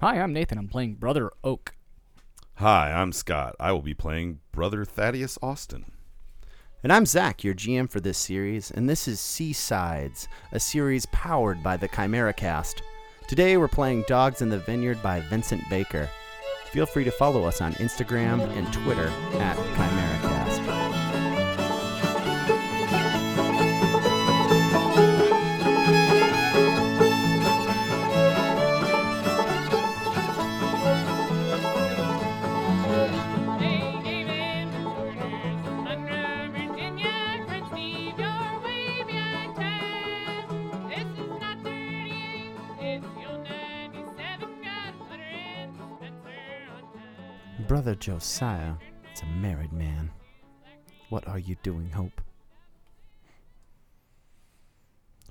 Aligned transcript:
Hi, 0.00 0.18
I'm 0.18 0.32
Nathan. 0.32 0.56
I'm 0.56 0.66
playing 0.66 0.94
Brother 0.94 1.30
Oak. 1.44 1.74
Hi, 2.54 2.90
I'm 2.90 3.12
Scott. 3.12 3.54
I 3.60 3.72
will 3.72 3.82
be 3.82 3.92
playing 3.92 4.40
Brother 4.50 4.86
Thaddeus 4.86 5.38
Austin. 5.42 5.92
And 6.82 6.90
I'm 6.90 7.04
Zach, 7.04 7.44
your 7.44 7.52
GM 7.52 7.90
for 7.90 8.00
this 8.00 8.16
series, 8.16 8.70
and 8.70 8.88
this 8.88 9.06
is 9.06 9.20
Seasides, 9.20 10.26
a 10.52 10.58
series 10.58 11.04
powered 11.12 11.62
by 11.62 11.76
the 11.76 11.88
Chimera 11.88 12.32
Cast. 12.32 12.82
Today 13.28 13.58
we're 13.58 13.68
playing 13.68 14.06
Dogs 14.08 14.40
in 14.40 14.48
the 14.48 14.60
Vineyard 14.60 15.02
by 15.02 15.20
Vincent 15.20 15.68
Baker. 15.68 16.08
Feel 16.70 16.86
free 16.86 17.04
to 17.04 17.10
follow 17.10 17.44
us 17.44 17.60
on 17.60 17.74
Instagram 17.74 18.40
and 18.56 18.72
Twitter 18.72 19.08
at 19.34 19.58
ChimeraCast. 19.58 20.29
Josiah 48.00 48.74
is 49.12 49.20
a 49.20 49.26
married 49.26 49.72
man. 49.72 50.10
What 51.10 51.28
are 51.28 51.38
you 51.38 51.56
doing, 51.62 51.90
Hope? 51.90 52.22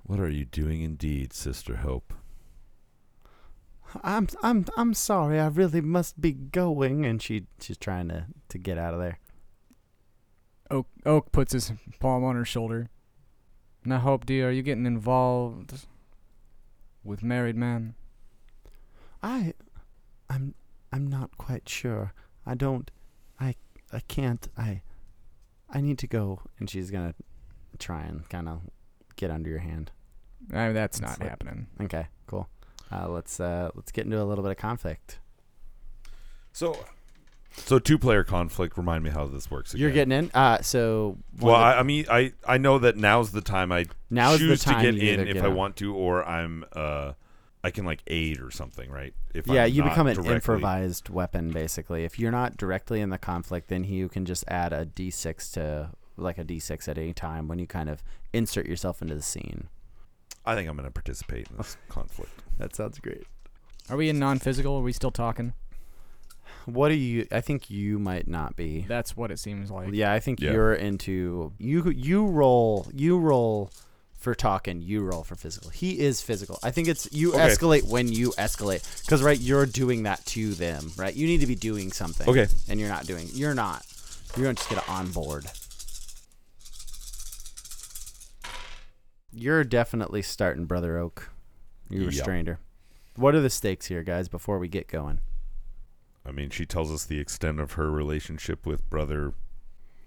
What 0.03 0.19
are 0.19 0.29
you 0.29 0.45
doing 0.45 0.81
indeed, 0.81 1.33
Sister 1.33 1.77
Hope? 1.77 2.13
I'm 4.03 4.27
I'm 4.43 4.65
I'm 4.77 4.93
sorry. 4.93 5.39
I 5.39 5.47
really 5.47 5.81
must 5.81 6.21
be 6.21 6.31
going, 6.31 7.05
and 7.05 7.19
she 7.21 7.47
she's 7.59 7.77
trying 7.77 8.09
to 8.09 8.25
to 8.49 8.57
get 8.59 8.77
out 8.77 8.93
of 8.93 8.99
there. 8.99 9.17
Oak 10.69 10.87
Oak 11.07 11.31
puts 11.31 11.53
his 11.53 11.71
palm 11.99 12.23
on 12.23 12.35
her 12.35 12.45
shoulder. 12.45 12.89
Now, 13.83 13.99
Hope, 13.99 14.25
dear, 14.27 14.49
are 14.49 14.51
you 14.51 14.61
getting 14.61 14.85
involved 14.85 15.87
with 17.03 17.23
married 17.23 17.55
men? 17.55 17.95
I 19.23 19.53
I'm 20.29 20.53
I'm 20.91 21.07
not 21.07 21.37
quite 21.39 21.67
sure. 21.67 22.13
I 22.49 22.55
don't 22.55 22.89
I 23.39 23.53
I 23.93 23.99
can't 24.07 24.47
I 24.57 24.81
I 25.69 25.81
need 25.81 25.99
to 25.99 26.07
go 26.07 26.41
and 26.57 26.67
she's 26.69 26.89
going 26.89 27.13
to 27.13 27.15
try 27.77 28.01
and 28.03 28.27
kind 28.27 28.49
of 28.49 28.61
get 29.15 29.29
under 29.29 29.49
your 29.51 29.59
hand. 29.59 29.91
I 30.51 30.65
mean, 30.65 30.73
that's 30.73 30.99
not 30.99 31.19
like- 31.19 31.29
happening. 31.29 31.67
Okay, 31.79 32.07
cool. 32.25 32.49
Uh, 32.91 33.07
let's 33.07 33.39
uh 33.39 33.69
let's 33.75 33.91
get 33.91 34.05
into 34.05 34.19
a 34.19 34.25
little 34.25 34.43
bit 34.43 34.49
of 34.51 34.57
conflict. 34.57 35.19
So, 36.53 36.75
so 37.55 37.77
two-player 37.77 38.23
conflict. 38.23 38.77
Remind 38.77 39.03
me 39.03 39.11
how 39.11 39.27
this 39.27 39.51
works. 39.51 39.73
Again. 39.73 39.81
You're 39.81 39.91
getting 39.91 40.11
in. 40.11 40.31
Uh 40.33 40.61
so 40.61 41.17
Well, 41.39 41.53
the- 41.53 41.59
I, 41.63 41.79
I 41.79 41.83
mean, 41.83 42.05
I 42.09 42.33
I 42.47 42.57
know 42.57 42.79
that 42.79 42.97
now's 42.97 43.31
the 43.31 43.41
time 43.41 43.71
I 43.71 43.85
Now 44.09 44.31
is 44.33 44.39
the 44.39 44.47
choose 44.47 44.63
time 44.63 44.83
to 44.83 44.91
get 44.99 45.19
in 45.19 45.27
if 45.27 45.33
get 45.35 45.45
I 45.45 45.49
on. 45.49 45.55
want 45.55 45.75
to, 45.77 45.93
or 45.93 46.25
I'm 46.27 46.65
uh, 46.73 47.13
I 47.63 47.71
can 47.71 47.85
like 47.85 48.01
aid 48.07 48.39
or 48.39 48.51
something, 48.51 48.89
right? 48.89 49.13
If 49.33 49.45
yeah, 49.47 49.63
I'm 49.65 49.71
you 49.73 49.83
become 49.83 50.07
an 50.07 50.15
directly- 50.15 50.35
improvised 50.35 51.09
weapon 51.09 51.51
basically. 51.51 52.05
If 52.05 52.17
you're 52.17 52.31
not 52.31 52.55
directly 52.57 53.01
in 53.01 53.09
the 53.09 53.17
conflict, 53.17 53.67
then 53.67 53.83
you 53.83 54.07
can 54.07 54.25
just 54.25 54.45
add 54.47 54.71
a 54.71 54.85
d6 54.85 55.51
to 55.53 55.89
like 56.15 56.37
a 56.37 56.43
d6 56.45 56.87
at 56.87 56.97
any 56.97 57.13
time 57.13 57.47
when 57.47 57.59
you 57.59 57.67
kind 57.67 57.89
of 57.89 58.01
insert 58.33 58.65
yourself 58.65 59.01
into 59.01 59.15
the 59.15 59.21
scene. 59.21 59.67
I 60.45 60.55
think 60.55 60.69
I'm 60.69 60.75
going 60.77 60.87
to 60.87 60.91
participate 60.93 61.47
in 61.49 61.57
this 61.57 61.75
conflict. 61.89 62.31
That 62.57 62.75
sounds 62.75 62.97
great. 62.99 63.25
Are 63.89 63.97
we 63.97 64.07
in 64.09 64.19
non-physical? 64.19 64.77
Are 64.77 64.81
we 64.81 64.93
still 64.93 65.11
talking? 65.11 65.53
What 66.65 66.91
are 66.91 66.95
you? 66.95 67.27
I 67.31 67.41
think 67.41 67.69
you 67.69 67.99
might 67.99 68.27
not 68.27 68.55
be. 68.55 68.85
That's 68.87 69.17
what 69.17 69.31
it 69.31 69.39
seems 69.39 69.69
like. 69.71 69.93
Yeah, 69.93 70.13
I 70.13 70.19
think 70.19 70.39
Yeah. 70.39 70.51
you're 70.51 70.73
into 70.73 71.51
you. 71.57 71.89
You 71.91 72.25
roll. 72.25 72.87
You 72.93 73.17
roll 73.17 73.71
for 74.19 74.35
talking. 74.35 74.81
You 74.81 75.01
roll 75.01 75.23
for 75.23 75.35
physical. 75.35 75.69
He 75.69 75.99
is 75.99 76.21
physical. 76.21 76.59
I 76.61 76.71
think 76.71 76.87
it's 76.87 77.07
you 77.11 77.33
Okay. 77.33 77.39
escalate 77.47 77.83
when 77.83 78.11
you 78.11 78.31
escalate 78.31 78.83
because 79.05 79.23
right, 79.23 79.39
you're 79.39 79.65
doing 79.65 80.03
that 80.03 80.25
to 80.27 80.53
them. 80.53 80.91
Right, 80.97 81.15
you 81.15 81.25
need 81.25 81.39
to 81.39 81.47
be 81.47 81.55
doing 81.55 81.91
something. 81.91 82.27
Okay. 82.29 82.47
and 82.67 82.79
you're 82.79 82.89
not 82.89 83.05
doing. 83.05 83.27
You're 83.33 83.55
not. 83.55 83.85
You're 84.35 84.43
gonna 84.45 84.55
just 84.55 84.69
get 84.69 84.87
on 84.89 85.11
board. 85.11 85.45
You're 89.31 89.63
definitely 89.63 90.21
starting, 90.21 90.65
brother 90.65 90.97
Oak. 90.97 91.29
You 91.89 92.01
Yep. 92.01 92.07
restrained 92.09 92.47
her. 92.47 92.59
What 93.15 93.35
are 93.35 93.41
the 93.41 93.49
stakes 93.49 93.87
here, 93.87 94.03
guys? 94.03 94.27
Before 94.27 94.59
we 94.59 94.67
get 94.67 94.87
going. 94.87 95.21
I 96.25 96.31
mean, 96.31 96.49
she 96.49 96.65
tells 96.65 96.91
us 96.91 97.05
the 97.05 97.19
extent 97.19 97.59
of 97.59 97.73
her 97.73 97.89
relationship 97.91 98.65
with 98.65 98.87
Brother 98.89 99.33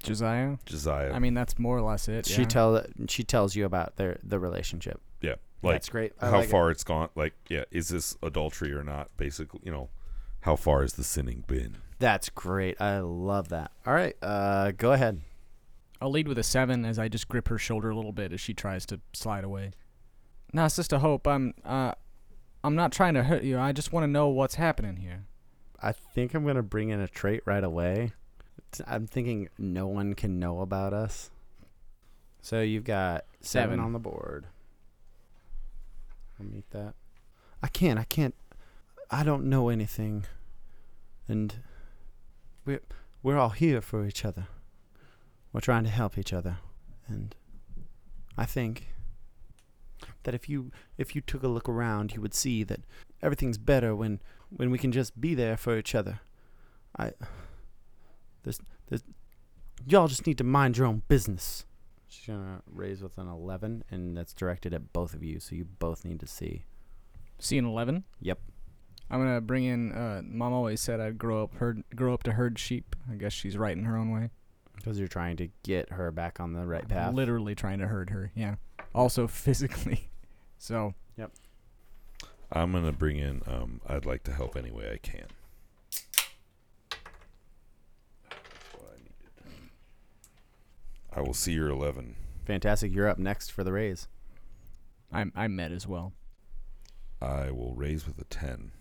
Josiah. 0.02 0.56
Josiah. 0.66 1.12
I 1.12 1.18
mean, 1.18 1.34
that's 1.34 1.58
more 1.58 1.76
or 1.76 1.82
less 1.82 2.08
it. 2.08 2.26
She 2.26 2.42
yeah. 2.42 2.48
tell 2.48 2.84
she 3.08 3.24
tells 3.24 3.56
you 3.56 3.64
about 3.64 3.96
their 3.96 4.18
the 4.22 4.38
relationship. 4.38 5.00
yeah, 5.20 5.36
like 5.62 5.74
That's 5.74 5.88
great. 5.88 6.12
I 6.20 6.30
how 6.30 6.38
like 6.38 6.48
far 6.48 6.70
it's 6.70 6.84
gone. 6.84 7.08
Like, 7.14 7.34
yeah, 7.48 7.64
is 7.70 7.88
this 7.88 8.16
adultery 8.22 8.72
or 8.72 8.82
not? 8.82 9.16
Basically, 9.16 9.60
you 9.64 9.70
know, 9.70 9.90
how 10.40 10.56
far 10.56 10.82
has 10.82 10.94
the 10.94 11.04
sinning 11.04 11.44
been? 11.46 11.78
That's 11.98 12.28
great. 12.28 12.80
I 12.80 12.98
love 12.98 13.48
that. 13.50 13.70
All 13.86 13.94
right, 13.94 14.16
uh, 14.22 14.72
go 14.72 14.92
ahead. 14.92 15.20
I'll 16.00 16.10
lead 16.10 16.26
with 16.26 16.38
a 16.38 16.42
seven 16.42 16.84
as 16.84 16.98
I 16.98 17.08
just 17.08 17.28
grip 17.28 17.46
her 17.46 17.58
shoulder 17.58 17.90
a 17.90 17.94
little 17.94 18.12
bit 18.12 18.32
as 18.32 18.40
she 18.40 18.54
tries 18.54 18.84
to 18.86 19.00
slide 19.12 19.44
away. 19.44 19.70
Now, 20.52 20.66
Sister 20.66 20.98
Hope, 20.98 21.28
I'm 21.28 21.54
uh, 21.64 21.92
I'm 22.64 22.74
not 22.74 22.90
trying 22.92 23.14
to 23.14 23.22
hurt 23.22 23.44
you. 23.44 23.58
I 23.58 23.72
just 23.72 23.92
want 23.92 24.04
to 24.04 24.08
know 24.08 24.28
what's 24.28 24.56
happening 24.56 24.96
here. 24.96 25.26
I 25.80 25.92
think 25.92 26.34
I'm 26.34 26.44
gonna 26.44 26.62
bring 26.62 26.90
in 26.90 27.00
a 27.00 27.08
trait 27.08 27.42
right 27.44 27.62
away. 27.62 28.12
I'm 28.86 29.06
thinking 29.06 29.48
no 29.58 29.86
one 29.86 30.14
can 30.14 30.38
know 30.38 30.60
about 30.60 30.92
us. 30.92 31.30
So 32.40 32.60
you've 32.60 32.84
got 32.84 33.24
seven, 33.40 33.70
Seven. 33.74 33.80
on 33.80 33.92
the 33.92 33.98
board. 33.98 34.46
I'll 36.38 36.46
meet 36.46 36.68
that. 36.70 36.94
I 37.62 37.68
can't. 37.68 37.98
I 37.98 38.04
can't. 38.04 38.34
I 39.10 39.22
don't 39.22 39.44
know 39.44 39.68
anything, 39.68 40.24
and 41.28 41.54
we're 42.64 42.80
we're 43.22 43.38
all 43.38 43.50
here 43.50 43.80
for 43.80 44.06
each 44.06 44.24
other. 44.24 44.48
We're 45.52 45.60
trying 45.60 45.84
to 45.84 45.90
help 45.90 46.16
each 46.16 46.32
other, 46.32 46.58
and 47.06 47.34
I 48.36 48.46
think 48.46 48.88
that 50.24 50.34
if 50.34 50.48
you 50.48 50.72
if 50.98 51.14
you 51.14 51.20
took 51.20 51.42
a 51.42 51.48
look 51.48 51.68
around, 51.68 52.12
you 52.14 52.20
would 52.20 52.34
see 52.34 52.64
that 52.64 52.80
everything's 53.22 53.58
better 53.58 53.94
when 53.94 54.20
when 54.48 54.70
we 54.70 54.78
can 54.78 54.90
just 54.92 55.20
be 55.20 55.34
there 55.34 55.56
for 55.56 55.76
each 55.78 55.94
other. 55.94 56.20
I 56.98 57.12
there's 58.42 58.60
there's 58.88 59.03
y'all 59.86 60.08
just 60.08 60.26
need 60.26 60.38
to 60.38 60.44
mind 60.44 60.76
your 60.76 60.86
own 60.86 61.03
business. 61.08 61.64
She's 62.08 62.26
gonna 62.26 62.62
raise 62.70 63.03
with 63.03 63.19
an 63.19 63.28
eleven, 63.28 63.84
and 63.91 64.16
that's 64.16 64.32
directed 64.34 64.75
at 64.75 64.92
both 64.92 65.14
of 65.14 65.22
you, 65.22 65.41
so 65.41 65.54
you 65.54 65.64
both 65.64 66.04
need 66.04 66.20
to 66.20 66.26
see. 66.26 66.64
See 67.38 67.58
an 67.58 67.64
eleven. 67.64 68.04
Yep. 68.20 68.38
I'm 69.10 69.19
gonna 69.20 69.41
bring 69.41 69.64
in. 69.64 69.92
Uh, 69.92 70.22
Mom 70.25 70.52
always 70.52 70.81
said 70.81 71.00
I'd 71.00 71.19
grow 71.19 71.42
up 71.42 71.54
herd, 71.54 71.82
grow 71.94 72.14
up 72.14 72.22
to 72.25 72.32
herd 72.32 72.58
sheep. 72.58 72.97
I 73.10 73.14
guess 73.16 73.32
she's 73.32 73.56
right 73.58 73.76
in 73.76 73.84
her 73.84 73.97
own 73.97 74.10
way. 74.10 74.31
Because 74.76 74.98
you're 74.98 75.06
trying 75.08 75.36
to 75.36 75.48
get 75.62 75.91
her 75.92 76.10
back 76.10 76.41
on 76.41 76.54
the 76.54 76.66
right 76.66 76.86
path. 76.88 77.14
Literally 77.14 77.54
trying 77.54 77.78
to 77.78 77.86
herd 77.86 78.10
her. 78.10 78.32
Yeah. 78.34 78.56
Also 78.94 79.26
physically. 79.28 80.10
So 80.58 80.94
Yep. 81.16 81.31
I'm 82.52 82.72
gonna 82.72 82.92
bring 82.92 83.19
in. 83.19 83.42
Um, 83.47 83.81
I'd 83.86 84.06
like 84.06 84.22
to 84.25 84.32
help 84.32 84.56
any 84.56 84.70
way 84.70 84.91
I 84.92 84.97
can. 84.98 85.26
That's 88.28 88.44
what 88.75 88.91
I 88.94 88.97
needed. 88.98 89.60
I 91.14 91.20
will 91.20 91.34
see 91.34 91.52
your 91.52 91.68
eleven. 91.68 92.16
Fantastic. 92.44 92.92
You're 92.92 93.08
up 93.08 93.18
next 93.18 93.50
for 93.50 93.62
the 93.64 93.72
raise. 93.72 94.08
I'm 95.12 95.32
I'm 95.36 95.54
met 95.54 95.72
as 95.72 95.86
well. 95.86 96.12
I 97.20 97.50
will 97.52 97.74
raise 97.74 98.04
with 98.04 98.18
a 98.18 98.24
10. 98.24 98.72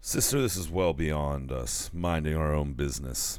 Sister, 0.00 0.42
this 0.42 0.56
is 0.56 0.68
well 0.68 0.92
beyond 0.92 1.52
us 1.52 1.90
minding 1.92 2.36
our 2.36 2.52
own 2.52 2.72
business. 2.72 3.38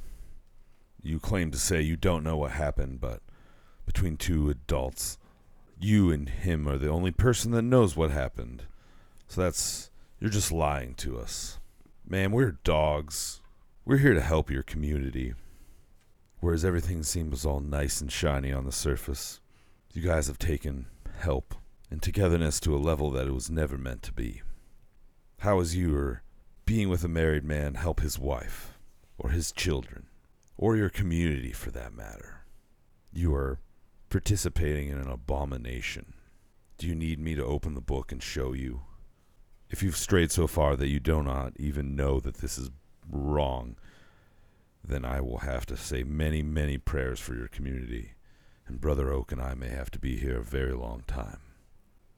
You 1.03 1.19
claim 1.19 1.51
to 1.51 1.57
say 1.57 1.81
you 1.81 1.97
don't 1.97 2.24
know 2.24 2.38
what 2.38 2.51
happened, 2.51 3.01
but 3.01 3.21
between 3.86 4.15
two 4.15 4.50
adults, 4.50 5.18
you 5.80 6.12
and 6.12 6.30
him 6.30 6.68
are 6.68 6.77
the 6.77 6.89
only 6.89 7.12
person 7.12 7.51
that 7.51 7.63
knows 7.63 7.97
what 7.97 8.12
happened. 8.12 8.63
So 9.27 9.41
that's. 9.41 9.89
You're 10.19 10.30
just 10.30 10.51
lying 10.51 10.94
to 10.95 11.18
us. 11.18 11.59
Man, 12.07 12.31
we're 12.31 12.59
dogs. 12.63 13.41
We're 13.86 13.97
here 13.97 14.13
to 14.13 14.21
help 14.21 14.51
your 14.51 14.62
community. 14.62 15.33
Whereas 16.41 16.65
everything 16.65 17.03
seems 17.03 17.45
all 17.45 17.59
nice 17.59 18.01
and 18.01 18.11
shiny 18.11 18.51
on 18.51 18.65
the 18.65 18.71
surface, 18.71 19.39
you 19.93 20.01
guys 20.01 20.25
have 20.25 20.39
taken 20.39 20.88
help 21.19 21.53
and 21.91 22.01
togetherness 22.01 22.59
to 22.61 22.75
a 22.75 22.79
level 22.79 23.11
that 23.11 23.27
it 23.27 23.33
was 23.33 23.51
never 23.51 23.77
meant 23.77 24.01
to 24.03 24.11
be. 24.11 24.41
How 25.39 25.59
is 25.59 25.77
your 25.77 26.23
being 26.65 26.89
with 26.89 27.03
a 27.03 27.07
married 27.07 27.43
man 27.43 27.75
help 27.75 27.99
his 27.99 28.17
wife, 28.17 28.73
or 29.19 29.29
his 29.29 29.51
children, 29.51 30.07
or 30.57 30.75
your 30.75 30.89
community 30.89 31.51
for 31.51 31.69
that 31.71 31.93
matter? 31.93 32.43
You 33.13 33.35
are 33.35 33.59
participating 34.09 34.89
in 34.89 34.97
an 34.97 35.09
abomination. 35.09 36.13
Do 36.79 36.88
you 36.88 36.95
need 36.95 37.19
me 37.19 37.35
to 37.35 37.45
open 37.45 37.75
the 37.75 37.81
book 37.81 38.11
and 38.11 38.21
show 38.21 38.53
you? 38.53 38.81
If 39.69 39.83
you've 39.83 39.95
strayed 39.95 40.31
so 40.31 40.47
far 40.47 40.75
that 40.75 40.88
you 40.88 40.99
do 40.99 41.21
not 41.21 41.53
even 41.57 41.95
know 41.95 42.19
that 42.19 42.38
this 42.38 42.57
is 42.57 42.71
wrong, 43.07 43.75
then 44.83 45.06
I 45.06 45.22
will 45.22 45.39
have 45.39 45.66
to 45.68 45.78
say 45.78 46.04
many, 46.04 46.42
many 46.42 46.78
prayers 46.78 47.19
for 47.19 47.36
your 47.36 47.48
community, 47.48 48.13
and 48.68 48.81
Brother 48.81 49.12
Oak 49.12 49.31
and 49.31 49.42
I 49.42 49.54
may 49.54 49.69
have 49.69 49.92
to 49.92 50.00
be 50.00 50.18
here 50.18 50.38
a 50.38 50.44
very 50.44 50.74
long 50.74 51.04
time. 51.07 51.39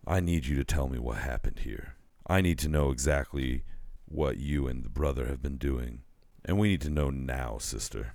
I 0.06 0.20
need 0.20 0.46
you 0.46 0.56
to 0.58 0.64
tell 0.64 0.88
me 0.88 1.00
what 1.00 1.18
happened 1.18 1.60
here. 1.60 1.96
I 2.28 2.42
need 2.42 2.60
to 2.60 2.70
know 2.70 2.92
exactly 2.92 3.64
what 4.06 4.38
you 4.38 4.68
and 4.68 4.84
the 4.84 4.90
brother 4.90 5.26
have 5.28 5.42
been 5.42 5.58
doing, 5.58 6.04
and 6.46 6.58
we 6.58 6.70
need 6.70 6.82
to 6.82 6.90
know 6.90 7.10
now, 7.10 7.58
sister. 7.58 8.14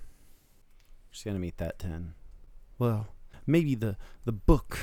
She's 1.11 1.23
gonna 1.23 1.39
meet 1.39 1.57
that 1.57 1.79
ten. 1.79 2.13
Well, 2.77 3.07
maybe 3.45 3.75
the 3.75 3.97
the 4.25 4.31
book 4.31 4.77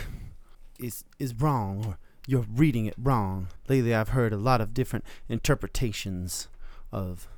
is 0.79 1.05
is 1.19 1.35
wrong, 1.35 1.85
or 1.85 1.99
you're 2.27 2.47
reading 2.53 2.87
it 2.87 2.95
wrong. 2.99 3.49
Lately, 3.69 3.95
I've 3.95 4.11
heard 4.11 4.33
a 4.33 4.37
lot 4.39 4.61
of 4.61 4.75
different 4.75 5.05
interpretations 5.29 6.49
of 6.93 7.29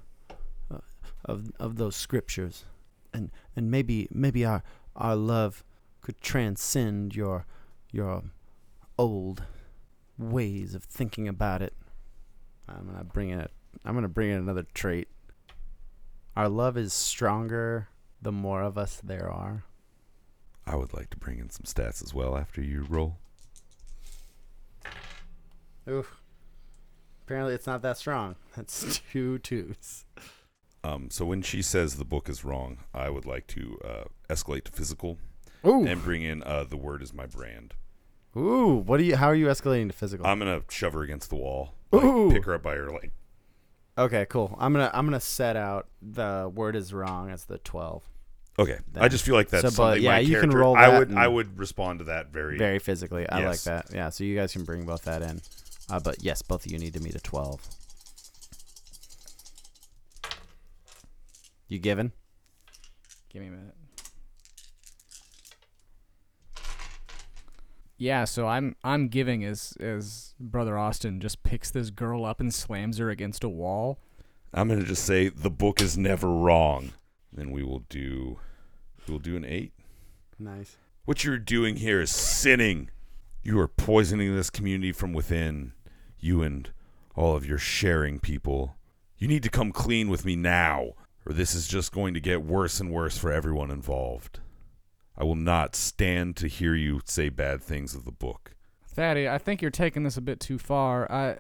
of 1.29 1.53
of 1.61 1.77
those 1.77 1.95
scriptures, 1.95 2.65
and 3.13 3.31
and 3.55 3.71
maybe 3.71 4.09
maybe 4.11 4.45
our 4.45 4.63
our 4.97 5.15
love 5.15 5.63
could 6.01 6.21
transcend 6.21 7.15
your 7.15 7.47
your 7.93 8.25
old 8.99 9.45
ways 10.17 10.75
of 10.75 10.83
thinking 10.85 11.29
about 11.29 11.63
it. 11.63 11.75
I'm 12.69 12.87
gonna 12.87 13.05
bring 13.05 13.31
in 13.31 13.41
a, 13.41 13.49
I'm 13.85 13.95
gonna 13.95 14.09
bring 14.09 14.31
in 14.31 14.39
another 14.39 14.65
trait. 14.75 15.09
Our 16.35 16.49
love 16.49 16.77
is 16.77 16.93
stronger 16.93 17.89
the 18.21 18.33
more 18.33 18.63
of 18.63 18.77
us 18.79 19.01
there 19.03 19.31
are. 19.31 19.65
I 20.67 20.77
would 20.77 20.93
like 20.93 21.11
to 21.11 21.17
bring 21.17 21.39
in 21.39 21.51
some 21.51 21.65
stats 21.65 22.03
as 22.03 22.13
well 22.13 22.37
after 22.37 22.61
you 22.61 22.87
roll. 22.89 23.17
Oof. 25.89 26.21
Apparently, 27.25 27.55
it's 27.55 27.67
not 27.67 27.83
that 27.83 27.97
strong. 27.97 28.37
That's 28.55 29.01
two 29.13 29.39
twos. 29.39 30.05
Um, 30.85 31.11
so 31.11 31.25
when 31.25 31.43
she 31.43 31.63
says 31.63 31.97
the 31.97 32.05
book 32.05 32.29
is 32.29 32.45
wrong, 32.45 32.79
I 32.95 33.11
would 33.11 33.27
like 33.27 33.47
to 33.49 33.79
uh, 33.85 34.05
escalate 34.33 34.65
to 34.65 34.73
physical 34.73 35.19
Ooh. 35.67 35.85
and 35.87 36.03
bring 36.03 36.23
in 36.23 36.43
uh, 36.45 36.65
the 36.65 36.77
word 36.77 37.03
is 37.03 37.13
my 37.13 37.27
brand. 37.27 37.75
Ooh. 38.37 38.77
What 38.87 38.99
do 38.99 39.05
you? 39.05 39.17
How 39.17 39.27
are 39.27 39.35
you 39.35 39.47
escalating 39.47 39.89
to 39.89 39.93
physical? 39.97 40.27
I'm 40.27 40.39
gonna 40.39 40.63
shove 40.69 40.93
her 40.93 41.03
against 41.03 41.31
the 41.31 41.37
wall, 41.37 41.75
like, 41.91 42.05
Ooh. 42.05 42.31
pick 42.31 42.45
her 42.45 42.55
up 42.55 42.63
by 42.63 42.77
her 42.77 42.91
like. 42.91 43.13
okay, 43.97 44.27
cool. 44.29 44.55
I'm 44.61 44.73
gonna 44.73 44.91
I'm 44.95 45.05
gonna 45.07 45.19
set 45.19 45.57
out 45.57 45.89
the 46.01 46.51
word 46.55 46.77
is 46.77 46.93
wrong 46.93 47.31
as 47.31 47.47
the 47.47 47.59
twelve. 47.59 48.05
Okay, 48.59 48.79
I 48.97 49.09
just 49.09 49.25
feel 49.25 49.35
like 49.35 49.49
that's 49.51 49.63
So, 49.63 49.69
but, 49.69 49.75
something 49.75 50.03
yeah, 50.03 50.19
you 50.19 50.41
can 50.41 50.51
roll 50.51 50.77
I 50.77 50.99
would 50.99 51.15
I 51.15 51.27
would 51.29 51.59
respond 51.59 52.01
to 52.01 52.05
that 52.07 52.33
very. 52.33 52.59
Very 52.59 52.79
physically. 52.79 53.29
I 53.29 53.45
like 53.45 53.63
that. 53.63 53.87
Yeah. 53.93 54.11
So 54.11 54.25
you 54.25 54.37
guys 54.37 54.53
can 54.53 54.65
bring 54.65 54.85
both 54.85 55.03
that 55.05 55.23
in. 55.23 55.41
Uh, 55.91 56.01
but 56.01 56.23
yes, 56.23 56.43
both 56.43 56.67
of 56.67 56.73
you 56.73 56.79
need 56.79 56.93
to 56.95 57.01
meet 57.01 57.15
a 57.15 57.21
twelve. 57.21 57.67
You 61.69 61.79
giving? 61.79 62.13
Give 63.29 63.43
me 63.43 63.49
a 63.49 63.51
minute. 63.51 63.75
Yeah, 67.99 68.25
so 68.25 68.47
I'm 68.47 68.77
I'm 68.85 69.09
giving 69.09 69.45
as 69.45 69.77
as 69.81 70.35
brother 70.39 70.79
Austin 70.79 71.21
just 71.21 71.43
picks 71.43 71.71
this 71.71 71.91
girl 71.91 72.25
up 72.25 72.41
and 72.41 72.55
slams 72.55 72.99
her 72.99 73.11
against 73.11 73.43
a 73.43 73.49
wall. 73.49 73.99
I'm 74.55 74.69
gonna 74.69 74.85
just 74.85 75.05
say 75.05 75.29
the 75.29 75.51
book 75.51 75.83
is 75.83 75.99
never 75.99 76.29
wrong. 76.29 76.93
Then 77.33 77.51
we 77.51 77.63
will 77.63 77.85
do. 77.89 78.39
We'll 79.09 79.19
do 79.19 79.37
an 79.37 79.45
eight. 79.45 79.73
Nice. 80.39 80.77
What 81.05 81.25
you're 81.25 81.39
doing 81.39 81.77
here 81.77 82.01
is 82.01 82.11
sinning. 82.11 82.91
You 83.43 83.59
are 83.59 83.69
poisoning 83.69 84.35
this 84.35 84.51
community 84.51 84.93
from 84.93 85.13
within. 85.13 85.73
You 86.21 86.43
and 86.43 86.71
all 87.15 87.35
of 87.35 87.47
your 87.47 87.59
sharing 87.59 88.21
people. 88.21 88.77
You 89.17 89.27
need 89.27 89.43
to 89.43 89.51
come 89.51 89.73
clean 89.73 90.09
with 90.09 90.25
me 90.25 90.37
now, 90.37 90.93
or 91.29 91.35
this 91.35 91.55
is 91.55 91.69
just 91.69 91.93
going 91.93 92.15
to 92.15 92.21
get 92.21 92.43
worse 92.43 92.81
and 92.81 92.91
worse 92.91 93.19
for 93.19 93.31
everyone 93.31 93.71
involved. 93.71 94.41
I 95.17 95.25
will 95.25 95.37
not 95.37 95.77
stand 95.77 96.37
to 96.37 96.49
hear 96.49 96.75
you 96.75 97.03
say 97.05 97.29
bad 97.29 97.63
things 97.63 97.95
of 97.95 98.07
the 98.07 98.13
book. 98.13 98.55
Thaddy, 98.97 99.29
I 99.31 99.37
think 99.37 99.61
you're 99.61 99.71
taking 99.71 100.05
this 100.05 100.17
a 100.17 100.23
bit 100.23 100.41
too 100.41 100.59
far. 100.59 101.11
I 101.13 101.39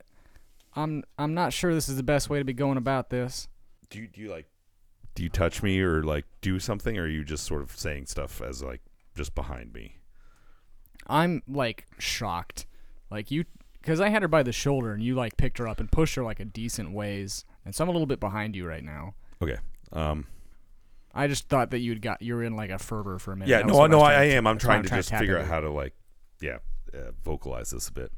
I'm 0.76 1.04
I'm 1.16 1.32
not 1.32 1.52
sure 1.52 1.74
this 1.74 1.88
is 1.88 1.96
the 1.96 2.02
best 2.02 2.28
way 2.28 2.38
to 2.38 2.44
be 2.44 2.52
going 2.52 2.76
about 2.76 3.08
this. 3.08 3.48
Do 3.88 4.00
you, 4.00 4.08
do 4.08 4.20
you 4.20 4.30
like 4.30 4.46
do 5.14 5.22
you 5.22 5.30
touch 5.30 5.62
me 5.62 5.80
or 5.80 6.02
like 6.02 6.26
do 6.42 6.60
something 6.60 6.98
or 6.98 7.04
are 7.04 7.08
you 7.08 7.24
just 7.24 7.44
sort 7.44 7.62
of 7.62 7.70
saying 7.76 8.06
stuff 8.06 8.42
as 8.42 8.62
like 8.62 8.82
just 9.16 9.34
behind 9.34 9.72
me? 9.72 9.96
I'm 11.06 11.42
like 11.48 11.86
shocked. 11.98 12.66
Like 13.10 13.30
you 13.30 13.44
cuz 13.82 14.00
I 14.00 14.10
had 14.10 14.20
her 14.22 14.28
by 14.28 14.42
the 14.42 14.52
shoulder 14.52 14.92
and 14.92 15.02
you 15.02 15.14
like 15.14 15.38
picked 15.38 15.56
her 15.58 15.66
up 15.66 15.80
and 15.80 15.90
pushed 15.90 16.14
her 16.16 16.22
like 16.22 16.40
a 16.40 16.44
decent 16.44 16.92
ways. 16.92 17.44
And 17.64 17.74
so 17.74 17.84
I'm 17.84 17.88
a 17.88 17.92
little 17.92 18.06
bit 18.06 18.20
behind 18.20 18.54
you 18.54 18.66
right 18.66 18.84
now. 18.84 19.14
Okay. 19.40 19.56
Um 19.92 20.26
I 21.14 21.26
just 21.26 21.48
thought 21.48 21.70
that 21.70 21.80
you'd 21.80 22.02
got 22.02 22.22
you 22.22 22.34
were 22.34 22.44
in 22.44 22.54
like 22.54 22.70
a 22.70 22.78
fervor 22.78 23.18
for 23.18 23.32
a 23.32 23.36
minute. 23.36 23.50
Yeah, 23.50 23.58
That 23.58 23.66
no, 23.66 23.86
no, 23.86 24.00
I, 24.00 24.14
I 24.14 24.24
am. 24.24 24.46
I'm 24.46 24.58
trying 24.58 24.82
to 24.84 24.88
just 24.88 25.10
figure 25.10 25.38
out 25.38 25.46
how 25.46 25.60
to 25.60 25.70
like, 25.70 25.94
yeah, 26.40 26.58
uh, 26.94 27.10
vocalize 27.24 27.70
this 27.70 27.88
a 27.88 27.92
bit. 27.92 28.12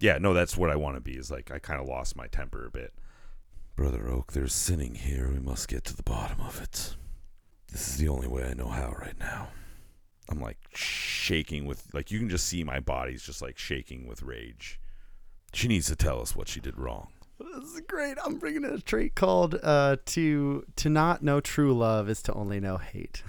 Yeah, 0.00 0.18
no, 0.18 0.34
that's 0.34 0.56
what 0.56 0.68
I 0.68 0.76
want 0.76 0.96
to 0.96 1.00
be. 1.00 1.12
Is 1.12 1.30
like 1.30 1.50
I 1.50 1.58
kind 1.58 1.80
of 1.80 1.86
lost 1.86 2.16
my 2.16 2.26
temper 2.26 2.66
a 2.66 2.70
bit. 2.70 2.92
Brother 3.76 4.08
Oak, 4.08 4.32
there's 4.32 4.52
sinning 4.52 4.96
here. 4.96 5.30
We 5.32 5.38
must 5.38 5.68
get 5.68 5.84
to 5.84 5.96
the 5.96 6.02
bottom 6.02 6.40
of 6.40 6.60
it. 6.60 6.96
This 7.70 7.88
is 7.88 7.96
the 7.96 8.08
only 8.08 8.28
way 8.28 8.44
I 8.44 8.52
know 8.54 8.68
how 8.68 8.90
right 9.00 9.18
now. 9.18 9.48
I'm 10.28 10.40
like 10.40 10.58
shaking 10.74 11.64
with 11.64 11.86
like 11.94 12.10
you 12.10 12.18
can 12.18 12.28
just 12.28 12.46
see 12.46 12.64
my 12.64 12.80
body's 12.80 13.22
just 13.22 13.40
like 13.40 13.58
shaking 13.58 14.06
with 14.06 14.22
rage. 14.22 14.78
She 15.54 15.68
needs 15.68 15.86
to 15.86 15.96
tell 15.96 16.20
us 16.20 16.36
what 16.36 16.48
she 16.48 16.60
did 16.60 16.78
wrong. 16.78 17.08
This 17.42 17.74
is 17.74 17.80
great. 17.88 18.18
I'm 18.24 18.36
bringing 18.36 18.64
in 18.64 18.72
a 18.72 18.80
trait 18.80 19.14
called 19.14 19.58
uh, 19.62 19.96
to 20.06 20.64
to 20.76 20.88
not 20.88 21.22
know 21.22 21.40
true 21.40 21.76
love 21.76 22.08
is 22.08 22.22
to 22.22 22.34
only 22.34 22.60
know 22.60 22.76
hate. 22.76 23.22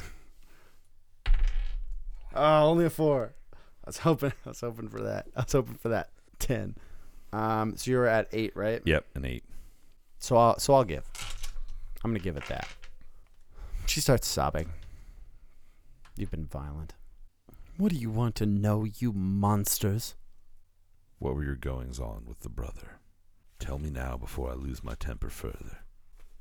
oh, 2.35 2.63
only 2.69 2.85
a 2.85 2.89
four. 2.89 3.33
I 3.53 3.89
was 3.89 3.97
hoping. 3.99 4.33
I 4.45 4.49
was 4.49 4.61
hoping 4.61 4.89
for 4.89 5.01
that. 5.01 5.27
I 5.35 5.41
was 5.43 5.51
hoping 5.51 5.75
for 5.75 5.89
that 5.89 6.09
ten. 6.39 6.75
Um, 7.31 7.75
so 7.75 7.91
you're 7.91 8.07
at 8.07 8.27
eight, 8.31 8.55
right? 8.55 8.81
Yep, 8.85 9.05
an 9.15 9.25
eight. 9.25 9.43
So 10.19 10.37
I'll 10.37 10.59
so 10.59 10.73
I'll 10.73 10.83
give. 10.83 11.03
I'm 12.03 12.11
gonna 12.11 12.19
give 12.19 12.37
it 12.37 12.45
that. 12.47 12.67
She 13.85 13.99
starts 14.01 14.27
sobbing. 14.27 14.69
You've 16.15 16.31
been 16.31 16.45
violent. 16.45 16.93
What 17.77 17.91
do 17.91 17.97
you 17.97 18.09
want 18.11 18.35
to 18.35 18.45
know, 18.45 18.85
you 18.85 19.11
monsters? 19.11 20.15
What 21.17 21.35
were 21.35 21.43
your 21.43 21.55
goings 21.55 21.99
on 21.99 22.23
with 22.27 22.41
the 22.41 22.49
brother? 22.49 22.99
Tell 23.63 23.79
me 23.79 23.89
now 23.89 24.17
before 24.17 24.51
I 24.51 24.55
lose 24.55 24.83
my 24.83 24.93
temper 24.95 25.29
further. 25.29 25.79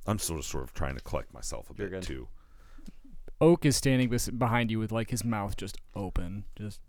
I'm 0.07 0.19
sort 0.19 0.41
of 0.41 0.45
sort 0.45 0.65
of 0.65 0.75
trying 0.75 0.97
to 0.97 1.01
collect 1.01 1.33
myself 1.33 1.71
a 1.71 1.75
You're 1.77 1.89
bit 1.89 2.01
good. 2.01 2.03
too. 2.03 2.29
Oak 3.41 3.65
is 3.65 3.77
standing 3.77 4.09
bes- 4.09 4.29
behind 4.29 4.71
you 4.71 4.79
with 4.79 4.91
like 4.93 5.11
his 5.11 5.25
mouth 5.25 5.57
just 5.57 5.77
open. 5.95 6.45
Just 6.57 6.81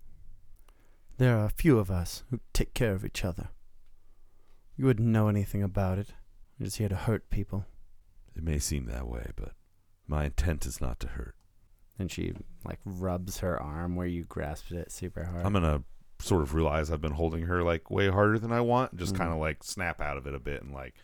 There 1.18 1.38
are 1.38 1.46
a 1.46 1.50
few 1.50 1.78
of 1.78 1.92
us 1.92 2.24
who 2.32 2.40
take 2.54 2.74
care 2.74 2.94
of 2.94 3.06
each 3.06 3.24
other. 3.24 3.50
You 4.76 4.86
wouldn't 4.86 5.08
know 5.08 5.28
anything 5.28 5.62
about 5.62 6.00
it. 6.00 6.10
You're 6.58 6.66
just 6.66 6.78
here 6.78 6.90
to 6.90 6.96
hurt 6.96 7.30
people. 7.30 7.66
It 8.36 8.44
may 8.44 8.58
seem 8.58 8.86
that 8.86 9.08
way, 9.08 9.32
but 9.36 9.52
my 10.08 10.26
intent 10.26 10.66
is 10.66 10.82
not 10.82 11.00
to 11.02 11.08
hurt. 11.10 11.36
And 12.00 12.12
she 12.12 12.34
like 12.66 12.80
rubs 12.84 13.40
her 13.40 13.62
arm 13.62 13.96
where 13.96 14.08
you 14.08 14.24
grasped 14.24 14.72
it 14.72 14.92
super 14.92 15.26
hard. 15.26 15.46
I'm 15.46 15.54
gonna 15.54 15.84
sort 16.24 16.42
of 16.42 16.54
realize 16.54 16.90
I've 16.92 17.02
been 17.02 17.12
holding 17.14 17.44
her 17.44 17.64
like 17.64 17.92
way 17.92 18.10
harder 18.10 18.40
than 18.40 18.52
I 18.52 18.62
want, 18.62 18.92
and 18.92 19.00
just 19.00 19.14
Mhm. 19.14 19.18
kind 19.18 19.34
of 19.34 19.40
like 19.40 19.64
snap 19.64 20.00
out 20.02 20.18
of 20.18 20.26
it 20.28 20.34
a 20.34 20.40
bit 20.40 20.64
and 20.64 20.72
like, 20.74 20.96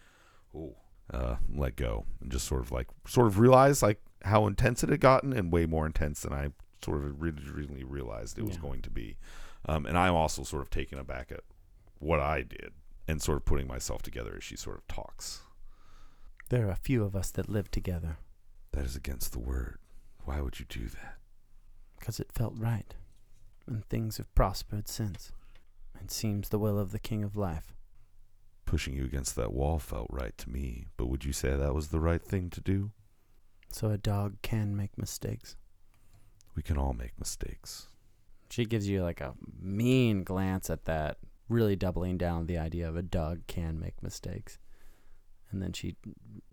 ooh, 0.56 0.76
uh, 1.14 1.38
let 1.54 1.76
go, 1.76 2.06
and 2.22 2.32
just 2.32 2.48
sort 2.48 2.62
of 2.62 2.72
like 2.72 2.88
sort 3.08 3.28
of 3.28 3.40
realize 3.40 3.82
like 3.84 4.02
how 4.24 4.48
intense 4.48 4.84
it 4.84 4.90
had 4.90 5.00
gotten, 5.02 5.34
and 5.34 5.52
way 5.52 5.66
more 5.66 5.86
intense 5.86 6.22
than 6.22 6.34
I 6.34 6.52
sort 6.84 7.04
of 7.04 7.22
originally 7.22 7.84
realized 7.84 8.38
it 8.40 8.44
was 8.46 8.58
going 8.58 8.82
to 8.84 8.90
be. 8.90 9.18
Um, 9.66 9.86
and 9.86 9.98
I'm 9.98 10.14
also 10.16 10.44
sort 10.44 10.62
of 10.62 10.70
taken 10.70 10.98
aback 10.98 11.32
at 11.32 11.42
what 12.00 12.20
I 12.22 12.44
did 12.44 12.72
and 13.08 13.22
sort 13.22 13.38
of 13.38 13.44
putting 13.46 13.68
myself 13.68 14.02
together 14.02 14.36
as 14.38 14.44
she 14.44 14.56
sort 14.56 14.78
of 14.78 14.88
talks. 14.88 15.42
there 16.50 16.68
are 16.68 16.72
a 16.72 16.76
few 16.78 17.04
of 17.04 17.16
us 17.16 17.30
that 17.32 17.48
live 17.50 17.70
together 17.70 18.18
That 18.72 18.86
is 18.86 18.96
against 18.96 19.34
the 19.34 19.40
word. 19.40 19.78
Why 20.24 20.40
would 20.42 20.60
you 20.60 20.66
do 20.70 20.88
that? 20.88 21.18
because 22.00 22.20
it 22.22 22.32
felt 22.32 22.54
right. 22.58 22.96
And 23.70 23.86
things 23.86 24.18
have 24.18 24.34
prospered 24.34 24.88
since. 24.88 25.32
It 26.02 26.10
seems 26.10 26.50
the 26.50 26.58
will 26.58 26.80
of 26.80 26.92
the 26.92 26.98
King 26.98 27.24
of 27.24 27.38
Life. 27.38 27.76
Pushing 28.66 28.96
you 28.96 29.06
against 29.06 29.36
that 29.36 29.54
wall 29.54 29.78
felt 29.78 30.08
right 30.10 30.36
to 30.40 30.50
me, 30.50 30.88
but 30.98 31.06
would 31.06 31.24
you 31.24 31.32
say 31.32 31.56
that 31.56 31.76
was 31.76 31.90
the 31.90 32.00
right 32.00 32.22
thing 32.22 32.50
to 32.50 32.62
do? 32.62 32.90
So 33.72 33.92
a 33.92 33.98
dog 33.98 34.38
can 34.42 34.76
make 34.76 34.98
mistakes. 34.98 35.56
We 36.56 36.64
can 36.64 36.78
all 36.80 36.94
make 36.94 37.20
mistakes. 37.20 37.90
She 38.50 38.66
gives 38.66 38.90
you 38.90 39.04
like 39.04 39.22
a 39.22 39.36
mean 39.62 40.24
glance 40.24 40.72
at 40.72 40.86
that, 40.86 41.18
really 41.48 41.76
doubling 41.76 42.18
down 42.18 42.48
the 42.48 42.58
idea 42.58 42.90
of 42.90 42.98
a 42.98 43.04
dog 43.04 43.46
can 43.46 43.80
make 43.80 44.02
mistakes. 44.02 44.58
And 45.52 45.62
then 45.62 45.74
she 45.74 45.96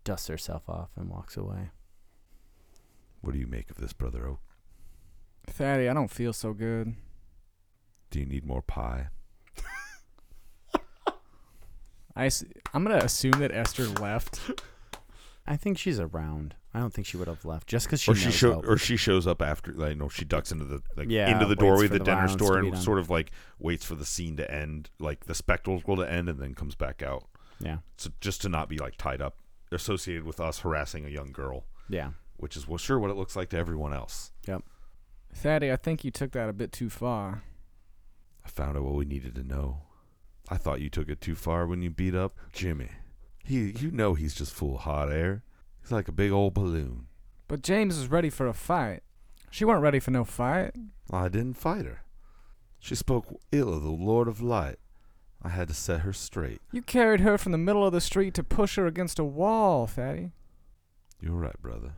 dusts 0.05 0.29
herself 0.29 0.69
off 0.69 0.91
and 0.97 1.09
walks 1.09 1.39
away. 1.39 1.71
What 3.23 3.33
do 3.33 3.39
you 3.39 3.47
make 3.47 3.71
of 3.71 3.79
this, 3.79 3.95
Brother 3.95 4.27
Oak? 4.27 4.41
Thaddy, 5.47 5.91
I 5.91 5.95
don't 5.95 6.11
feel 6.11 6.33
so 6.33 6.53
good. 6.53 6.95
Do 8.11 8.21
you 8.21 8.27
need 8.27 8.45
more 8.45 8.63
pie? 8.63 9.09
I'm 12.17 12.85
gonna 12.85 12.97
assume 12.97 13.39
that 13.41 13.53
Esther 13.53 13.87
left. 13.87 14.41
I 15.47 15.57
think 15.57 15.79
she's 15.79 16.01
around. 16.01 16.55
I 16.75 16.81
don't 16.81 16.93
think 16.93 17.07
she 17.07 17.17
would 17.17 17.29
have 17.29 17.45
left 17.45 17.67
just 17.67 17.87
because 17.87 18.03
she 18.03 18.11
or 18.11 18.15
she 18.15 18.31
show, 18.31 18.51
help. 18.53 18.69
or 18.69 18.77
she 18.77 18.97
shows 18.99 19.27
up 19.27 19.41
after 19.41 19.73
like 19.73 19.97
no 19.97 20.11
she 20.11 20.27
ducks 20.27 20.53
into 20.53 20.67
the 20.67 20.83
like 20.95 21.07
Yeah, 21.09 21.31
into 21.33 21.47
the 21.47 21.57
doorway 21.57 21.87
of 21.87 21.93
the 21.93 21.99
the 21.99 22.05
dinner 22.05 22.29
store 22.29 22.59
and 22.59 22.73
done. 22.73 22.83
sort 22.83 22.99
of 22.99 23.09
like 23.09 23.31
waits 23.59 23.85
for 23.85 23.95
the 23.95 24.05
scene 24.05 24.37
to 24.37 24.51
end 24.51 24.91
like 24.99 25.25
the 25.25 25.35
spectacle 25.35 25.97
to 25.97 26.03
end 26.03 26.29
and 26.29 26.39
then 26.39 26.55
comes 26.55 26.75
back 26.75 27.03
out 27.03 27.25
yeah, 27.59 27.79
so 27.97 28.11
just 28.21 28.43
to 28.43 28.51
not 28.51 28.69
be 28.69 28.77
like 28.77 28.99
tied 28.99 29.23
up 29.23 29.39
associated 29.73 30.25
with 30.25 30.39
us 30.39 30.59
harassing 30.59 31.07
a 31.07 31.09
young 31.09 31.33
girl 31.33 31.65
yeah. 31.89 32.11
which 32.37 32.55
is 32.55 32.69
well 32.69 32.77
sure 32.77 32.99
what 32.99 33.11
it 33.11 33.17
looks 33.17 33.35
like 33.35 33.49
to 33.49 33.57
everyone 33.57 33.95
else 33.95 34.33
Thaddy, 35.43 35.71
I 35.73 35.77
think 35.77 36.05
you 36.05 36.11
took 36.11 36.33
that 36.33 36.49
a 36.49 36.53
bit 36.53 36.73
too 36.73 36.89
far. 36.91 37.43
i 38.45 38.49
found 38.49 38.77
out 38.77 38.85
what 38.85 38.95
we 38.95 39.05
needed 39.05 39.35
to 39.35 39.43
know 39.43 39.83
i 40.49 40.57
thought 40.57 40.81
you 40.81 40.89
took 40.89 41.09
it 41.09 41.21
too 41.21 41.35
far 41.35 41.67
when 41.67 41.83
you 41.83 41.91
beat 41.91 42.15
up 42.15 42.37
jimmy 42.53 42.89
he 43.45 43.71
you 43.73 43.91
know 43.91 44.15
he's 44.15 44.35
just 44.35 44.53
full 44.55 44.77
of 44.77 44.83
hot 44.83 45.11
air 45.13 45.43
he's 45.83 45.93
like 45.93 46.09
a 46.09 46.13
big 46.13 46.31
old 46.33 46.55
balloon 46.55 47.07
But 47.49 47.63
James 47.63 47.97
was 47.99 48.09
ready 48.11 48.31
for 48.31 48.47
a 48.49 48.53
fight. 48.55 49.03
She 49.51 49.65
weren't 49.65 49.83
ready 49.83 50.01
for 50.01 50.11
no 50.11 50.25
fight. 50.25 50.73
i 51.11 51.29
didn't 51.29 51.55
fight 51.55 51.85
her 51.85 52.01
she 52.79 52.95
spoke 52.95 53.27
ill 53.53 53.73
of 53.75 53.83
the 53.83 53.91
lord 53.91 54.29
of 54.29 54.41
light 54.41 54.77
i 55.43 55.49
had 55.49 55.69
to 55.69 55.75
set 55.75 56.01
her 56.01 56.13
straight 56.13 56.61
You 56.73 56.83
carried 56.83 57.21
her 57.21 57.37
from 57.39 57.53
the 57.53 57.59
middle 57.67 57.85
of 57.87 57.93
the 57.93 58.01
street 58.01 58.33
to 58.35 58.43
push 58.45 58.77
her 58.77 58.87
against 58.87 59.19
a 59.19 59.25
wall, 59.25 59.87
Thaddy. 59.87 60.31
you're 61.21 61.35
right 61.47 61.61
brother 61.61 61.93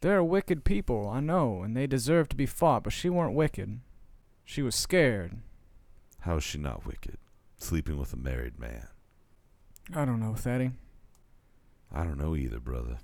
They're 0.00 0.24
wicked 0.24 0.64
people, 0.64 1.08
I 1.08 1.20
know, 1.20 1.62
and 1.62 1.76
they 1.76 1.86
deserve 1.86 2.28
to 2.30 2.36
be 2.36 2.46
fought, 2.46 2.84
but 2.84 2.92
she 2.92 3.10
weren't 3.10 3.34
wicked. 3.34 3.80
She 4.44 4.62
was 4.62 4.74
scared. 4.74 5.38
How 6.20 6.36
is 6.36 6.44
she 6.44 6.58
not 6.58 6.86
wicked? 6.86 7.18
Sleeping 7.58 7.98
with 7.98 8.12
a 8.12 8.16
married 8.16 8.58
man. 8.58 8.88
I 9.94 10.04
don't 10.04 10.20
know, 10.20 10.32
Thaddy. 10.32 10.72
I 11.92 12.04
don't 12.04 12.18
know 12.18 12.34
either, 12.34 12.60
brother. 12.60 12.98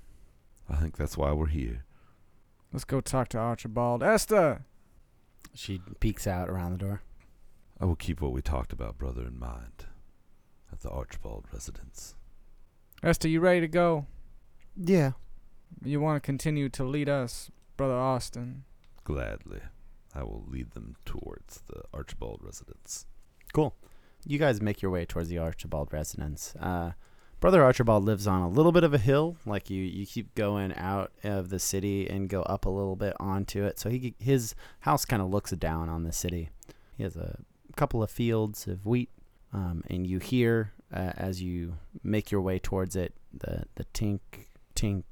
I 0.69 0.75
think 0.77 0.97
that's 0.97 1.17
why 1.17 1.31
we're 1.33 1.47
here. 1.47 1.83
Let's 2.73 2.85
go 2.85 2.99
talk 3.01 3.27
to 3.29 3.37
Archibald. 3.37 4.01
Esther! 4.01 4.65
She 5.53 5.81
peeks 5.99 6.27
out 6.27 6.49
around 6.49 6.71
the 6.71 6.77
door. 6.77 7.01
I 7.79 7.85
will 7.85 7.95
keep 7.95 8.21
what 8.21 8.31
we 8.31 8.41
talked 8.41 8.73
about, 8.73 8.97
brother, 8.97 9.25
in 9.25 9.37
mind. 9.39 9.85
At 10.71 10.81
the 10.81 10.89
Archibald 10.89 11.45
residence. 11.53 12.15
Esther, 13.03 13.27
you 13.27 13.39
ready 13.39 13.61
to 13.61 13.67
go? 13.67 14.07
Yeah. 14.75 15.11
You 15.83 15.99
want 16.01 16.21
to 16.21 16.25
continue 16.25 16.69
to 16.69 16.83
lead 16.83 17.09
us, 17.09 17.51
Brother 17.75 17.95
Austin? 17.95 18.63
Gladly. 19.03 19.61
I 20.13 20.23
will 20.23 20.43
lead 20.47 20.71
them 20.71 20.95
towards 21.05 21.61
the 21.67 21.83
Archibald 21.93 22.41
residence. 22.43 23.05
Cool. 23.53 23.75
You 24.25 24.39
guys 24.39 24.61
make 24.61 24.81
your 24.81 24.91
way 24.91 25.05
towards 25.05 25.29
the 25.29 25.37
Archibald 25.37 25.93
residence. 25.93 26.55
Uh, 26.59 26.93
Brother 27.39 27.63
Archibald 27.63 28.03
lives 28.03 28.25
on 28.25 28.41
a 28.41 28.49
little 28.49 28.71
bit 28.71 28.83
of 28.83 28.93
a 28.95 28.97
hill. 28.97 29.37
Like 29.45 29.69
you, 29.69 29.83
you 29.83 30.07
keep 30.07 30.33
going 30.33 30.73
out 30.75 31.11
of 31.23 31.49
the 31.49 31.59
city 31.59 32.09
and 32.09 32.27
go 32.27 32.41
up 32.43 32.65
a 32.65 32.69
little 32.69 32.95
bit 32.95 33.13
onto 33.19 33.63
it. 33.63 33.77
So 33.77 33.89
he, 33.89 34.15
his 34.19 34.55
house 34.79 35.05
kind 35.05 35.21
of 35.21 35.29
looks 35.29 35.51
down 35.51 35.87
on 35.87 36.03
the 36.03 36.11
city. 36.11 36.49
He 36.97 37.03
has 37.03 37.15
a 37.15 37.37
couple 37.75 38.01
of 38.01 38.09
fields 38.09 38.67
of 38.67 38.85
wheat, 38.87 39.11
um, 39.53 39.83
and 39.87 40.07
you 40.07 40.17
hear 40.17 40.73
uh, 40.91 41.11
as 41.15 41.41
you 41.43 41.77
make 42.03 42.31
your 42.31 42.41
way 42.41 42.57
towards 42.57 42.95
it 42.95 43.13
the 43.31 43.65
the 43.75 43.85
tink, 43.93 44.19
tink, 44.75 45.03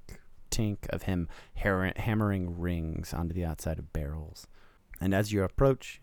tink 0.55 0.87
of 0.89 1.03
him 1.03 1.27
hammering 1.55 2.59
rings 2.59 3.13
onto 3.13 3.33
the 3.33 3.45
outside 3.45 3.79
of 3.79 3.93
barrels. 3.93 4.47
And 5.01 5.13
as 5.13 5.31
you 5.31 5.43
approach, 5.43 5.99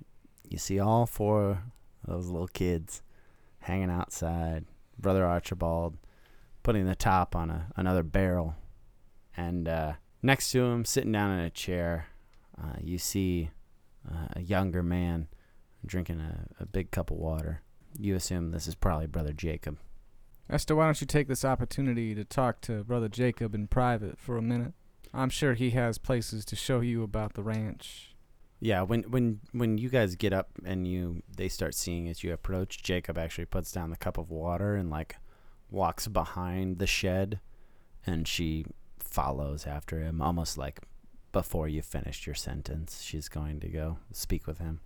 you 0.49 0.59
see 0.59 0.79
all 0.79 1.07
four 1.07 1.63
of 2.05 2.15
those 2.15 2.29
little 2.29 2.49
kids 2.49 3.03
hanging 3.61 3.91
outside. 3.91 4.67
Brother 4.99 5.25
Archibald 5.25 5.97
putting 6.63 6.87
the 6.87 6.95
top 6.95 7.35
on 7.35 7.51
a, 7.51 7.69
another 7.77 8.03
barrel. 8.03 8.55
And 9.37 9.69
uh, 9.69 9.95
next 10.23 10.51
to 10.53 10.63
him, 10.63 10.85
sitting 10.85 11.13
down 11.13 11.31
in 11.31 11.41
a 11.41 11.51
chair, 11.51 12.09
uh, 12.61 12.77
you 12.81 12.99
see 12.99 13.51
uh, 14.09 14.29
a 14.37 14.41
younger 14.41 14.83
man 14.83 15.29
drinking 15.85 16.21
a, 16.21 16.47
a 16.61 16.67
big 16.67 16.91
cup 16.91 17.11
of 17.11 17.17
water. 17.17 17.63
You 17.99 18.15
assume 18.15 18.51
this 18.51 18.67
is 18.67 18.75
probably 18.75 19.07
Brother 19.07 19.33
Jacob. 19.33 19.79
Esther, 20.53 20.77
why 20.77 20.85
don't 20.85 21.01
you 21.01 21.07
take 21.07 21.29
this 21.29 21.47
opportunity 21.47 22.15
to 22.15 22.27
talk 22.27 22.61
to 22.61 22.85
Brother 22.85 23.09
Jacob 23.09 23.55
in 23.55 23.67
private 23.69 24.19
for 24.19 24.37
a 24.37 24.43
minute? 24.43 24.75
I'm 25.15 25.31
sure 25.31 25.55
he 25.55 25.71
has 25.71 25.97
places 25.97 26.45
to 26.45 26.57
show 26.57 26.81
you 26.81 27.03
about 27.03 27.33
the 27.33 27.43
ranch. 27.43 28.15
Yeah, 28.61 28.83
when 28.83 29.05
when 29.05 29.41
when 29.53 29.79
you 29.79 29.89
guys 29.89 30.15
get 30.15 30.35
up 30.35 30.51
and 30.63 30.87
you 30.87 31.23
they 31.35 31.49
start 31.49 31.75
seeing 31.75 32.07
as 32.07 32.23
you 32.23 32.35
approach, 32.35 32.83
Jacob 32.83 33.17
actually 33.17 33.47
puts 33.47 33.73
down 33.73 33.89
the 33.89 33.97
cup 33.97 34.19
of 34.19 34.31
water 34.31 34.77
and 34.77 34.91
like 34.91 35.17
walks 35.71 36.07
behind 36.07 36.79
the 36.79 36.87
shed 36.87 37.41
and 38.07 38.29
she 38.29 38.67
follows 38.99 39.67
after 39.67 40.01
him 40.01 40.21
almost 40.21 40.59
like 40.59 40.81
before 41.33 41.67
you 41.67 41.81
finished 41.81 42.27
your 42.27 42.35
sentence, 42.35 43.01
she's 43.03 43.31
going 43.31 43.59
to 43.61 43.69
go 43.69 43.99
speak 44.13 44.47
with 44.47 44.59
him. 44.59 44.81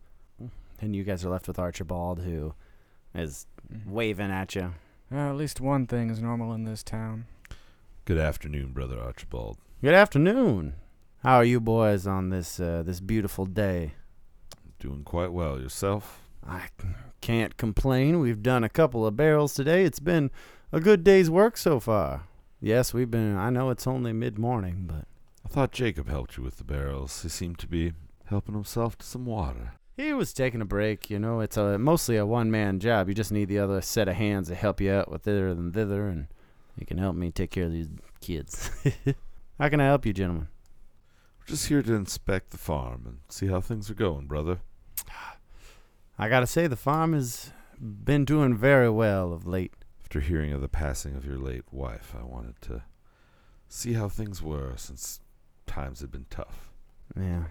And 0.80 0.94
you 0.94 1.02
guys 1.02 1.24
are 1.24 1.30
left 1.30 1.48
with 1.48 1.58
Archibald 1.58 2.20
who 2.20 2.54
is 3.16 3.48
mm-hmm. 3.68 3.90
waving 3.90 4.30
at 4.30 4.54
you. 4.54 4.72
Well, 5.10 5.30
at 5.30 5.36
least 5.36 5.60
one 5.60 5.86
thing 5.86 6.10
is 6.10 6.20
normal 6.20 6.52
in 6.52 6.64
this 6.64 6.82
town. 6.82 7.26
Good 8.04 8.18
afternoon, 8.18 8.72
brother 8.72 8.98
Archibald. 8.98 9.56
Good 9.80 9.94
afternoon. 9.94 10.74
How 11.22 11.36
are 11.36 11.44
you 11.44 11.60
boys 11.60 12.08
on 12.08 12.30
this 12.30 12.58
uh, 12.58 12.82
this 12.84 12.98
beautiful 12.98 13.46
day? 13.46 13.92
Doing 14.80 15.04
quite 15.04 15.32
well. 15.32 15.60
Yourself? 15.60 16.22
I 16.44 16.68
can't 17.20 17.56
complain. 17.56 18.18
We've 18.18 18.42
done 18.42 18.64
a 18.64 18.68
couple 18.68 19.06
of 19.06 19.16
barrels 19.16 19.54
today. 19.54 19.84
It's 19.84 20.00
been 20.00 20.30
a 20.72 20.80
good 20.80 21.04
day's 21.04 21.30
work 21.30 21.56
so 21.56 21.78
far. 21.78 22.22
Yes, 22.60 22.92
we've 22.92 23.10
been. 23.10 23.36
I 23.36 23.50
know 23.50 23.70
it's 23.70 23.86
only 23.86 24.12
mid 24.12 24.38
morning, 24.40 24.86
but 24.88 25.06
I 25.44 25.48
thought 25.48 25.70
Jacob 25.70 26.08
helped 26.08 26.36
you 26.36 26.42
with 26.42 26.56
the 26.56 26.64
barrels. 26.64 27.22
He 27.22 27.28
seemed 27.28 27.60
to 27.60 27.68
be 27.68 27.92
helping 28.24 28.54
himself 28.54 28.98
to 28.98 29.06
some 29.06 29.24
water. 29.24 29.74
He 29.96 30.12
was 30.12 30.32
taking 30.32 30.60
a 30.60 30.66
break. 30.66 31.10
You 31.10 31.18
know, 31.18 31.40
it's 31.40 31.56
a 31.56 31.78
mostly 31.78 32.16
a 32.16 32.26
one 32.26 32.50
man 32.50 32.78
job. 32.78 33.08
You 33.08 33.14
just 33.14 33.32
need 33.32 33.48
the 33.48 33.58
other 33.58 33.80
set 33.80 34.08
of 34.08 34.14
hands 34.14 34.48
to 34.48 34.54
help 34.54 34.80
you 34.80 34.92
out 34.92 35.10
with 35.10 35.22
thither 35.22 35.48
and 35.48 35.72
thither, 35.72 36.06
and 36.08 36.26
you 36.78 36.86
can 36.86 36.98
help 36.98 37.16
me 37.16 37.30
take 37.30 37.50
care 37.50 37.64
of 37.64 37.72
these 37.72 37.88
kids. 38.20 38.70
How 39.58 39.68
can 39.68 39.80
I 39.80 39.86
help 39.86 40.04
you, 40.04 40.12
gentlemen? 40.12 40.48
We're 41.40 41.46
just 41.46 41.68
here 41.68 41.82
to 41.82 41.94
inspect 41.94 42.50
the 42.50 42.58
farm 42.58 43.04
and 43.06 43.18
see 43.28 43.46
how 43.46 43.60
things 43.60 43.88
are 43.88 43.94
going, 43.94 44.26
brother. 44.26 44.58
I 46.18 46.28
gotta 46.28 46.46
say, 46.46 46.66
the 46.66 46.76
farm 46.76 47.12
has 47.12 47.52
been 47.80 48.24
doing 48.24 48.56
very 48.56 48.90
well 48.90 49.32
of 49.32 49.46
late. 49.46 49.72
After 50.02 50.20
hearing 50.20 50.52
of 50.52 50.60
the 50.60 50.68
passing 50.68 51.14
of 51.16 51.24
your 51.24 51.38
late 51.38 51.64
wife, 51.70 52.14
I 52.18 52.24
wanted 52.24 52.60
to 52.62 52.82
see 53.68 53.94
how 53.94 54.08
things 54.08 54.42
were 54.42 54.72
since 54.76 55.20
times 55.66 56.00
had 56.00 56.10
been 56.12 56.26
tough. 56.30 56.70
Yeah, 57.16 57.44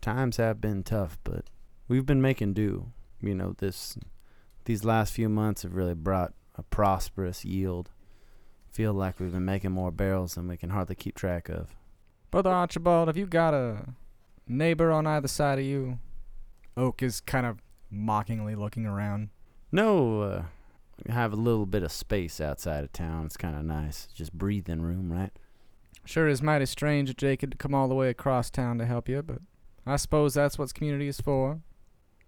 times 0.00 0.36
have 0.36 0.60
been 0.60 0.82
tough, 0.82 1.18
but 1.24 1.44
we've 1.88 2.06
been 2.06 2.22
making 2.22 2.54
do. 2.54 2.92
You 3.20 3.34
know, 3.34 3.54
this 3.58 3.96
these 4.64 4.84
last 4.84 5.12
few 5.12 5.28
months 5.28 5.62
have 5.62 5.74
really 5.74 5.94
brought 5.94 6.34
a 6.56 6.62
prosperous 6.62 7.44
yield. 7.44 7.90
Feel 8.70 8.92
like 8.92 9.20
we've 9.20 9.32
been 9.32 9.44
making 9.44 9.72
more 9.72 9.90
barrels 9.90 10.34
than 10.34 10.48
we 10.48 10.56
can 10.56 10.70
hardly 10.70 10.94
keep 10.94 11.14
track 11.14 11.48
of. 11.48 11.74
Brother 12.30 12.50
Archibald, 12.50 13.08
have 13.08 13.16
you 13.16 13.26
got 13.26 13.52
a 13.52 13.94
neighbor 14.48 14.90
on 14.90 15.06
either 15.06 15.28
side 15.28 15.58
of 15.58 15.64
you? 15.64 15.98
Oak 16.76 17.02
is 17.02 17.20
kind 17.20 17.44
of 17.44 17.58
mockingly 17.90 18.54
looking 18.54 18.86
around. 18.86 19.28
No, 19.70 20.22
uh, 20.22 20.42
we 21.04 21.12
have 21.12 21.32
a 21.32 21.36
little 21.36 21.66
bit 21.66 21.82
of 21.82 21.92
space 21.92 22.40
outside 22.40 22.84
of 22.84 22.92
town. 22.92 23.26
It's 23.26 23.36
kind 23.36 23.56
of 23.56 23.64
nice, 23.64 24.08
just 24.14 24.32
breathing 24.32 24.80
room, 24.80 25.12
right? 25.12 25.32
Sure 26.04 26.26
is 26.26 26.42
mighty 26.42 26.66
strange 26.66 27.14
Jacob 27.16 27.50
to 27.52 27.56
come 27.56 27.74
all 27.74 27.88
the 27.88 27.94
way 27.94 28.08
across 28.08 28.50
town 28.50 28.78
to 28.78 28.86
help 28.86 29.08
you, 29.08 29.22
but 29.22 29.38
I 29.86 29.96
suppose 29.96 30.34
that's 30.34 30.58
what 30.58 30.72
community 30.74 31.08
is 31.08 31.20
for. 31.20 31.60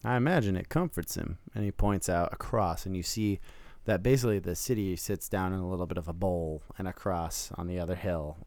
I 0.05 0.17
imagine 0.17 0.57
it 0.57 0.69
comforts 0.69 1.17
him. 1.17 1.39
And 1.55 1.65
he 1.65 1.73
points 1.73 2.09
out 2.09 2.33
across, 2.33 2.87
and 2.87 2.97
you 2.97 3.03
see 3.03 3.41
that 3.85 4.03
basically 4.03 4.39
the 4.39 4.55
city 4.55 4.97
sits 4.97 5.29
down 5.29 5.53
in 5.53 5.61
a 5.61 5.69
little 5.69 5.87
bit 5.87 5.99
of 5.99 6.09
a 6.09 6.13
bowl, 6.13 6.63
and 6.79 6.87
across 6.87 7.51
on 7.57 7.67
the 7.67 7.79
other 7.79 7.95
hill, 7.95 8.39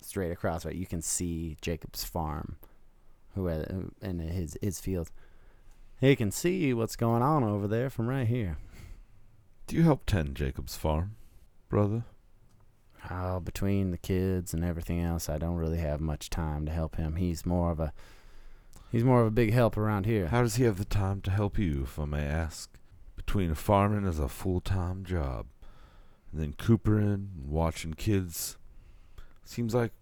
straight 0.00 0.30
across, 0.30 0.64
right, 0.64 0.74
you 0.74 0.86
can 0.86 1.02
see 1.02 1.56
Jacob's 1.60 2.04
farm, 2.04 2.56
who 3.34 3.46
had, 3.46 3.90
in 4.00 4.18
his 4.18 4.56
his 4.62 4.80
field. 4.80 5.10
He 6.00 6.16
can 6.16 6.30
see 6.30 6.74
what's 6.74 6.96
going 6.96 7.22
on 7.22 7.44
over 7.44 7.66
there 7.66 7.88
from 7.88 8.08
right 8.08 8.26
here. 8.26 8.58
Do 9.66 9.76
you 9.76 9.82
help 9.82 10.04
tend 10.04 10.34
Jacob's 10.34 10.76
farm, 10.76 11.16
brother? 11.68 12.04
Oh, 13.10 13.40
between 13.40 13.90
the 13.90 13.98
kids 13.98 14.54
and 14.54 14.64
everything 14.64 15.00
else, 15.00 15.28
I 15.28 15.38
don't 15.38 15.56
really 15.56 15.78
have 15.78 16.00
much 16.00 16.30
time 16.30 16.66
to 16.66 16.72
help 16.72 16.96
him. 16.96 17.16
He's 17.16 17.46
more 17.46 17.70
of 17.70 17.80
a 17.80 17.92
he's 18.94 19.04
more 19.04 19.22
of 19.22 19.26
a 19.26 19.32
big 19.32 19.52
help 19.52 19.76
around 19.76 20.06
here. 20.06 20.28
How 20.28 20.42
does 20.42 20.56
he 20.56 20.64
have 20.64 20.78
the 20.78 20.84
time 20.84 21.20
to 21.22 21.30
help 21.30 21.58
you, 21.58 21.82
if 21.82 21.98
I 21.98 22.04
may 22.04 22.24
ask? 22.24 22.70
Between 23.16 23.54
farming 23.54 24.06
as 24.06 24.18
a 24.18 24.28
full 24.28 24.60
time 24.60 25.04
job, 25.04 25.46
and 26.30 26.40
then 26.40 26.52
coopering 26.52 27.30
and 27.34 27.48
watching 27.48 27.94
kids, 27.94 28.56
seems 29.44 29.74
like 29.74 29.92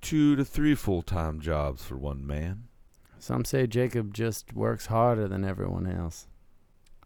two 0.00 0.36
to 0.36 0.44
three 0.44 0.74
full 0.74 1.02
time 1.02 1.40
jobs 1.40 1.84
for 1.84 1.96
one 1.96 2.26
man. 2.26 2.64
Some 3.18 3.44
say 3.44 3.66
Jacob 3.66 4.14
just 4.14 4.54
works 4.54 4.86
harder 4.86 5.28
than 5.28 5.44
everyone 5.44 5.86
else. 5.86 6.26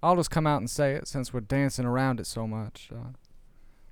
I'll 0.02 0.16
just 0.16 0.31
come 0.31 0.47
out 0.47 0.61
and 0.61 0.69
say 0.69 0.93
it 0.93 1.09
since 1.09 1.33
we're 1.33 1.40
dancing 1.40 1.87
around 1.87 2.21
it 2.21 2.26
so 2.26 2.47
much. 2.47 2.90
Uh, 2.95 3.12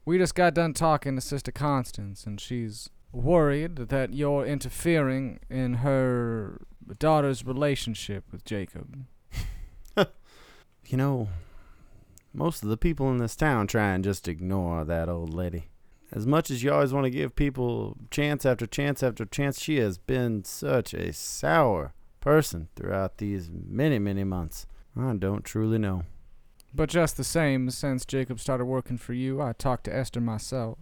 we 0.04 0.18
just 0.18 0.34
got 0.34 0.54
done 0.54 0.74
talking 0.74 1.14
to 1.14 1.20
Sister 1.20 1.50
Constance, 1.50 2.26
and 2.26 2.40
she's 2.40 2.90
worried 3.12 3.76
that 3.76 4.14
you're 4.14 4.47
interfering 4.47 5.40
in 5.50 5.75
her 5.75 6.62
daughter's 6.99 7.45
relationship 7.45 8.25
with 8.33 8.45
Jacob. 8.45 9.07
You 10.87 10.99
know, 10.99 11.28
most 12.35 12.62
of 12.62 12.69
the 12.69 12.76
people 12.76 13.11
in 13.11 13.19
this 13.19 13.37
town 13.37 13.66
try 13.66 13.92
and 13.95 14.04
just 14.04 14.28
ignore 14.28 14.85
that 14.85 15.09
old 15.09 15.33
lady. 15.33 15.69
As 16.11 16.26
much 16.26 16.50
as 16.50 16.62
you 16.62 16.73
always 16.73 16.92
want 16.92 17.04
to 17.04 17.11
give 17.11 17.35
people 17.35 17.97
chance 18.11 18.45
after 18.45 18.66
chance 18.66 19.02
after 19.02 19.25
chance, 19.25 19.59
she 19.59 19.78
has 19.78 19.97
been 19.97 20.45
such 20.45 20.92
a 20.92 21.12
sour 21.12 21.95
person 22.21 22.69
throughout 22.76 23.19
these 23.19 23.50
many, 23.50 23.99
many 23.99 24.25
months. 24.25 24.66
I 24.95 25.14
don't 25.14 25.45
truly 25.45 25.78
know. 25.78 26.02
But 26.75 26.90
just 26.90 27.16
the 27.16 27.25
same, 27.25 27.71
since 27.71 28.04
Jacob 28.04 28.38
started 28.38 28.66
working 28.66 28.99
for 28.99 29.14
you, 29.14 29.40
I 29.40 29.52
talked 29.52 29.85
to 29.85 29.95
Esther 29.95 30.21
myself. 30.21 30.78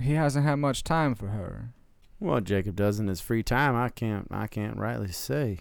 He 0.00 0.14
hasn't 0.14 0.44
had 0.44 0.56
much 0.56 0.84
time 0.84 1.14
for 1.14 1.28
her. 1.28 1.70
What 2.18 2.44
Jacob 2.44 2.76
does 2.76 2.98
in 2.98 3.06
his 3.06 3.20
free 3.20 3.42
time, 3.42 3.76
I 3.76 3.88
can't, 3.88 4.28
I 4.30 4.46
can't 4.46 4.78
rightly 4.78 5.12
say. 5.12 5.60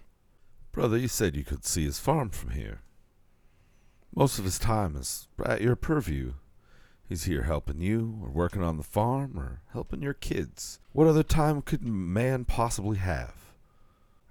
Brother, 0.71 0.97
you 0.97 1.07
said 1.07 1.35
you 1.35 1.43
could 1.43 1.65
see 1.65 1.85
his 1.85 1.99
farm 1.99 2.29
from 2.29 2.51
here. 2.51 2.81
Most 4.15 4.39
of 4.39 4.45
his 4.45 4.59
time 4.59 4.95
is 4.95 5.27
at 5.45 5.61
your 5.61 5.75
purview. 5.75 6.33
He's 7.07 7.25
here 7.25 7.43
helping 7.43 7.81
you, 7.81 8.19
or 8.23 8.29
working 8.29 8.63
on 8.63 8.77
the 8.77 8.83
farm, 8.83 9.37
or 9.37 9.61
helping 9.71 10.01
your 10.01 10.13
kids. 10.13 10.79
What 10.93 11.07
other 11.07 11.23
time 11.23 11.61
could 11.61 11.81
a 11.83 11.89
man 11.89 12.45
possibly 12.45 12.97
have? 12.97 13.35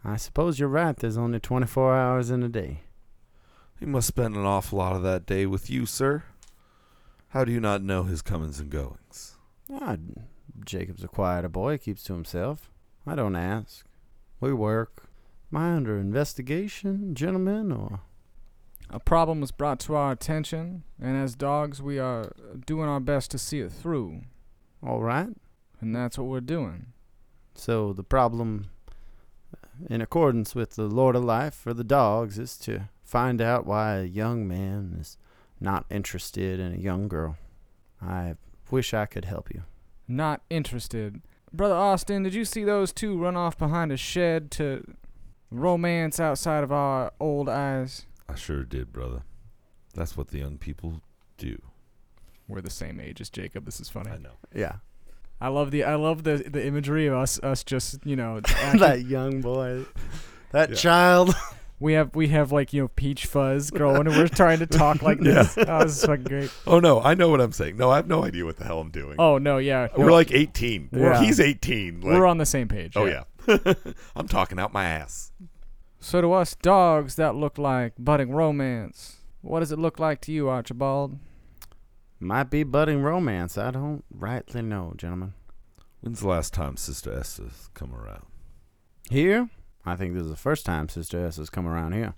I 0.05 0.17
suppose 0.17 0.59
you're 0.59 0.69
right. 0.69 0.97
There's 0.97 1.19
only 1.19 1.39
24 1.39 1.97
hours 1.97 2.31
in 2.31 2.43
a 2.43 2.49
day. 2.49 2.81
He 3.79 3.87
must 3.87 4.09
spend 4.09 4.37
an 4.37 4.45
awful 4.45 4.79
lot 4.79 4.97
of 4.97 5.03
that 5.03 5.27
day 5.27 5.47
with 5.47 5.69
you, 5.69 5.87
sir. 5.87 6.25
How 7.29 7.45
do 7.45 7.53
you 7.53 7.61
not 7.61 7.83
know 7.83 8.05
his 8.05 8.23
comings 8.23 8.59
and 8.59 8.71
goings? 8.71 9.32
Ah, 9.71 9.97
Jacob's 10.65 11.05
a 11.05 11.09
quieter 11.09 11.49
boy, 11.49 11.79
keeps 11.79 12.03
to 12.05 12.15
himself. 12.15 12.71
I 13.07 13.15
don't 13.15 13.37
ask. 13.37 13.85
We 14.41 14.53
work. 14.53 15.09
Am 15.53 15.59
I 15.59 15.73
under 15.75 15.99
investigation, 15.99 17.15
gentlemen, 17.15 17.73
or 17.73 18.01
A 18.91 18.99
problem 19.01 19.41
was 19.41 19.53
brought 19.53 19.81
to 19.81 19.95
our 19.95 20.13
attention, 20.13 20.83
and 21.01 21.17
as 21.17 21.35
dogs, 21.35 21.81
we 21.81 21.99
are 21.99 22.33
doing 22.67 22.89
our 22.89 23.01
best 23.01 23.31
to 23.31 23.39
see 23.39 23.61
it 23.61 23.73
through. 23.73 24.23
all 24.83 25.01
right? 25.03 25.29
And 25.81 25.95
that's 25.97 26.19
what 26.19 26.27
we're 26.27 26.41
doing. 26.41 26.87
So 27.55 27.93
the 27.93 28.03
problem, 28.05 28.71
in 29.89 30.01
accordance 30.01 30.55
with 30.55 30.77
the 30.77 30.85
Lord 30.85 31.17
of 31.17 31.25
Life 31.25 31.55
for 31.55 31.73
the 31.75 31.85
dogs, 31.85 32.39
is 32.39 32.57
to 32.59 32.89
find 33.03 33.41
out 33.41 33.67
why 33.67 33.97
a 33.97 34.05
young 34.05 34.47
man 34.47 34.97
is 35.01 35.17
not 35.61 35.87
interested 35.91 36.59
in 36.61 36.73
a 36.73 36.79
young 36.79 37.09
girl. 37.09 37.37
I 38.01 38.35
wish 38.73 38.93
I 38.95 39.07
could 39.07 39.27
help 39.27 39.51
you. 39.55 39.63
Not 40.09 40.43
interested. 40.51 41.21
Brother 41.53 41.75
Austin, 41.75 42.23
did 42.25 42.35
you 42.35 42.45
see 42.45 42.65
those 42.65 42.93
two 42.93 43.17
run 43.19 43.37
off 43.37 43.57
behind 43.59 43.93
a 43.93 43.97
shed 43.97 44.51
to 44.53 44.85
romance 45.51 46.19
outside 46.19 46.65
of 46.65 46.73
our 46.73 47.13
old 47.21 47.49
eyes? 47.49 48.07
I 48.29 48.35
sure 48.35 48.65
did, 48.65 48.93
brother. 48.93 49.23
That's 49.95 50.17
what 50.17 50.29
the 50.29 50.39
young 50.39 50.57
people 50.57 51.03
do. 51.37 51.61
We're 52.49 52.63
the 52.63 52.71
same 52.71 52.99
age 53.01 53.21
as 53.21 53.29
Jacob. 53.31 53.67
This 53.67 53.79
is 53.81 53.89
funny. 53.91 54.11
I 54.11 54.17
know. 54.19 54.33
Yeah, 54.55 54.77
I 55.41 55.49
love 55.49 55.71
the 55.71 55.85
I 55.85 55.95
love 55.95 56.25
the 56.25 56.39
the 56.51 56.65
imagery 56.67 57.07
of 57.07 57.15
us 57.15 57.39
us 57.41 57.63
just 57.63 58.05
you 58.05 58.17
know 58.17 58.41
acting- 58.45 58.81
that 58.81 59.05
young 59.05 59.41
boy, 59.43 59.85
that 60.53 60.71
Yeah. 60.71 60.77
child. 60.77 61.35
we 61.83 61.95
have 61.95 62.15
we 62.15 62.29
have 62.29 62.53
like 62.53 62.73
you 62.73 62.83
know 62.83 62.89
peach 62.89 63.27
fuzz 63.27 63.71
growing 63.71 64.07
and 64.07 64.17
we're 64.17 64.29
trying 64.29 64.61
to 64.61 64.67
talk 64.67 65.03
like 65.03 65.19
this. 65.21 65.59
Oh, 65.59 65.83
this 65.83 65.99
is 65.99 66.05
fucking 66.05 66.25
great. 66.25 66.51
Oh 66.67 66.79
no, 66.79 67.01
I 67.01 67.15
know 67.15 67.29
what 67.29 67.41
I'm 67.41 67.53
saying. 67.53 67.77
No, 67.77 67.91
I 67.91 67.97
have 67.97 68.07
no 68.07 68.25
idea 68.25 68.45
what 68.45 68.57
the 68.57 68.65
hell 68.65 68.81
I'm 68.81 68.91
doing. 68.91 69.17
Oh 69.19 69.39
no, 69.39 69.59
yeah, 69.59 69.89
We're 69.97 70.07
no, 70.07 70.13
like 70.13 70.31
18. 70.31 70.91
Yeah. 70.93 71.21
He's 71.21 71.41
18. 71.41 72.01
Like, 72.01 72.05
we're 72.05 72.27
on 72.27 72.39
the 72.39 72.47
same 72.47 72.69
page. 72.69 72.93
oh 72.97 73.07
yeah. 73.07 73.25
I'm 74.17 74.29
talking 74.29 74.61
out 74.61 74.73
my 74.73 74.85
ass. 74.85 75.33
So 75.99 76.21
to 76.21 76.33
us 76.33 76.55
dogs, 76.55 77.17
that 77.17 77.35
look 77.35 77.59
like 77.59 77.95
budding 77.99 78.31
romance. 78.31 79.17
What 79.41 79.61
does 79.61 79.73
it 79.73 79.79
look 79.79 79.99
like 79.99 80.21
to 80.23 80.33
you, 80.33 80.49
Archibald? 80.49 81.19
Might 82.21 82.51
be 82.51 82.63
budding 82.63 83.03
romance. 83.03 83.59
I 83.59 83.73
don't 83.73 84.05
rightly 84.09 84.63
know, 84.63 84.95
gentlemen. 84.97 85.35
When's 86.01 86.21
the 86.21 86.29
last 86.29 86.53
time 86.55 86.77
Sister 86.77 87.13
Esther's 87.13 87.69
come 87.75 87.93
around? 87.93 88.27
Here, 89.11 89.51
I 89.85 89.97
think 89.97 90.15
this 90.15 90.25
is 90.25 90.31
the 90.31 90.37
first 90.37 90.65
time 90.65 90.89
Sister 90.89 91.25
S 91.27 91.37
has 91.37 91.51
come 91.51 91.67
around 91.67 91.93
here. 91.93 92.15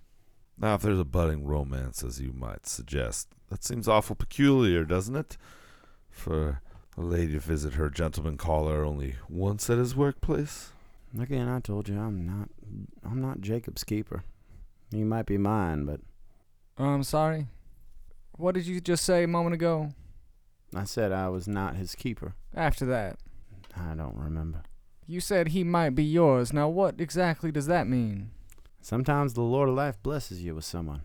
Now, 0.59 0.75
if 0.75 0.83
there's 0.83 1.01
a 1.01 1.05
budding 1.05 1.45
romance, 1.45 2.05
as 2.05 2.21
you 2.21 2.33
might 2.33 2.67
suggest, 2.67 3.29
that 3.49 3.65
seems 3.65 3.89
awful 3.89 4.15
peculiar, 4.15 4.85
doesn't 4.85 5.17
it? 5.17 5.37
For 6.11 6.61
a 6.97 7.01
lady 7.01 7.33
to 7.33 7.41
visit 7.41 7.75
her 7.75 7.91
gentleman 7.91 8.37
caller 8.37 8.85
only 8.85 9.17
once 9.29 9.69
at 9.69 9.79
his 9.79 9.97
workplace? 9.97 10.71
Again, 11.19 11.49
I 11.49 11.61
told 11.61 11.89
you 11.89 11.99
I'm 11.99 12.27
not. 12.27 12.49
I'm 13.05 13.21
not 13.21 13.41
Jacob's 13.41 13.85
keeper. 13.85 14.25
He 14.91 15.05
might 15.05 15.27
be 15.27 15.39
mine, 15.39 15.87
but 15.87 16.01
I'm 16.79 17.03
sorry. 17.03 17.47
What 18.37 18.55
did 18.55 18.67
you 18.67 18.81
just 18.81 19.05
say 19.05 19.25
a 19.25 19.29
moment 19.29 19.55
ago? 19.55 19.91
I 20.75 20.85
said 20.85 21.13
I 21.13 21.29
was 21.29 21.47
not 21.47 21.77
his 21.77 21.95
keeper. 21.95 22.35
After 22.55 22.85
that, 22.87 23.19
I 23.77 23.95
don't 23.95 24.17
remember. 24.17 24.63
You 25.07 25.21
said 25.21 25.49
he 25.49 25.65
might 25.65 25.91
be 25.91 26.05
yours. 26.05 26.53
Now, 26.53 26.69
what 26.69 27.01
exactly 27.01 27.51
does 27.53 27.67
that 27.67 27.87
mean? 27.87 28.31
Sometimes 28.81 29.35
the 29.35 29.43
Lord 29.43 29.69
of 29.69 29.75
Life 29.75 30.03
blesses 30.03 30.43
you 30.43 30.55
with 30.55 30.65
someone. 30.65 31.03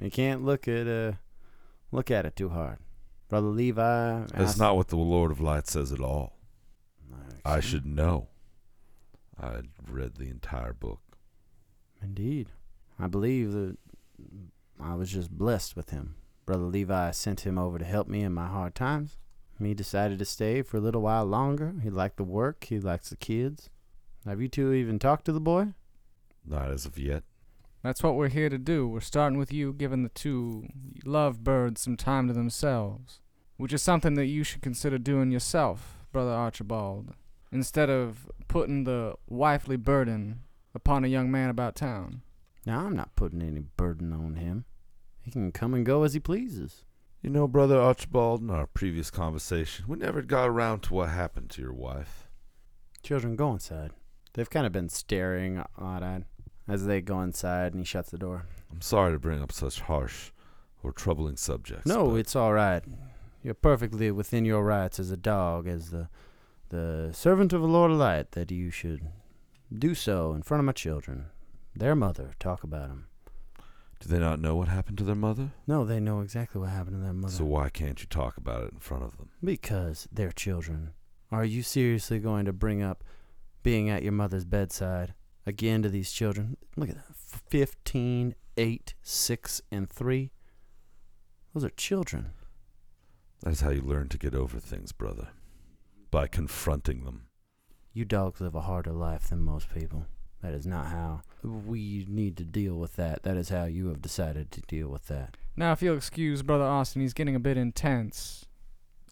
You 0.00 0.10
can't 0.10 0.44
look 0.44 0.66
at 0.66 0.86
uh, 0.86 1.12
look 1.90 2.10
at 2.10 2.24
it 2.26 2.36
too 2.36 2.48
hard. 2.50 2.78
Brother 3.28 3.48
Levi. 3.48 4.20
That's 4.20 4.34
asked- 4.34 4.58
not 4.58 4.76
what 4.76 4.88
the 4.88 4.96
Lord 4.96 5.30
of 5.30 5.40
Light 5.40 5.66
says 5.66 5.92
at 5.92 6.00
all. 6.00 6.36
I 7.44 7.60
see. 7.60 7.68
should 7.68 7.86
know. 7.86 8.28
I 9.40 9.62
read 9.90 10.14
the 10.16 10.28
entire 10.30 10.72
book. 10.72 11.00
Indeed. 12.00 12.48
I 12.98 13.08
believe 13.08 13.52
that 13.52 13.76
I 14.80 14.94
was 14.94 15.10
just 15.10 15.30
blessed 15.30 15.74
with 15.76 15.90
him. 15.90 16.14
Brother 16.46 16.64
Levi 16.64 17.10
sent 17.12 17.40
him 17.40 17.58
over 17.58 17.78
to 17.78 17.84
help 17.84 18.06
me 18.08 18.22
in 18.22 18.32
my 18.32 18.46
hard 18.46 18.74
times. 18.74 19.16
He 19.64 19.74
decided 19.74 20.18
to 20.18 20.24
stay 20.24 20.62
for 20.62 20.76
a 20.76 20.80
little 20.80 21.02
while 21.02 21.24
longer. 21.24 21.74
He 21.82 21.90
liked 21.90 22.16
the 22.16 22.24
work, 22.24 22.64
he 22.64 22.78
likes 22.78 23.10
the 23.10 23.16
kids. 23.16 23.70
Have 24.26 24.40
you 24.40 24.48
two 24.48 24.72
even 24.72 24.98
talked 24.98 25.24
to 25.26 25.32
the 25.32 25.40
boy? 25.40 25.68
Not 26.46 26.70
as 26.70 26.86
of 26.86 26.98
yet. 26.98 27.24
That's 27.82 28.02
what 28.02 28.14
we're 28.14 28.28
here 28.28 28.48
to 28.48 28.58
do. 28.58 28.86
We're 28.86 29.00
starting 29.00 29.38
with 29.38 29.52
you 29.52 29.72
giving 29.72 30.04
the 30.04 30.08
two 30.08 30.68
lovebirds 31.04 31.80
some 31.80 31.96
time 31.96 32.28
to 32.28 32.32
themselves, 32.34 33.20
which 33.56 33.72
is 33.72 33.82
something 33.82 34.14
that 34.14 34.26
you 34.26 34.44
should 34.44 34.62
consider 34.62 34.98
doing 34.98 35.32
yourself, 35.32 35.98
Brother 36.12 36.30
Archibald, 36.30 37.14
instead 37.50 37.90
of 37.90 38.30
putting 38.46 38.84
the 38.84 39.14
wifely 39.28 39.76
burden 39.76 40.42
upon 40.74 41.04
a 41.04 41.08
young 41.08 41.30
man 41.30 41.50
about 41.50 41.74
town. 41.74 42.22
Now, 42.64 42.86
I'm 42.86 42.94
not 42.94 43.16
putting 43.16 43.42
any 43.42 43.60
burden 43.76 44.12
on 44.12 44.36
him. 44.36 44.64
He 45.20 45.32
can 45.32 45.50
come 45.50 45.74
and 45.74 45.84
go 45.84 46.04
as 46.04 46.14
he 46.14 46.20
pleases. 46.20 46.84
You 47.22 47.30
know, 47.30 47.46
Brother 47.46 47.80
Archibald, 47.80 48.42
in 48.42 48.50
our 48.50 48.66
previous 48.66 49.08
conversation, 49.08 49.84
we 49.86 49.96
never 49.96 50.22
got 50.22 50.48
around 50.48 50.80
to 50.80 50.94
what 50.94 51.10
happened 51.10 51.50
to 51.50 51.62
your 51.62 51.72
wife. 51.72 52.28
Children, 53.04 53.36
go 53.36 53.52
inside. 53.52 53.92
They've 54.32 54.50
kind 54.50 54.66
of 54.66 54.72
been 54.72 54.88
staring 54.88 55.62
odd 55.78 56.02
eyed 56.02 56.24
as 56.66 56.86
they 56.86 57.00
go 57.00 57.20
inside 57.20 57.74
and 57.74 57.80
he 57.80 57.84
shuts 57.84 58.10
the 58.10 58.18
door. 58.18 58.46
I'm 58.72 58.80
sorry 58.80 59.12
to 59.12 59.20
bring 59.20 59.40
up 59.40 59.52
such 59.52 59.82
harsh 59.82 60.32
or 60.82 60.90
troubling 60.90 61.36
subjects. 61.36 61.86
No, 61.86 62.08
but 62.08 62.16
it's 62.16 62.34
all 62.34 62.52
right. 62.52 62.82
You're 63.44 63.54
perfectly 63.54 64.10
within 64.10 64.44
your 64.44 64.64
rights 64.64 64.98
as 64.98 65.12
a 65.12 65.16
dog, 65.16 65.68
as 65.68 65.90
the 65.90 66.08
the 66.70 67.10
servant 67.12 67.52
of 67.52 67.60
the 67.60 67.68
Lord 67.68 67.92
of 67.92 67.98
Light, 67.98 68.32
that 68.32 68.50
you 68.50 68.70
should 68.70 69.06
do 69.72 69.94
so 69.94 70.32
in 70.32 70.42
front 70.42 70.60
of 70.60 70.64
my 70.64 70.72
children, 70.72 71.26
their 71.76 71.94
mother. 71.94 72.32
Talk 72.40 72.64
about 72.64 72.88
them. 72.88 73.06
Do 74.02 74.08
they 74.08 74.18
not 74.18 74.40
know 74.40 74.56
what 74.56 74.66
happened 74.66 74.98
to 74.98 75.04
their 75.04 75.14
mother? 75.14 75.52
No, 75.66 75.84
they 75.84 76.00
know 76.00 76.20
exactly 76.20 76.60
what 76.60 76.70
happened 76.70 76.96
to 76.96 77.02
their 77.02 77.12
mother. 77.12 77.32
So 77.32 77.44
why 77.44 77.68
can't 77.68 78.00
you 78.00 78.06
talk 78.06 78.36
about 78.36 78.64
it 78.64 78.72
in 78.72 78.80
front 78.80 79.04
of 79.04 79.16
them? 79.16 79.30
because 79.44 80.08
they're 80.10 80.32
children. 80.32 80.90
Are 81.30 81.44
you 81.44 81.62
seriously 81.62 82.18
going 82.18 82.44
to 82.46 82.52
bring 82.52 82.82
up 82.82 83.04
being 83.62 83.88
at 83.88 84.02
your 84.02 84.12
mother's 84.12 84.44
bedside 84.44 85.14
again 85.46 85.82
to 85.82 85.88
these 85.88 86.10
children? 86.10 86.56
Look 86.76 86.88
at 86.90 86.96
that. 86.96 87.14
15, 87.48 88.34
8, 88.56 88.94
6, 89.02 89.62
and 89.70 89.88
3. 89.88 90.30
Those 91.54 91.64
are 91.64 91.70
children. 91.70 92.32
That 93.42 93.50
is 93.50 93.60
how 93.60 93.70
you 93.70 93.82
learn 93.82 94.08
to 94.08 94.18
get 94.18 94.34
over 94.34 94.58
things, 94.58 94.90
brother. 94.92 95.28
By 96.10 96.26
confronting 96.26 97.04
them. 97.04 97.26
You 97.92 98.04
dogs 98.04 98.40
live 98.40 98.54
a 98.54 98.62
harder 98.62 98.92
life 98.92 99.28
than 99.28 99.42
most 99.42 99.72
people. 99.72 100.06
That 100.42 100.54
is 100.54 100.66
not 100.66 100.86
how 100.86 101.22
we 101.42 102.06
need 102.08 102.36
to 102.36 102.44
deal 102.44 102.74
with 102.74 102.96
that. 102.96 103.22
That 103.22 103.36
is 103.36 103.48
how 103.48 103.64
you 103.64 103.88
have 103.88 104.02
decided 104.02 104.50
to 104.52 104.60
deal 104.62 104.88
with 104.88 105.06
that. 105.08 105.36
Now, 105.56 105.72
if 105.72 105.82
you'll 105.82 105.96
excuse 105.96 106.42
Brother 106.42 106.64
Austin, 106.64 107.02
he's 107.02 107.12
getting 107.12 107.34
a 107.34 107.40
bit 107.40 107.56
intense. 107.56 108.46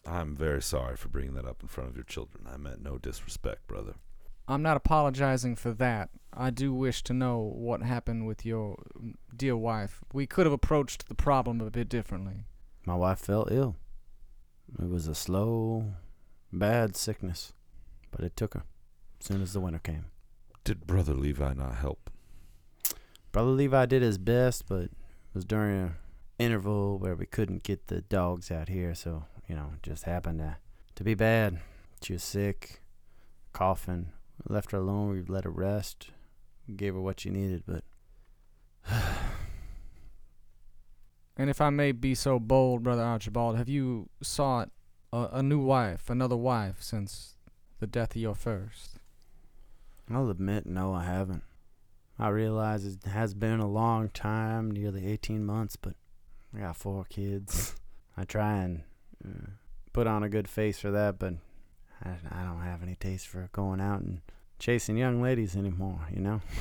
I'm 0.05 0.35
very 0.35 0.61
sorry 0.61 0.95
for 0.97 1.09
bringing 1.09 1.33
that 1.35 1.45
up 1.45 1.61
in 1.61 1.67
front 1.67 1.89
of 1.89 1.95
your 1.95 2.05
children. 2.05 2.45
I 2.51 2.57
meant 2.57 2.81
no 2.83 2.97
disrespect, 2.97 3.67
brother. 3.67 3.93
I'm 4.47 4.63
not 4.63 4.77
apologizing 4.77 5.55
for 5.55 5.71
that. 5.73 6.09
I 6.33 6.49
do 6.49 6.73
wish 6.73 7.03
to 7.03 7.13
know 7.13 7.39
what 7.39 7.83
happened 7.83 8.25
with 8.27 8.45
your 8.45 8.81
dear 9.35 9.55
wife. 9.55 10.01
We 10.13 10.25
could 10.25 10.45
have 10.45 10.53
approached 10.53 11.07
the 11.07 11.15
problem 11.15 11.61
a 11.61 11.69
bit 11.69 11.89
differently. 11.89 12.45
My 12.85 12.95
wife 12.95 13.19
fell 13.19 13.47
ill. 13.51 13.75
It 14.81 14.89
was 14.89 15.07
a 15.07 15.15
slow, 15.15 15.93
bad 16.51 16.95
sickness, 16.95 17.53
but 18.09 18.21
it 18.21 18.35
took 18.35 18.55
her 18.55 18.63
as 19.19 19.27
soon 19.27 19.41
as 19.41 19.53
the 19.53 19.59
winter 19.59 19.79
came. 19.79 20.05
Did 20.63 20.87
Brother 20.87 21.13
Levi 21.13 21.53
not 21.53 21.75
help? 21.75 22.10
Brother 23.31 23.51
Levi 23.51 23.85
did 23.85 24.01
his 24.01 24.17
best, 24.17 24.67
but 24.67 24.83
it 24.83 24.91
was 25.33 25.45
during 25.45 25.79
an 25.79 25.95
interval 26.39 26.97
where 26.97 27.15
we 27.15 27.25
couldn't 27.25 27.63
get 27.63 27.87
the 27.87 28.01
dogs 28.01 28.51
out 28.51 28.67
here, 28.67 28.93
so, 28.93 29.25
you 29.47 29.55
know, 29.55 29.73
just 29.83 30.03
happened 30.03 30.39
to, 30.39 30.57
to 30.95 31.03
be 31.03 31.13
bad. 31.13 31.59
She 32.01 32.13
was 32.13 32.23
sick, 32.23 32.81
coughing. 33.53 34.09
We 34.43 34.53
left 34.53 34.71
her 34.71 34.79
alone. 34.79 35.11
We 35.11 35.21
let 35.23 35.45
her 35.45 35.51
rest. 35.51 36.11
We 36.67 36.73
Gave 36.73 36.95
her 36.95 37.01
what 37.01 37.19
she 37.19 37.29
needed, 37.29 37.63
but 37.65 37.83
And 41.37 41.49
if 41.49 41.59
I 41.61 41.69
may 41.69 41.91
be 41.91 42.13
so 42.13 42.39
bold, 42.39 42.83
Brother 42.83 43.01
Archibald, 43.01 43.57
have 43.57 43.69
you 43.69 44.09
sought 44.21 44.69
a, 45.11 45.29
a 45.33 45.43
new 45.43 45.59
wife, 45.59 46.09
another 46.09 46.37
wife, 46.37 46.83
since 46.83 47.35
the 47.79 47.87
death 47.87 48.15
of 48.15 48.21
your 48.21 48.35
first? 48.35 48.99
I'll 50.13 50.29
admit, 50.29 50.65
no, 50.65 50.93
I 50.93 51.05
haven't. 51.05 51.43
I 52.21 52.27
realize 52.27 52.85
it 52.85 53.03
has 53.09 53.33
been 53.33 53.59
a 53.59 53.67
long 53.67 54.09
time, 54.09 54.69
nearly 54.69 55.07
18 55.07 55.43
months, 55.43 55.75
but 55.75 55.95
I 56.55 56.59
got 56.59 56.77
four 56.77 57.03
kids. 57.05 57.75
I 58.17 58.25
try 58.25 58.57
and 58.57 58.83
uh, 59.25 59.49
put 59.91 60.05
on 60.05 60.21
a 60.21 60.29
good 60.29 60.47
face 60.47 60.77
for 60.77 60.91
that, 60.91 61.17
but 61.17 61.33
I, 62.05 62.11
I 62.29 62.43
don't 62.43 62.61
have 62.61 62.83
any 62.83 62.93
taste 62.93 63.27
for 63.27 63.49
going 63.53 63.81
out 63.81 64.01
and 64.01 64.21
chasing 64.59 64.97
young 64.97 65.19
ladies 65.19 65.55
anymore, 65.55 66.07
you 66.13 66.21
know? 66.21 66.41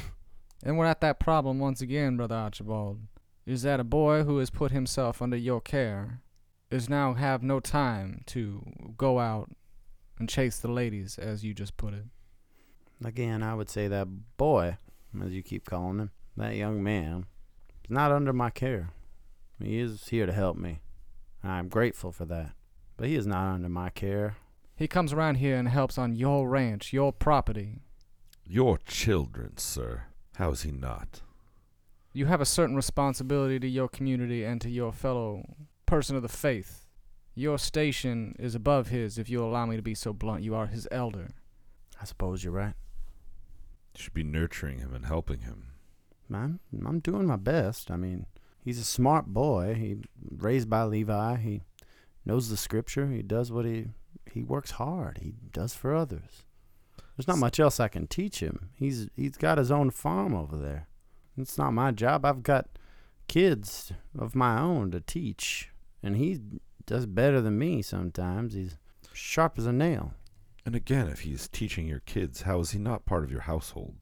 And 0.62 0.76
we're 0.76 0.84
at 0.84 1.00
that 1.00 1.18
problem 1.18 1.58
once 1.58 1.80
again, 1.80 2.18
Brother 2.18 2.34
Archibald. 2.34 2.98
Is 3.46 3.62
that 3.62 3.80
a 3.80 3.84
boy 3.84 4.24
who 4.24 4.36
has 4.36 4.50
put 4.50 4.72
himself 4.72 5.22
under 5.22 5.38
your 5.38 5.58
care 5.58 6.20
is 6.70 6.86
now 6.86 7.14
have 7.14 7.42
no 7.42 7.60
time 7.60 8.20
to 8.26 8.62
go 8.98 9.20
out 9.20 9.50
and 10.18 10.28
chase 10.28 10.58
the 10.58 10.70
ladies, 10.70 11.18
as 11.18 11.42
you 11.42 11.54
just 11.54 11.78
put 11.78 11.94
it. 11.94 12.04
Again, 13.02 13.42
I 13.42 13.54
would 13.54 13.70
say 13.70 13.88
that 13.88 14.06
boy, 14.36 14.76
as 15.22 15.32
you 15.32 15.42
keep 15.42 15.64
calling 15.64 15.98
him, 15.98 16.10
that 16.36 16.56
young 16.56 16.82
man, 16.82 17.26
is 17.84 17.90
not 17.90 18.12
under 18.12 18.32
my 18.32 18.50
care. 18.50 18.90
He 19.62 19.78
is 19.78 20.08
here 20.08 20.26
to 20.26 20.32
help 20.32 20.56
me. 20.56 20.80
I'm 21.42 21.68
grateful 21.68 22.12
for 22.12 22.24
that. 22.26 22.52
But 22.96 23.08
he 23.08 23.16
is 23.16 23.26
not 23.26 23.54
under 23.54 23.68
my 23.68 23.90
care. 23.90 24.36
He 24.76 24.88
comes 24.88 25.12
around 25.12 25.36
here 25.36 25.56
and 25.56 25.68
helps 25.68 25.98
on 25.98 26.14
your 26.14 26.48
ranch, 26.48 26.92
your 26.92 27.12
property. 27.12 27.80
Your 28.46 28.78
children, 28.78 29.56
sir. 29.56 30.04
How 30.36 30.50
is 30.50 30.62
he 30.62 30.70
not? 30.70 31.22
You 32.12 32.26
have 32.26 32.40
a 32.40 32.46
certain 32.46 32.76
responsibility 32.76 33.60
to 33.60 33.68
your 33.68 33.88
community 33.88 34.44
and 34.44 34.60
to 34.62 34.70
your 34.70 34.92
fellow 34.92 35.44
person 35.86 36.16
of 36.16 36.22
the 36.22 36.28
faith. 36.28 36.86
Your 37.34 37.58
station 37.58 38.34
is 38.38 38.54
above 38.54 38.88
his, 38.88 39.18
if 39.18 39.30
you'll 39.30 39.48
allow 39.48 39.66
me 39.66 39.76
to 39.76 39.82
be 39.82 39.94
so 39.94 40.12
blunt. 40.12 40.42
You 40.42 40.54
are 40.54 40.66
his 40.66 40.88
elder. 40.90 41.30
I 42.00 42.04
suppose 42.04 42.42
you're 42.42 42.52
right. 42.52 42.74
You 43.94 44.03
should 44.03 44.14
be 44.14 44.24
nurturing 44.24 44.79
him 44.79 44.94
and 44.94 45.07
helping 45.07 45.40
him. 45.40 45.68
I'm 46.33 46.61
I'm 46.87 47.00
doing 47.00 47.26
my 47.26 47.37
best. 47.37 47.90
I 47.90 47.96
mean, 47.96 48.26
he's 48.64 48.79
a 48.79 48.85
smart 48.85 49.26
boy. 49.26 49.74
He 49.74 49.98
raised 50.31 50.70
by 50.70 50.85
Levi. 50.85 51.37
He 51.37 51.62
knows 52.24 52.48
the 52.48 52.57
scripture. 52.57 53.11
He 53.11 53.22
does 53.22 53.50
what 53.50 53.64
he 53.64 53.88
he 54.31 54.42
works 54.42 54.72
hard. 54.72 55.18
He 55.18 55.35
does 55.53 55.74
for 55.74 55.94
others. 55.94 56.44
There's 57.16 57.29
not 57.29 57.38
much 57.38 57.61
else 57.61 57.81
I 57.81 57.88
can 57.88 58.07
teach 58.07 58.40
him. 58.40 58.70
He's 58.74 59.09
he's 59.16 59.37
got 59.37 59.59
his 59.59 59.70
own 59.70 59.90
farm 59.90 60.35
over 60.35 60.57
there. 60.57 60.88
It's 61.37 61.59
not 61.59 61.72
my 61.72 61.90
job. 61.90 62.24
I've 62.24 62.42
got 62.42 62.68
kids 63.29 63.92
of 64.18 64.35
my 64.35 64.61
own 64.61 64.90
to 64.90 65.00
teach, 65.00 65.70
and 66.03 66.16
he 66.16 66.40
does 66.87 67.07
better 67.07 67.40
than 67.40 67.59
me 67.59 67.83
sometimes. 67.83 68.55
He's 68.55 68.76
sharp 69.12 69.59
as 69.59 69.66
a 69.66 69.72
nail. 69.72 70.14
And 70.70 70.76
again, 70.76 71.09
if 71.09 71.22
he 71.22 71.33
is 71.33 71.48
teaching 71.48 71.88
your 71.88 71.98
kids, 71.98 72.42
how 72.42 72.61
is 72.61 72.70
he 72.70 72.78
not 72.78 73.04
part 73.04 73.24
of 73.24 73.33
your 73.33 73.40
household? 73.40 73.96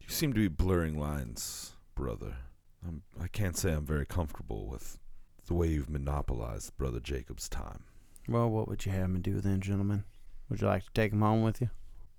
You 0.00 0.08
seem 0.08 0.32
to 0.32 0.40
be 0.40 0.48
blurring 0.48 0.98
lines, 0.98 1.74
brother. 1.94 2.34
I'm, 2.84 3.02
I 3.22 3.28
can't 3.28 3.56
say 3.56 3.70
I'm 3.70 3.86
very 3.86 4.04
comfortable 4.04 4.66
with 4.66 4.98
the 5.46 5.54
way 5.54 5.68
you've 5.68 5.88
monopolized 5.88 6.76
Brother 6.76 6.98
Jacob's 6.98 7.48
time. 7.48 7.84
Well, 8.26 8.50
what 8.50 8.66
would 8.66 8.84
you 8.84 8.90
have 8.90 9.10
me 9.10 9.20
do 9.20 9.40
then, 9.40 9.60
gentlemen? 9.60 10.02
Would 10.48 10.62
you 10.62 10.66
like 10.66 10.82
to 10.86 10.90
take 10.94 11.12
him 11.12 11.20
home 11.20 11.44
with 11.44 11.60
you? 11.60 11.70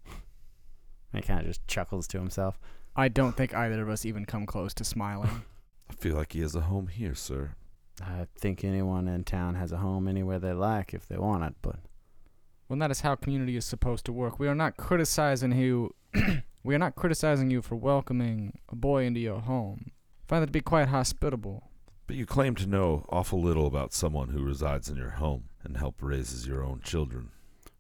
he 1.14 1.22
kind 1.22 1.42
of 1.42 1.48
just 1.48 1.68
chuckles 1.68 2.08
to 2.08 2.20
himself. 2.20 2.58
I 2.96 3.10
don't 3.10 3.36
think 3.36 3.54
either 3.54 3.82
of 3.82 3.90
us 3.90 4.06
even 4.06 4.24
come 4.24 4.46
close 4.46 4.74
to 4.76 4.86
smiling. 4.86 5.44
I 5.90 5.94
feel 5.96 6.16
like 6.16 6.32
he 6.32 6.40
has 6.40 6.56
a 6.56 6.62
home 6.62 6.88
here, 6.88 7.14
sir. 7.14 7.56
I 8.02 8.28
think 8.40 8.64
anyone 8.64 9.10
in 9.10 9.26
town 9.26 9.56
has 9.56 9.74
a 9.74 9.78
home 9.80 10.08
anywhere 10.08 10.40
they 10.40 10.54
like 10.54 10.94
if 10.94 11.10
they 11.10 11.18
want 11.18 11.44
it, 11.44 11.56
but 11.62 11.76
Well, 12.74 12.80
that 12.80 12.90
is 12.90 13.02
how 13.02 13.14
community 13.14 13.56
is 13.56 13.66
supposed 13.66 14.04
to 14.06 14.12
work. 14.12 14.40
We 14.40 14.48
are 14.48 14.56
not 14.56 14.78
criticizing 14.78 15.52
you. 15.52 15.94
we 16.64 16.74
are 16.74 16.80
not 16.80 16.96
criticizing 16.96 17.52
you 17.52 17.62
for 17.62 17.76
welcoming 17.76 18.58
a 18.68 18.76
boy 18.76 19.06
into 19.06 19.20
your 19.20 19.42
home. 19.42 19.92
I 19.92 20.24
find 20.28 20.42
that 20.42 20.48
to 20.48 20.52
be 20.52 20.62
quite 20.62 20.88
hospitable. 20.88 21.70
But 22.08 22.16
you 22.16 22.26
claim 22.26 22.56
to 22.56 22.66
know 22.66 23.06
awful 23.10 23.40
little 23.40 23.68
about 23.68 23.94
someone 23.94 24.30
who 24.30 24.42
resides 24.42 24.90
in 24.90 24.96
your 24.98 25.12
home 25.12 25.50
and 25.64 25.78
help 25.78 26.02
raises 26.02 26.48
your 26.48 26.64
own 26.66 26.82
children. 26.84 27.30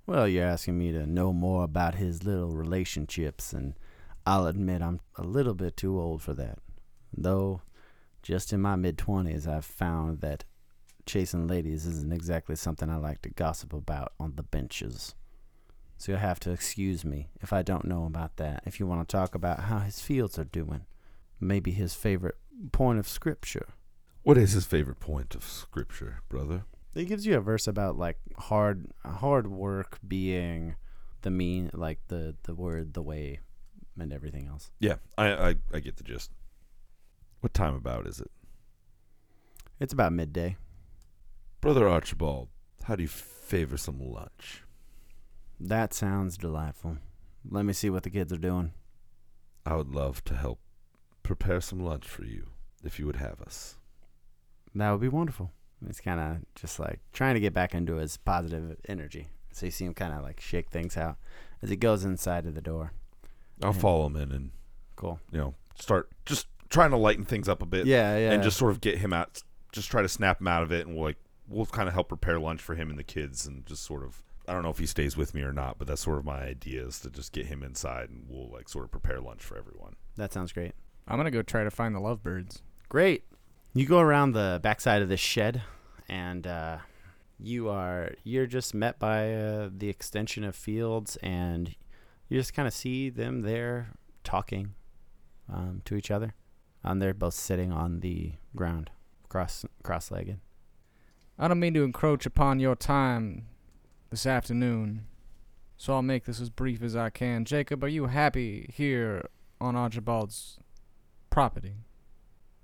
well, 0.06 0.27
you're 0.27 0.45
asking 0.45 0.77
me 0.77 0.91
to 0.91 1.08
know 1.08 1.34
more 1.34 1.63
about 1.63 1.95
his 1.95 2.23
little 2.23 2.51
relationships, 2.51 3.51
and 3.51 3.73
I'll 4.27 4.45
admit 4.45 4.84
I'm 4.84 4.99
a 5.15 5.23
little 5.23 5.56
bit 5.56 5.75
too 5.75 5.99
old 5.99 6.21
for 6.21 6.36
that. 6.36 6.60
Though, 7.12 7.63
just 8.21 8.53
in 8.53 8.62
my 8.62 8.75
mid 8.75 8.99
20s, 8.99 9.47
I've 9.47 9.65
found 9.65 10.21
that 10.21 10.43
chasing 11.05 11.47
ladies 11.47 11.85
isn't 11.85 12.13
exactly 12.13 12.55
something 12.55 12.89
I 12.89 12.97
like 12.97 13.21
to 13.23 13.29
gossip 13.29 13.73
about 13.73 14.13
on 14.19 14.33
the 14.35 14.43
benches. 14.43 15.15
So 15.97 16.11
you'll 16.11 16.21
have 16.21 16.39
to 16.41 16.51
excuse 16.51 17.05
me 17.05 17.29
if 17.41 17.53
I 17.53 17.61
don't 17.61 17.85
know 17.85 18.05
about 18.05 18.37
that. 18.37 18.63
If 18.65 18.79
you 18.79 18.87
want 18.87 19.07
to 19.07 19.11
talk 19.11 19.35
about 19.35 19.61
how 19.61 19.79
his 19.79 19.99
fields 19.99 20.37
are 20.37 20.43
doing, 20.43 20.85
maybe 21.39 21.71
his 21.71 21.93
favorite 21.93 22.35
point 22.71 22.99
of 22.99 23.07
scripture. 23.07 23.69
What 24.23 24.37
is 24.37 24.53
his 24.53 24.65
favorite 24.65 24.99
point 24.99 25.35
of 25.35 25.43
scripture, 25.43 26.21
brother? 26.29 26.65
It 26.95 27.05
gives 27.05 27.25
you 27.25 27.37
a 27.37 27.41
verse 27.41 27.67
about 27.67 27.97
like 27.97 28.17
hard 28.37 28.87
hard 29.03 29.47
work 29.47 29.99
being 30.07 30.75
the 31.21 31.31
mean 31.31 31.69
like 31.73 31.99
the 32.07 32.35
the 32.43 32.53
word 32.53 32.93
the 32.93 33.01
way 33.01 33.39
and 33.99 34.13
everything 34.13 34.47
else. 34.47 34.71
Yeah, 34.79 34.95
I, 35.17 35.49
I, 35.49 35.55
I 35.73 35.79
get 35.79 35.97
the 35.97 36.03
gist. 36.03 36.31
What 37.41 37.53
time 37.53 37.75
about 37.75 38.07
is 38.07 38.19
it? 38.19 38.31
It's 39.79 39.93
about 39.93 40.13
midday. 40.13 40.57
Brother 41.63 41.88
Archibald, 41.88 42.49
how 42.84 42.97
do 42.97 43.04
you 43.04 43.08
favor 43.08 43.78
some 43.78 43.97
lunch? 43.97 44.63
That 45.62 45.93
sounds 45.93 46.38
delightful. 46.38 46.97
Let 47.49 47.63
me 47.63 47.71
see 47.71 47.89
what 47.89 48.04
the 48.04 48.10
kids 48.10 48.34
are 48.34 48.38
doing. 48.38 48.73
I 49.65 49.78
would 49.78 49.88
love 49.88 50.26
to 50.26 50.36
help 50.36 50.60
prepare 51.23 51.62
some 51.62 51.80
lunch 51.80 52.06
for 52.06 52.26
you 52.26 52.47
if 52.84 52.99
you 52.99 53.06
would 53.06 53.15
have 53.15 53.39
us. 53.41 53.78
That 54.76 54.91
would 54.91 54.99
be 54.99 55.08
wonderful. 55.08 55.52
He's 55.88 56.02
kind 56.02 56.19
of 56.19 56.38
just 56.54 56.80
like 56.80 56.99
trying 57.13 57.36
to 57.36 57.39
get 57.39 57.54
back 57.54 57.73
into 57.73 57.95
his 57.95 58.17
positive 58.17 58.76
energy. 58.89 59.30
So 59.54 59.67
you 59.67 59.71
see 59.71 59.86
him 59.86 59.93
kind 59.93 60.12
of 60.13 60.21
like 60.21 60.41
shake 60.41 60.69
things 60.69 60.97
out 60.97 61.15
as 61.62 61.69
he 61.69 61.78
goes 61.78 62.04
inside 62.04 62.45
of 62.45 62.56
the 62.56 62.62
door. 62.62 62.91
I'll 63.62 63.73
Yeah. 63.73 63.80
follow 63.80 64.08
him 64.08 64.17
in 64.17 64.34
and 64.34 64.52
Cool. 64.97 65.21
you 65.32 65.38
know 65.38 65.56
start 65.76 66.10
just 66.26 66.47
trying 66.67 66.91
to 66.91 66.97
lighten 66.97 67.23
things 67.23 67.47
up 67.47 67.62
a 67.62 67.65
bit 67.65 67.86
Yeah, 67.86 68.17
yeah. 68.17 68.32
and 68.34 68.43
just 68.43 68.58
sort 68.58 68.71
of 68.73 68.82
get 68.82 68.97
him 68.97 69.13
out, 69.13 69.41
just 69.71 69.89
try 69.89 70.02
to 70.02 70.10
snap 70.10 70.41
him 70.41 70.47
out 70.49 70.63
of 70.63 70.73
it, 70.73 70.86
and 70.86 70.95
we'll 70.97 71.06
like 71.06 71.17
we'll 71.53 71.65
kind 71.65 71.87
of 71.87 71.93
help 71.93 72.09
prepare 72.09 72.39
lunch 72.39 72.61
for 72.61 72.75
him 72.75 72.89
and 72.89 72.97
the 72.97 73.03
kids, 73.03 73.45
and 73.45 73.65
just 73.65 73.83
sort 73.83 74.03
of 74.03 74.21
I 74.47 74.51
don't 74.53 74.63
know 74.63 74.69
if 74.69 74.79
he 74.79 74.85
stays 74.85 75.15
with 75.15 75.33
me 75.33 75.41
or 75.41 75.53
not, 75.53 75.77
but 75.77 75.87
that's 75.87 76.01
sort 76.01 76.17
of 76.19 76.25
my 76.25 76.41
idea 76.41 76.85
is 76.85 76.99
to 77.01 77.09
just 77.09 77.31
get 77.31 77.45
him 77.45 77.63
inside, 77.63 78.09
and 78.09 78.25
we'll 78.27 78.49
like 78.49 78.67
sort 78.67 78.85
of 78.85 78.91
prepare 78.91 79.21
lunch 79.21 79.41
for 79.41 79.57
everyone. 79.57 79.95
that 80.17 80.33
sounds 80.33 80.51
great. 80.51 80.73
I'm 81.07 81.17
gonna 81.17 81.31
go 81.31 81.41
try 81.41 81.63
to 81.63 81.71
find 81.71 81.95
the 81.95 81.99
lovebirds. 81.99 82.61
Great. 82.89 83.23
You 83.73 83.85
go 83.85 83.99
around 83.99 84.33
the 84.33 84.59
backside 84.61 85.01
of 85.01 85.09
this 85.09 85.19
shed, 85.19 85.61
and 86.07 86.45
uh, 86.45 86.77
you 87.39 87.69
are 87.69 88.11
you're 88.23 88.47
just 88.47 88.73
met 88.73 88.99
by 88.99 89.33
uh, 89.33 89.69
the 89.75 89.89
extension 89.89 90.43
of 90.43 90.55
fields, 90.55 91.17
and 91.17 91.75
you 92.29 92.39
just 92.39 92.53
kind 92.53 92.67
of 92.67 92.73
see 92.73 93.09
them 93.09 93.41
there 93.41 93.93
talking 94.23 94.73
um, 95.51 95.81
to 95.85 95.95
each 95.95 96.11
other. 96.11 96.33
And 96.83 97.01
they're 97.01 97.13
both 97.13 97.33
sitting 97.33 97.71
on 97.71 98.01
the 98.01 98.33
ground, 98.55 98.89
cross 99.29 99.65
cross-legged. 99.83 100.39
I 101.38 101.48
don't 101.48 101.60
mean 101.60 101.74
to 101.74 101.84
encroach 101.84 102.26
upon 102.26 102.60
your 102.60 102.76
time 102.76 103.48
this 104.10 104.26
afternoon, 104.26 105.08
so 105.78 105.93
I'll 105.93 106.02
make 106.02 106.26
this 106.26 106.39
as 106.39 106.50
brief 106.50 106.82
as 106.84 106.96
I 106.96 107.10
can. 107.10 107.46
Jacob, 107.46 107.84
are 107.84 107.89
you 107.89 108.06
happy 108.08 108.69
here 108.74 109.28
on 109.60 109.76
Archibald's 109.76 110.60
property? 111.30 111.76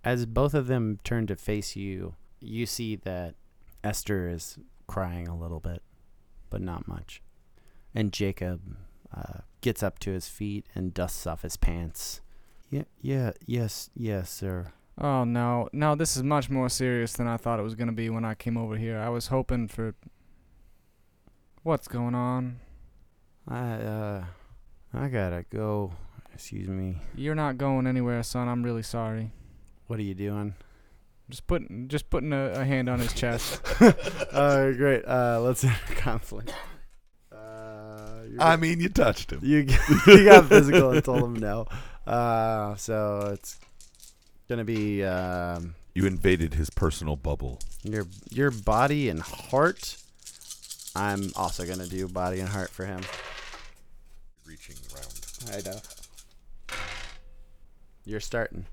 As 0.04 0.26
both 0.26 0.54
of 0.54 0.68
them 0.68 1.00
turn 1.04 1.28
to 1.28 1.36
face 1.36 1.76
you, 1.76 2.16
you 2.40 2.66
see 2.66 2.96
that 2.98 3.36
Esther 3.84 4.30
is 4.30 4.58
crying 4.88 5.28
a 5.28 5.38
little 5.38 5.60
bit, 5.60 5.82
but 6.50 6.62
not 6.62 6.88
much. 6.88 7.22
And 7.94 8.14
Jacob, 8.14 8.78
uh, 9.16 9.40
gets 9.62 9.84
up 9.84 10.00
to 10.00 10.12
his 10.12 10.28
feet 10.28 10.66
and 10.76 10.94
dusts 10.94 11.26
off 11.28 11.42
his 11.42 11.58
pants. 11.58 12.22
Yeah, 12.70 12.84
yeah, 13.02 13.32
yes, 13.46 13.90
yes, 13.96 14.30
sir. 14.30 14.74
Oh 15.02 15.24
no, 15.24 15.70
no, 15.72 15.96
this 15.96 16.18
is 16.18 16.24
much 16.24 16.50
more 16.50 16.68
serious 16.68 17.14
than 17.14 17.26
I 17.26 17.38
thought 17.38 17.60
it 17.60 17.64
was 17.64 17.76
gonna 17.76 17.94
be 17.94 18.10
when 18.10 18.26
I 18.26 18.34
came 18.34 18.58
over 18.58 18.76
here. 18.76 19.00
I 19.00 19.10
was 19.10 19.28
hoping 19.28 19.68
for. 19.70 19.96
What's 21.64 21.88
going 21.88 22.16
on? 22.16 22.60
I 23.48 23.74
uh, 23.74 24.26
I 24.94 25.08
gotta 25.08 25.46
go. 25.50 25.94
Excuse 26.34 26.68
me. 26.68 26.98
You're 27.16 27.36
not 27.36 27.58
going 27.58 27.88
anywhere, 27.88 28.24
son. 28.24 28.48
I'm 28.48 28.64
really 28.64 28.84
sorry. 28.84 29.32
What 29.88 30.00
are 30.00 30.04
you 30.04 30.16
doing? 30.16 30.56
Just 31.30 31.48
putting, 31.48 31.88
just 31.88 32.10
putting 32.10 32.34
a, 32.34 32.52
a 32.52 32.66
hand 32.66 32.90
on 32.90 33.00
his 33.00 33.14
chest. 33.14 33.62
uh, 33.82 34.72
great. 34.72 35.04
Uh, 35.06 35.42
let's 35.42 35.64
enter 35.64 35.96
conflict. 35.96 36.54
Uh, 37.32 38.24
I 38.40 38.56
mean, 38.56 38.80
you 38.80 38.90
touched 38.90 39.32
him. 39.32 39.42
you 39.44 39.68
you 40.08 40.26
got 40.26 40.46
physical 40.46 40.92
and 40.92 41.04
told 41.04 41.24
him 41.24 41.34
no. 41.36 41.66
Uh, 42.08 42.76
so 42.76 43.32
it's 43.34 43.60
gonna 44.50 44.66
be 44.66 45.04
um, 45.06 45.76
You 45.96 46.06
invaded 46.06 46.56
his 46.56 46.70
personal 46.70 47.16
bubble. 47.16 47.60
your 47.84 48.06
your 48.30 48.52
body 48.52 49.08
and 49.10 49.22
heart. 49.22 49.96
I'm 50.96 51.30
also 51.36 51.66
gonna 51.66 51.86
do 51.88 52.08
body 52.08 52.40
and 52.40 52.50
heart 52.50 52.70
for 52.72 52.86
him. 52.86 53.02
Reaching 54.46 54.76
around. 54.94 55.56
I 55.56 55.70
know. 55.70 56.76
You're 58.06 58.20
starting. 58.20 58.66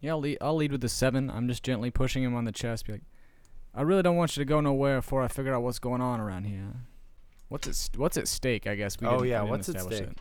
Yeah, 0.00 0.12
I'll 0.12 0.20
lead, 0.20 0.38
I'll 0.40 0.54
lead 0.56 0.72
with 0.72 0.80
the 0.80 0.88
seven. 0.88 1.28
I'm 1.30 1.48
just 1.48 1.62
gently 1.62 1.90
pushing 1.90 2.22
him 2.22 2.34
on 2.34 2.44
the 2.44 2.52
chest. 2.52 2.86
Be 2.86 2.92
like, 2.94 3.02
I 3.74 3.82
really 3.82 4.02
don't 4.02 4.16
want 4.16 4.36
you 4.36 4.40
to 4.40 4.44
go 4.48 4.60
nowhere 4.60 4.96
before 5.00 5.22
I 5.22 5.28
figure 5.28 5.52
out 5.54 5.62
what's 5.62 5.78
going 5.80 6.00
on 6.00 6.20
around 6.20 6.44
here. 6.44 6.72
What's 7.48 7.66
at 7.66 7.74
st- 7.74 7.98
What's 8.00 8.16
at 8.16 8.28
stake? 8.28 8.66
I 8.66 8.74
guess. 8.74 8.98
We 9.00 9.06
Oh, 9.06 9.10
didn't- 9.10 9.22
we 9.22 9.30
yeah, 9.30 9.38
didn't 9.40 9.50
what's 9.50 9.68
at 9.68 9.76
establish 9.76 9.98
stake? 9.98 10.16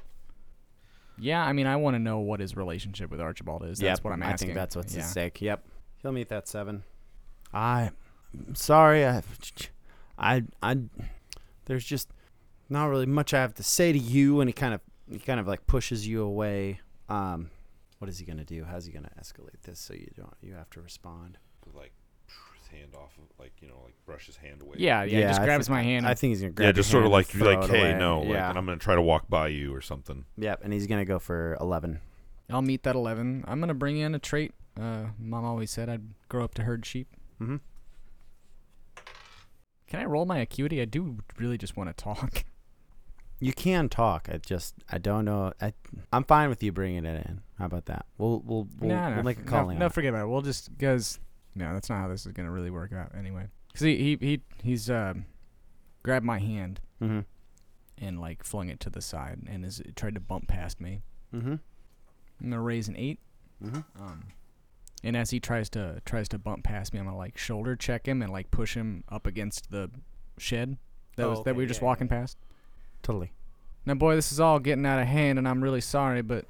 It. 1.18 1.24
Yeah, 1.24 1.44
I 1.44 1.54
mean, 1.54 1.68
I 1.68 1.76
want 1.76 1.96
to 1.96 2.00
know 2.00 2.20
what 2.20 2.40
his 2.40 2.56
relationship 2.56 3.10
with 3.12 3.20
Archibald 3.22 3.64
is. 3.64 3.80
That's 3.80 4.00
Yep, 4.00 4.04
what 4.04 4.14
I'm 4.14 4.22
asking. 4.24 4.30
I 4.30 4.34
asking. 4.34 4.48
think 4.50 4.56
that's 4.56 4.76
what's 4.76 4.96
yeah. 4.96 5.02
at 5.02 5.08
stake. 5.08 5.42
Yep. 5.42 5.66
He'll 6.02 6.12
meet 6.12 6.30
that 6.30 6.48
seven. 6.48 6.84
i'm 7.54 7.92
sorry. 8.54 9.06
I, 9.06 9.22
I, 10.18 10.44
I. 10.62 10.78
There's 11.66 11.86
just 11.86 12.10
not 12.70 12.86
really 12.88 13.06
much 13.06 13.34
I 13.34 13.42
have 13.42 13.54
to 13.56 13.64
say 13.64 13.92
to 13.92 14.00
you, 14.00 14.42
and 14.42 14.50
he 14.50 14.54
kind 14.54 14.74
of, 14.74 14.82
he 15.12 15.20
kind 15.20 15.40
of 15.40 15.48
like 15.48 15.66
pushes 15.68 16.08
you 16.08 16.22
away. 16.24 16.80
Um, 17.10 17.50
what 18.00 18.10
is 18.10 18.20
he 18.20 18.26
gonna 18.26 18.44
do? 18.46 18.64
How's 18.64 18.86
he 18.86 18.92
gonna 18.92 19.12
escalate 19.20 19.62
this 19.64 19.80
so 19.80 19.94
you 19.94 20.10
don't, 20.16 20.34
you 20.42 20.54
have 20.54 20.70
to 20.72 20.82
respond? 20.82 21.38
Like, 22.78 22.86
his 22.86 22.94
hand 22.94 22.96
off 22.96 23.18
of, 23.18 23.40
like, 23.40 23.54
you 23.62 23.68
know, 23.68 23.80
like 23.84 23.96
brush 24.06 24.26
his 24.28 24.38
hand 24.38 24.62
away. 24.62 24.76
Yeah, 24.78 25.04
yeah. 25.04 25.28
just 25.28 25.42
I 25.42 25.46
grabs 25.46 25.70
my 25.70 25.82
hand. 25.82 26.08
I 26.08 26.14
think 26.14 26.32
he's 26.32 26.42
gonna 26.42 26.54
grab. 26.54 26.64
Yeah, 26.64 26.68
your 26.70 26.74
just 26.74 26.92
sort 26.92 27.06
of 27.06 27.12
hand 27.12 27.14
like, 27.14 27.34
and 27.34 27.42
you're 27.42 27.56
like, 27.56 27.68
throw 27.68 27.76
it 27.76 27.80
hey, 27.80 27.90
away. 27.92 28.00
no, 28.00 28.20
like, 28.22 28.30
yeah. 28.30 28.50
and 28.50 28.58
I'm 28.58 28.66
gonna 28.66 28.78
try 28.78 28.96
to 28.96 29.02
walk 29.02 29.30
by 29.30 29.48
you 29.48 29.74
or 29.74 29.82
something. 29.82 30.26
Yep, 30.38 30.62
and 30.64 30.74
he's 30.74 30.88
gonna 30.88 31.06
go 31.06 31.20
for 31.20 31.58
eleven. 31.60 32.00
I'll 32.50 32.62
meet 32.62 32.84
that 32.84 32.96
11. 32.96 33.44
I'm 33.46 33.60
gonna 33.60 33.74
bring 33.74 33.98
in 33.98 34.16
a 34.16 34.20
trait. 34.20 34.54
Uh, 34.80 35.08
Mom 35.20 35.44
always 35.44 35.70
said 35.70 35.90
I'd 35.90 36.04
grow 36.30 36.44
up 36.44 36.54
to 36.56 36.64
herd 36.64 36.86
sheep. 36.86 37.08
Mm-hmm. 37.42 37.58
Can 39.88 40.00
I 40.00 40.06
roll 40.06 40.26
my 40.26 40.40
acuity? 40.40 40.82
I 40.82 40.86
do 40.86 41.18
really 41.38 41.58
just 41.58 41.76
want 41.76 41.90
to 41.90 42.04
talk. 42.04 42.44
You 43.40 43.54
can 43.54 43.88
talk. 43.88 44.30
I 44.32 44.38
just 44.38 44.74
I 44.90 44.98
don't 44.98 45.24
know. 45.24 45.54
I 45.62 45.74
I'm 46.12 46.24
fine 46.24 46.50
with 46.50 46.64
you 46.64 46.72
bringing 46.72 47.06
it 47.06 47.28
in. 47.28 47.42
How 47.60 47.66
about 47.66 47.86
that? 47.86 48.08
We'll 48.18 48.42
we'll 48.44 48.68
we'll, 48.80 48.90
no, 48.90 49.10
no, 49.10 49.16
we'll 49.18 49.24
make 49.26 49.38
a 49.38 49.44
call. 49.44 49.66
no, 49.66 49.70
on 49.70 49.78
no, 49.78 49.86
it. 49.86 49.94
forget 49.94 50.10
about 50.10 50.24
it. 50.24 50.28
We'll 50.28 50.42
just 50.42 50.76
because 50.76 51.20
no, 51.58 51.74
that's 51.74 51.90
not 51.90 52.00
how 52.02 52.08
this 52.08 52.26
is 52.26 52.32
gonna 52.32 52.52
really 52.52 52.70
work 52.72 52.94
out 52.94 53.12
anyway. 53.18 53.48
Cause 53.74 53.82
he 53.82 53.98
he, 53.98 54.18
he 54.20 54.42
he's 54.64 54.90
uh, 54.90 55.14
grabbed 56.04 56.26
my 56.26 56.40
hand 56.40 56.80
Mm-hmm. 57.02 57.20
and 58.00 58.20
like 58.20 58.44
flung 58.44 58.70
it 58.70 58.80
to 58.80 58.90
the 58.90 59.02
side 59.02 59.40
and 59.48 59.64
is 59.64 59.82
tried 59.96 60.16
to 60.16 60.20
bump 60.20 60.48
past 60.48 60.82
me. 60.82 61.02
Mm-hmm. 61.34 61.52
I'm 61.54 62.50
gonna 62.50 62.62
raise 62.62 62.88
an 62.88 62.96
eight. 62.98 63.20
Mm-hmm. 63.64 64.02
Um, 64.02 64.24
and 65.04 65.16
as 65.16 65.30
he 65.30 65.40
tries 65.40 65.70
to 65.72 66.02
tries 66.06 66.28
to 66.30 66.40
bump 66.40 66.64
past 66.64 66.92
me, 66.94 67.00
I'm 67.00 67.06
gonna 67.06 67.18
like 67.18 67.38
shoulder 67.38 67.76
check 67.76 68.08
him 68.08 68.22
and 68.24 68.32
like 68.32 68.50
push 68.50 68.74
him 68.76 69.04
up 69.10 69.28
against 69.28 69.70
the 69.70 69.92
shed 70.40 70.78
that 71.18 71.26
Oh, 71.26 71.30
was 71.30 71.38
that 71.44 71.52
okay, 71.52 71.58
we 71.58 71.64
were 71.64 71.68
just 71.68 71.82
yeah, 71.82 71.86
walking 71.86 72.08
yeah. 72.08 72.20
past. 72.22 72.38
Totally. 73.04 73.32
Now, 73.86 73.94
boy, 73.94 74.16
this 74.16 74.32
is 74.32 74.40
all 74.40 74.60
getting 74.60 74.86
out 74.86 75.00
of 75.00 75.08
hand, 75.08 75.38
and 75.40 75.48
I'm 75.48 75.64
really 75.64 75.82
sorry, 75.82 76.22
but 76.22 76.46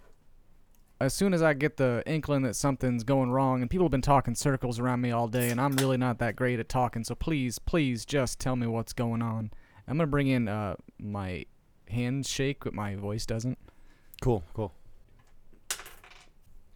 as 0.99 1.13
soon 1.13 1.33
as 1.33 1.41
I 1.41 1.53
get 1.53 1.77
the 1.77 2.03
inkling 2.05 2.41
that 2.43 2.55
something's 2.55 3.03
going 3.03 3.31
wrong, 3.31 3.62
and 3.62 3.69
people 3.69 3.86
have 3.86 3.91
been 3.91 4.01
talking 4.01 4.36
circles 4.36 4.79
around 4.79 5.01
me 5.01 5.12
all 5.12 5.27
day, 5.27 5.49
and 5.49 5.62
I'm 5.62 5.75
really 5.75 5.97
not 5.97 6.19
that 6.19 6.36
great 6.36 6.60
at 6.60 6.69
talking, 6.69 7.03
so 7.03 7.15
please, 7.15 7.60
please 7.60 8.05
just 8.05 8.39
tell 8.39 8.55
me 8.55 8.67
what's 8.67 8.93
going 8.93 9.21
on. 9.21 9.51
I'm 9.88 9.97
gonna 9.97 10.07
bring 10.07 10.27
in 10.27 10.47
uh 10.47 10.75
my 10.99 11.45
handshake, 11.89 12.63
but 12.63 12.73
my 12.73 12.95
voice 12.95 13.25
doesn't. 13.25 13.57
Cool. 14.21 14.43
Cool. 14.53 14.73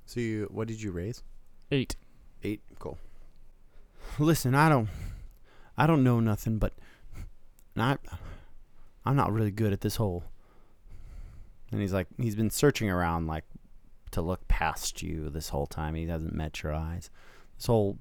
So 0.06 0.20
you, 0.20 0.48
what 0.52 0.68
did 0.68 0.82
you 0.82 0.92
raise? 0.92 1.24
Eight. 1.72 1.96
Eight. 2.44 2.62
Cool. 2.80 2.98
Listen, 4.20 4.56
I 4.56 4.70
don't, 4.70 4.90
I 5.78 5.88
don't 5.88 6.04
know 6.04 6.20
nothing, 6.20 6.58
but 6.58 6.74
not, 7.76 8.00
I'm 9.06 9.16
not 9.16 9.32
really 9.32 9.52
good 9.52 9.74
at 9.74 9.82
this 9.82 9.96
whole. 9.96 10.24
And 11.72 11.80
he's 11.80 11.94
like, 11.94 12.08
he's 12.18 12.36
been 12.36 12.50
searching 12.50 12.90
around 12.90 13.28
like 13.28 13.46
to 14.12 14.22
look 14.22 14.48
past 14.48 15.02
you 15.02 15.30
this 15.30 15.50
whole 15.50 15.68
time. 15.68 15.96
He 15.96 16.08
hasn't 16.08 16.34
met 16.34 16.64
your 16.64 16.74
eyes. 16.74 17.10
This 17.58 17.68
whole 17.68 18.00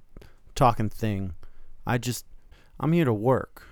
talking 0.55 0.89
thing. 0.89 1.33
I 1.85 1.97
just, 1.97 2.25
I'm 2.79 2.93
here 2.93 3.05
to 3.05 3.13
work. 3.13 3.63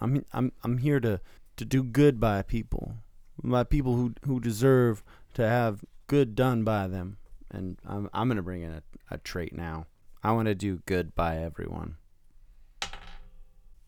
I'm, 0.00 0.24
I'm, 0.32 0.52
I'm 0.62 0.78
here 0.78 1.00
to, 1.00 1.20
to 1.56 1.64
do 1.64 1.82
good 1.82 2.20
by 2.20 2.42
people, 2.42 2.96
by 3.42 3.64
people 3.64 3.94
who, 3.96 4.14
who 4.24 4.40
deserve 4.40 5.02
to 5.34 5.48
have 5.48 5.84
good 6.06 6.34
done 6.34 6.64
by 6.64 6.86
them. 6.88 7.18
And 7.50 7.78
I'm, 7.86 8.10
I'm 8.12 8.28
gonna 8.28 8.42
bring 8.42 8.62
in 8.62 8.72
a, 8.72 8.82
a 9.10 9.18
trait 9.18 9.54
now. 9.54 9.86
I 10.22 10.32
want 10.32 10.46
to 10.46 10.54
do 10.54 10.80
good 10.86 11.14
by 11.14 11.36
everyone. 11.36 11.96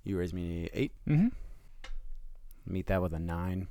You 0.05 0.19
raise 0.19 0.35
me 0.35 0.69
eight. 0.73 0.93
Mm-hmm. 1.09 1.29
Meet 2.67 2.87
that 2.87 3.03
with 3.03 3.15
a 3.15 3.19
nine. 3.19 3.69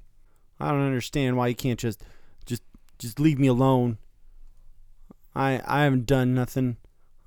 I 0.60 0.72
don't 0.72 0.86
understand 0.86 1.38
why 1.38 1.48
you 1.48 1.56
can't 1.56 1.80
just, 1.80 2.04
just, 2.46 2.64
just 2.98 3.20
leave 3.20 3.40
me 3.40 3.48
alone. 3.48 4.00
I, 5.36 5.62
I 5.66 5.84
haven't 5.84 6.06
done 6.06 6.34
nothing. 6.34 6.78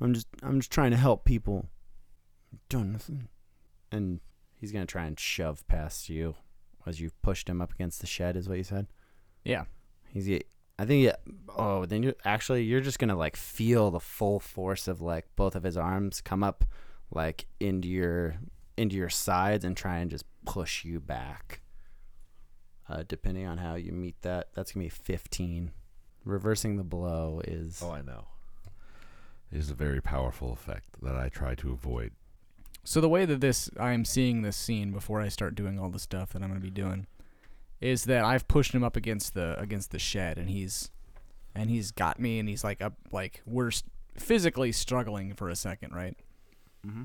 I'm 0.01 0.15
just, 0.15 0.29
I'm 0.43 0.61
just 0.61 0.71
trying 0.71 0.93
to 0.93 0.97
help 0.97 1.25
people. 1.25 1.69
Done 2.69 2.93
nothing. 2.93 3.29
And 3.93 4.21
he's 4.55 4.73
gonna 4.73 4.87
try 4.87 5.05
and 5.05 5.19
shove 5.19 5.67
past 5.69 6.09
you, 6.09 6.35
as 6.87 7.01
you 7.01 7.11
pushed 7.23 7.49
him 7.49 7.61
up 7.61 7.73
against 7.73 8.01
the 8.01 8.07
shed. 8.07 8.37
Is 8.37 8.49
what 8.49 8.59
you 8.59 8.65
said. 8.65 8.87
Yeah. 9.45 9.65
He's. 10.09 10.29
I 10.79 10.85
think. 10.85 11.05
Yeah. 11.05 11.17
Oh, 11.57 11.85
then 11.85 12.03
you 12.03 12.15
actually 12.25 12.65
you're 12.65 12.81
just 12.81 12.99
gonna 12.99 13.17
like 13.17 13.37
feel 13.37 13.91
the 13.91 14.01
full 14.01 14.41
force 14.41 14.89
of 14.89 15.01
like 15.01 15.27
both 15.37 15.55
of 15.55 15.63
his 15.63 15.77
arms 15.77 16.21
come 16.21 16.43
up, 16.43 16.65
like 17.11 17.47
into 17.61 17.89
your 17.89 18.37
into 18.77 18.97
your 18.97 19.11
sides 19.11 19.65
and 19.65 19.77
try 19.77 19.99
and 19.99 20.11
just 20.11 20.25
push 20.47 20.85
you 20.85 21.01
back. 21.01 21.63
Uh, 22.89 23.03
depending 23.07 23.47
on 23.47 23.59
how 23.59 23.75
you 23.75 23.93
meet 23.93 24.21
that, 24.23 24.49
that's 24.55 24.73
gonna 24.73 24.87
be 24.87 24.91
15. 24.91 25.73
Reversing 26.29 26.77
the 26.77 26.85
blow 26.85 27.41
is 27.47 27.81
Oh, 27.83 27.91
I 27.91 28.03
know. 28.03 28.27
It 29.51 29.59
is 29.59 29.71
a 29.71 29.75
very 29.75 30.03
powerful 30.03 30.53
effect 30.53 31.01
that 31.03 31.17
I 31.17 31.31
try 31.31 31.55
to 31.55 31.73
avoid. 31.73 32.13
So 32.85 33.01
the 33.01 33.09
way 33.09 33.25
that 33.25 33.41
this 33.41 33.71
I 33.81 33.93
am 33.93 34.05
seeing 34.05 34.43
this 34.43 34.57
scene 34.57 34.93
before 34.93 35.23
I 35.23 35.29
start 35.29 35.55
doing 35.55 35.79
all 35.79 35.89
the 35.89 35.99
stuff 35.99 36.35
that 36.35 36.43
I'm 36.43 36.49
gonna 36.49 36.61
be 36.61 36.71
doing 36.71 37.07
is 37.81 38.05
that 38.05 38.25
I've 38.25 38.47
pushed 38.47 38.75
him 38.75 38.85
up 38.85 38.95
against 38.95 39.33
the 39.33 39.59
against 39.59 39.91
the 39.91 39.99
shed 39.99 40.37
and 40.37 40.51
he's 40.51 40.91
and 41.55 41.71
he's 41.71 41.93
got 41.93 42.21
me 42.21 42.39
and 42.39 42.47
he's 42.47 42.63
like 42.63 42.83
up 42.83 42.95
like 43.11 43.43
we're 43.47 43.71
physically 44.19 44.71
struggling 44.71 45.33
for 45.35 45.49
a 45.49 45.57
second, 45.57 45.95
right? 45.95 46.17
mm-hmm. 46.87 47.05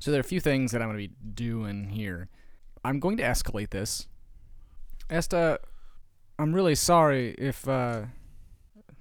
So 0.00 0.10
there 0.10 0.18
are 0.18 0.20
a 0.20 0.24
few 0.24 0.40
things 0.40 0.72
that 0.72 0.82
I'm 0.82 0.88
gonna 0.88 0.98
be 0.98 1.12
doing 1.34 1.88
here. 1.88 2.28
I'm 2.84 3.00
going 3.00 3.16
to 3.16 3.22
escalate 3.22 3.70
this. 3.70 4.06
Esther, 5.08 5.58
I'm 6.38 6.54
really 6.54 6.74
sorry 6.74 7.34
if 7.38 7.66
uh, 7.66 8.02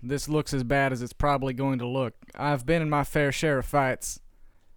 this 0.04 0.28
looks 0.28 0.54
as 0.54 0.63
bad 0.63 0.92
as 0.92 1.02
it's 1.02 1.13
probably 1.13 1.54
going 1.54 1.80
to 1.80 1.88
look. 1.88 2.13
I've 2.36 2.66
been 2.66 2.82
in 2.82 2.89
my 2.89 3.04
fair 3.04 3.32
share 3.32 3.60
of 3.60 3.66
fights. 3.66 4.20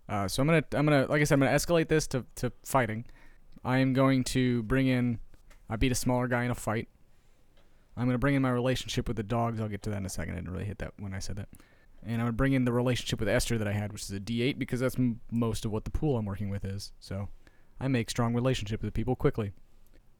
Uh, 0.08 0.28
so 0.28 0.40
I'm 0.40 0.46
gonna, 0.46 0.64
I'm 0.72 0.86
gonna, 0.86 1.06
like 1.06 1.20
I 1.20 1.24
said, 1.24 1.34
I'm 1.34 1.40
gonna 1.40 1.52
escalate 1.56 1.88
this 1.88 2.06
to, 2.08 2.24
to 2.36 2.52
fighting. 2.64 3.04
I 3.64 3.78
am 3.78 3.92
going 3.92 4.22
to 4.24 4.62
bring 4.62 4.86
in. 4.86 5.18
I 5.68 5.74
beat 5.74 5.90
a 5.90 5.96
smaller 5.96 6.28
guy 6.28 6.44
in 6.44 6.50
a 6.52 6.54
fight. 6.54 6.88
I'm 7.96 8.06
gonna 8.06 8.18
bring 8.18 8.36
in 8.36 8.42
my 8.42 8.50
relationship 8.50 9.08
with 9.08 9.16
the 9.16 9.24
dogs. 9.24 9.60
I'll 9.60 9.68
get 9.68 9.82
to 9.82 9.90
that 9.90 9.96
in 9.96 10.06
a 10.06 10.10
second. 10.10 10.34
I 10.34 10.36
didn't 10.36 10.52
really 10.52 10.64
hit 10.64 10.78
that 10.78 10.92
when 10.98 11.12
I 11.12 11.18
said 11.18 11.36
that. 11.36 11.48
And 12.04 12.14
I'm 12.14 12.20
gonna 12.20 12.32
bring 12.32 12.52
in 12.52 12.64
the 12.64 12.72
relationship 12.72 13.18
with 13.18 13.28
Esther 13.28 13.58
that 13.58 13.66
I 13.66 13.72
had, 13.72 13.92
which 13.92 14.02
is 14.02 14.12
a 14.12 14.20
D8, 14.20 14.58
because 14.60 14.78
that's 14.78 14.96
m- 14.96 15.20
most 15.32 15.64
of 15.64 15.72
what 15.72 15.84
the 15.84 15.90
pool 15.90 16.16
I'm 16.16 16.26
working 16.26 16.50
with 16.50 16.64
is. 16.64 16.92
So 17.00 17.28
I 17.80 17.88
make 17.88 18.10
strong 18.10 18.32
relationship 18.32 18.82
with 18.82 18.94
people 18.94 19.16
quickly. 19.16 19.52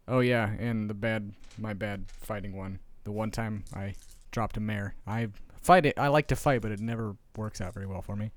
Oh 0.09 0.21
yeah, 0.21 0.51
and 0.59 0.91
the 0.91 0.95
bad, 0.95 1.33
my 1.59 1.75
bad 1.75 2.07
fighting 2.09 2.57
one. 2.57 2.81
The 3.05 3.13
one 3.13 3.31
time 3.31 3.65
I 3.73 3.95
dropped 4.37 4.59
a 4.59 4.61
mare. 4.61 4.95
I 5.07 5.29
fight 5.63 5.87
it. 5.87 5.99
I 5.99 6.09
like 6.09 6.27
to 6.27 6.37
fight, 6.37 6.61
but 6.61 6.71
it 6.71 6.79
never 6.79 7.17
works 7.39 7.59
out 7.63 7.73
very 7.73 7.87
well 7.87 8.03
for 8.03 8.15
me. 8.15 8.33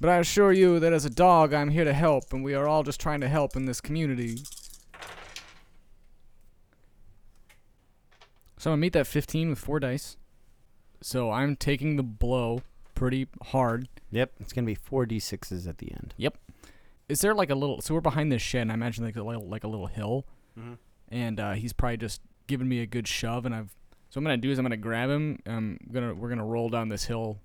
But 0.00 0.10
I 0.10 0.16
assure 0.18 0.52
you 0.52 0.80
that 0.80 0.92
as 0.92 1.04
a 1.04 1.10
dog, 1.10 1.54
I'm 1.54 1.68
here 1.70 1.84
to 1.84 1.92
help, 1.92 2.32
and 2.32 2.42
we 2.42 2.52
are 2.54 2.66
all 2.66 2.82
just 2.82 2.98
trying 3.00 3.20
to 3.20 3.28
help 3.28 3.54
in 3.54 3.64
this 3.66 3.80
community. 3.80 4.38
So 8.58 8.70
I'm 8.70 8.72
gonna 8.72 8.76
meet 8.78 8.92
that 8.94 9.06
15 9.06 9.50
with 9.50 9.58
four 9.60 9.78
dice. 9.78 10.16
So 11.00 11.30
I'm 11.30 11.54
taking 11.54 11.94
the 11.94 12.02
blow 12.02 12.62
pretty 12.96 13.28
hard. 13.44 13.88
Yep, 14.10 14.32
it's 14.40 14.52
gonna 14.52 14.66
be 14.66 14.74
four 14.74 15.06
d 15.06 15.20
sixes 15.20 15.68
at 15.68 15.78
the 15.78 15.92
end. 15.92 16.12
Yep. 16.16 16.36
Is 17.08 17.20
there 17.20 17.34
like 17.34 17.50
a 17.50 17.54
little? 17.54 17.80
So 17.80 17.94
we're 17.94 18.00
behind 18.00 18.32
this 18.32 18.42
shed, 18.42 18.62
and 18.62 18.72
I 18.72 18.74
imagine 18.74 19.04
like 19.04 19.14
a 19.16 19.22
little, 19.22 19.46
like 19.48 19.62
a 19.62 19.68
little 19.68 19.86
hill, 19.86 20.26
Mhm. 20.58 20.78
and 21.08 21.38
uh, 21.38 21.52
he's 21.52 21.72
probably 21.72 21.98
just 21.98 22.20
giving 22.48 22.68
me 22.68 22.80
a 22.80 22.86
good 22.86 23.06
shove, 23.06 23.46
and 23.46 23.54
I've. 23.54 23.76
So 24.10 24.18
what 24.18 24.22
I'm 24.22 24.24
gonna 24.24 24.36
do 24.38 24.50
is 24.50 24.58
I'm 24.58 24.64
gonna 24.64 24.76
grab 24.76 25.08
him. 25.08 25.38
I'm 25.46 25.78
gonna 25.92 26.12
we're 26.12 26.28
gonna 26.28 26.44
roll 26.44 26.68
down 26.68 26.88
this 26.88 27.04
hill, 27.04 27.38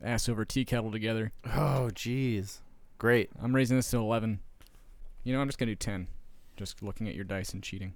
ass 0.00 0.28
over 0.28 0.44
tea 0.44 0.64
kettle 0.64 0.92
together. 0.92 1.32
Oh, 1.44 1.90
jeez, 1.92 2.60
great. 2.96 3.28
I'm 3.42 3.54
raising 3.54 3.76
this 3.76 3.90
to 3.90 3.96
11. 3.96 4.38
You 5.24 5.32
know, 5.32 5.40
I'm 5.40 5.48
just 5.48 5.58
gonna 5.58 5.72
do 5.72 5.76
10. 5.76 6.06
Just 6.56 6.80
looking 6.80 7.08
at 7.08 7.16
your 7.16 7.24
dice 7.24 7.52
and 7.52 7.62
cheating. 7.62 7.94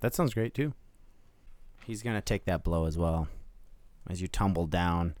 That 0.00 0.14
sounds 0.14 0.32
great 0.32 0.54
too. 0.54 0.72
He's 1.84 2.02
gonna 2.02 2.22
take 2.22 2.46
that 2.46 2.64
blow 2.64 2.86
as 2.86 2.96
well. 2.96 3.28
As 4.08 4.22
you 4.22 4.28
tumble 4.28 4.66
down, 4.66 5.14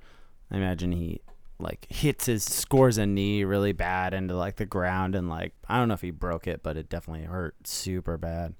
I 0.50 0.56
imagine 0.56 0.92
he 0.92 1.20
like 1.58 1.86
hits 1.90 2.24
his 2.24 2.44
scores 2.44 2.96
a 2.96 3.04
knee 3.04 3.44
really 3.44 3.72
bad 3.72 4.14
into 4.14 4.34
like 4.34 4.56
the 4.56 4.66
ground 4.66 5.14
and 5.14 5.28
like 5.28 5.52
I 5.68 5.78
don't 5.78 5.88
know 5.88 5.94
if 5.94 6.00
he 6.00 6.12
broke 6.12 6.46
it, 6.46 6.62
but 6.62 6.78
it 6.78 6.88
definitely 6.88 7.26
hurt 7.26 7.66
super 7.66 8.16
bad. 8.16 8.54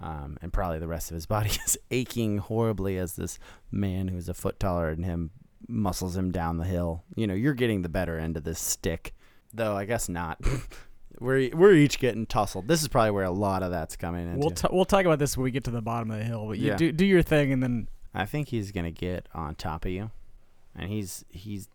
Um, 0.00 0.38
and 0.40 0.52
probably 0.52 0.78
the 0.78 0.88
rest 0.88 1.10
of 1.10 1.14
his 1.14 1.26
body 1.34 1.50
is 1.66 1.76
aching 1.90 2.38
horribly 2.38 2.96
as 2.96 3.16
this 3.16 3.38
man 3.70 4.08
who's 4.08 4.28
a 4.28 4.34
foot 4.34 4.58
taller 4.58 4.94
than 4.94 5.04
him 5.04 5.30
muscles 5.68 6.16
him 6.16 6.30
down 6.32 6.56
the 6.56 6.64
hill. 6.64 7.04
You 7.14 7.26
know, 7.26 7.34
you're 7.34 7.54
getting 7.54 7.82
the 7.82 7.88
better 7.88 8.18
end 8.18 8.36
of 8.36 8.44
this 8.44 8.58
stick, 8.60 9.14
though. 9.52 9.76
I 9.76 9.84
guess 9.84 10.08
not. 10.08 10.40
we're 11.20 11.50
we're 11.54 11.74
each 11.74 11.98
getting 11.98 12.24
tussled. 12.26 12.66
This 12.66 12.82
is 12.82 12.88
probably 12.88 13.10
where 13.10 13.24
a 13.24 13.30
lot 13.30 13.62
of 13.62 13.70
that's 13.70 13.96
coming 13.96 14.26
into. 14.26 14.38
We'll 14.38 14.50
t- 14.50 14.68
we'll 14.70 14.84
talk 14.86 15.04
about 15.04 15.18
this 15.18 15.36
when 15.36 15.44
we 15.44 15.50
get 15.50 15.64
to 15.64 15.70
the 15.70 15.82
bottom 15.82 16.10
of 16.10 16.18
the 16.18 16.24
hill. 16.24 16.46
But 16.46 16.58
you 16.58 16.68
Yeah. 16.68 16.76
do 16.76 16.92
do 16.92 17.04
your 17.04 17.22
thing, 17.22 17.52
and 17.52 17.62
then 17.62 17.88
I 18.14 18.24
think 18.24 18.48
he's 18.48 18.72
gonna 18.72 18.90
get 18.90 19.28
on 19.34 19.54
top 19.54 19.84
of 19.84 19.90
you, 19.90 20.10
and 20.74 20.90
he's 20.90 21.24
he's 21.28 21.68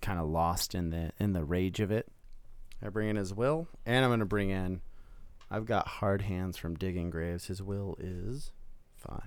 kind 0.00 0.18
of 0.20 0.28
lost 0.28 0.74
in 0.74 0.90
the 0.90 1.10
in 1.18 1.32
the 1.32 1.44
rage 1.44 1.80
of 1.80 1.90
it. 1.90 2.08
I 2.84 2.88
bring 2.88 3.08
in 3.08 3.16
his 3.16 3.34
will, 3.34 3.68
and 3.86 4.04
I'm 4.04 4.10
gonna 4.10 4.24
bring 4.24 4.50
in. 4.50 4.80
I've 5.52 5.66
got 5.66 5.86
hard 5.86 6.22
hands 6.22 6.56
from 6.56 6.76
digging 6.76 7.10
graves. 7.10 7.48
His 7.48 7.62
will 7.62 7.94
is 8.00 8.52
five. 8.96 9.20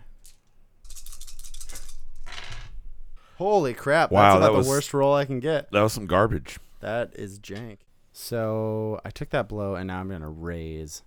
Holy 3.37 3.75
crap! 3.75 4.11
Wow, 4.11 4.39
that's 4.39 4.45
that 4.47 4.57
was- 4.57 4.65
the 4.65 4.69
worst 4.71 4.91
roll 4.91 5.13
I 5.13 5.25
can 5.25 5.39
get. 5.39 5.71
That 5.71 5.83
was 5.83 5.93
some 5.93 6.07
garbage. 6.07 6.57
That 6.79 7.11
is 7.13 7.39
jank. 7.39 7.77
So 8.11 8.99
I 9.05 9.11
took 9.11 9.29
that 9.29 9.47
blow, 9.47 9.75
and 9.75 9.85
now 9.87 9.99
I'm 9.99 10.09
gonna 10.09 10.27
raise. 10.29 11.03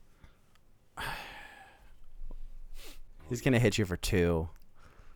He's 3.28 3.40
gonna 3.40 3.58
hit 3.58 3.76
you 3.76 3.86
for 3.86 3.96
two, 3.96 4.48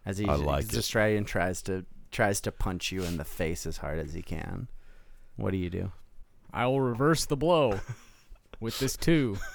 as 0.05 0.19
he 0.19 0.27
I 0.27 0.35
like 0.35 0.67
just 0.69 0.91
tries 0.91 1.17
and 1.17 1.27
tries 1.27 1.63
to 1.63 1.87
tries 2.11 2.41
to 2.41 2.51
punch 2.51 2.91
you 2.91 3.05
in 3.05 3.19
the 3.19 3.25
face 3.25 3.67
as 3.67 3.77
hard 3.77 4.01
as 4.01 4.15
he 4.15 4.23
can. 4.23 4.67
What 5.37 5.53
do 5.53 5.59
you 5.59 5.71
do? 5.71 5.93
I 6.53 6.67
will 6.67 6.81
reverse 6.81 7.25
the 7.25 7.37
blow 7.37 7.79
with 8.59 8.81
this 8.81 8.97
two. 8.97 9.37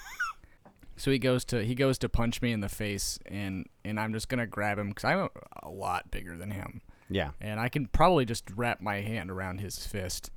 So 0.98 1.12
he 1.12 1.18
goes 1.20 1.44
to 1.46 1.64
he 1.64 1.74
goes 1.74 1.96
to 1.98 2.08
punch 2.08 2.42
me 2.42 2.52
in 2.52 2.60
the 2.60 2.68
face, 2.68 3.18
and 3.24 3.66
and 3.84 3.98
I'm 3.98 4.12
just 4.12 4.28
gonna 4.28 4.46
grab 4.46 4.78
him 4.78 4.88
because 4.88 5.04
I'm 5.04 5.18
a, 5.20 5.28
a 5.62 5.70
lot 5.70 6.10
bigger 6.10 6.36
than 6.36 6.50
him, 6.50 6.82
Yeah, 7.08 7.30
and 7.40 7.60
I 7.60 7.68
can 7.68 7.86
probably 7.86 8.24
just 8.24 8.50
wrap 8.54 8.80
my 8.80 8.96
hand 8.96 9.30
around 9.30 9.60
his 9.60 9.86
fist, 9.86 10.30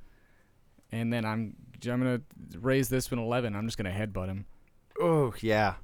and 0.92 1.12
then 1.12 1.24
I'm 1.24 1.56
I'm 1.84 1.98
gonna 1.98 2.20
raise 2.60 2.88
this 2.88 3.10
an 3.10 3.18
eleven. 3.18 3.56
I'm 3.56 3.66
just 3.66 3.76
gonna 3.76 3.90
headbutt 3.90 4.28
him. 4.28 4.46
Oh 5.00 5.34
yeah. 5.40 5.74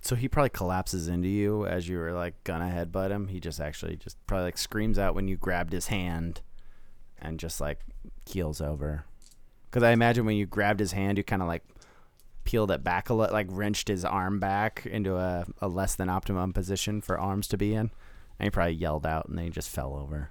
So 0.00 0.16
he 0.16 0.28
probably 0.28 0.50
collapses 0.50 1.08
into 1.08 1.28
you 1.28 1.66
as 1.66 1.88
you 1.88 1.98
were 1.98 2.12
like 2.12 2.34
gonna 2.44 2.66
headbutt 2.66 3.10
him. 3.10 3.28
He 3.28 3.40
just 3.40 3.60
actually 3.60 3.96
just 3.96 4.16
probably 4.26 4.44
like 4.44 4.58
screams 4.58 4.98
out 4.98 5.14
when 5.16 5.26
you 5.26 5.36
grabbed 5.36 5.72
his 5.72 5.88
hand, 5.88 6.40
and 7.20 7.40
just 7.40 7.60
like 7.60 7.80
keels 8.26 8.60
over. 8.60 9.06
Because 9.70 9.82
I 9.82 9.90
imagine 9.90 10.24
when 10.24 10.36
you 10.36 10.46
grabbed 10.46 10.78
his 10.80 10.92
hand, 10.92 11.18
you 11.18 11.24
kind 11.24 11.42
of 11.42 11.48
like 11.48 11.64
peeled 12.44 12.70
it 12.70 12.82
back 12.82 13.08
a 13.10 13.14
lot, 13.14 13.32
like 13.32 13.46
wrenched 13.50 13.88
his 13.88 14.04
arm 14.04 14.40
back 14.40 14.86
into 14.86 15.16
a, 15.16 15.46
a 15.60 15.68
less 15.68 15.94
than 15.94 16.08
optimum 16.08 16.52
position 16.52 17.00
for 17.00 17.18
arms 17.18 17.46
to 17.48 17.56
be 17.56 17.74
in, 17.74 17.90
and 18.38 18.44
he 18.44 18.50
probably 18.50 18.74
yelled 18.74 19.06
out, 19.06 19.28
and 19.28 19.38
then 19.38 19.44
he 19.44 19.50
just 19.50 19.70
fell 19.70 19.94
over. 19.94 20.30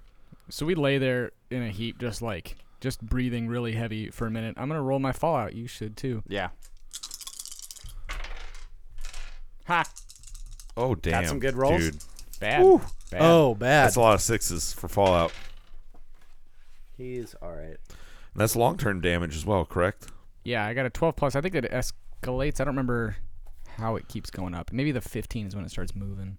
So 0.50 0.66
we 0.66 0.76
lay 0.76 0.98
there 0.98 1.32
in 1.50 1.64
a 1.64 1.70
heap, 1.70 2.00
just 2.00 2.22
like 2.22 2.58
just 2.80 3.02
breathing 3.02 3.48
really 3.48 3.74
heavy 3.74 4.10
for 4.10 4.28
a 4.28 4.32
minute. 4.32 4.56
I'm 4.58 4.68
gonna 4.68 4.82
roll 4.82 5.00
my 5.00 5.12
fallout. 5.12 5.54
You 5.54 5.68
should 5.68 5.96
too. 5.96 6.24
Yeah, 6.28 6.50
Ha! 9.66 9.84
Oh 10.76 10.96
damn! 10.96 11.12
That's 11.14 11.30
some 11.30 11.40
good 11.40 11.56
rolls? 11.56 11.80
dude. 11.82 11.98
Bad. 12.40 12.64
Woo. 12.64 12.82
Bad. 13.12 13.22
Oh, 13.22 13.56
bad. 13.56 13.86
That's 13.86 13.96
a 13.96 14.02
lot 14.02 14.16
of 14.16 14.22
sixes 14.22 14.74
for 14.74 14.88
Fallout. 14.88 15.32
He's 16.98 17.36
all 17.42 17.52
right. 17.52 17.78
And 17.90 18.36
that's 18.36 18.56
long 18.56 18.78
term 18.78 19.00
damage 19.00 19.36
as 19.36 19.46
well, 19.46 19.64
correct? 19.66 20.08
Yeah, 20.44 20.66
I 20.66 20.74
got 20.74 20.86
a 20.86 20.90
12 20.90 21.16
plus. 21.16 21.36
I 21.36 21.42
think 21.42 21.56
it 21.56 21.66
escalates. 22.22 22.60
I 22.60 22.64
don't 22.64 22.76
remember 22.76 23.18
how 23.78 23.96
it 23.96 24.08
keeps 24.08 24.30
going 24.30 24.54
up. 24.54 24.72
Maybe 24.72 24.92
the 24.92 25.02
15 25.02 25.48
is 25.48 25.56
when 25.56 25.66
it 25.66 25.72
starts 25.72 25.96
moving. 25.96 26.38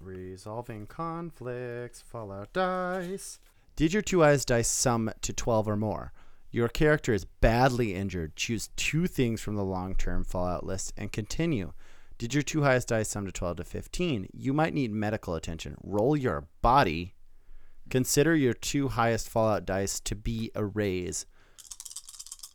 Resolving 0.00 0.86
conflicts, 0.86 2.00
Fallout 2.00 2.52
dice. 2.52 3.40
Did 3.76 3.92
your 3.92 4.02
two 4.02 4.24
eyes 4.24 4.44
dice 4.44 4.68
sum 4.68 5.10
to 5.22 5.32
12 5.32 5.68
or 5.68 5.76
more? 5.76 6.12
Your 6.50 6.68
character 6.68 7.12
is 7.12 7.24
badly 7.24 7.94
injured. 7.94 8.36
Choose 8.36 8.70
two 8.76 9.06
things 9.06 9.40
from 9.40 9.56
the 9.56 9.64
long 9.64 9.94
term 9.94 10.24
Fallout 10.24 10.64
list 10.64 10.92
and 10.96 11.12
continue. 11.12 11.72
Did 12.16 12.34
your 12.34 12.42
two 12.42 12.62
highest 12.62 12.88
dice 12.88 13.08
sum 13.10 13.26
to 13.26 13.32
12 13.32 13.58
to 13.58 13.64
15? 13.64 14.28
You 14.32 14.52
might 14.52 14.74
need 14.74 14.92
medical 14.92 15.34
attention. 15.34 15.76
Roll 15.82 16.16
your 16.16 16.48
body. 16.62 17.14
Consider 17.90 18.34
your 18.34 18.54
two 18.54 18.88
highest 18.88 19.28
Fallout 19.28 19.64
dice 19.64 20.00
to 20.00 20.14
be 20.14 20.50
a 20.54 20.64
raise. 20.64 21.26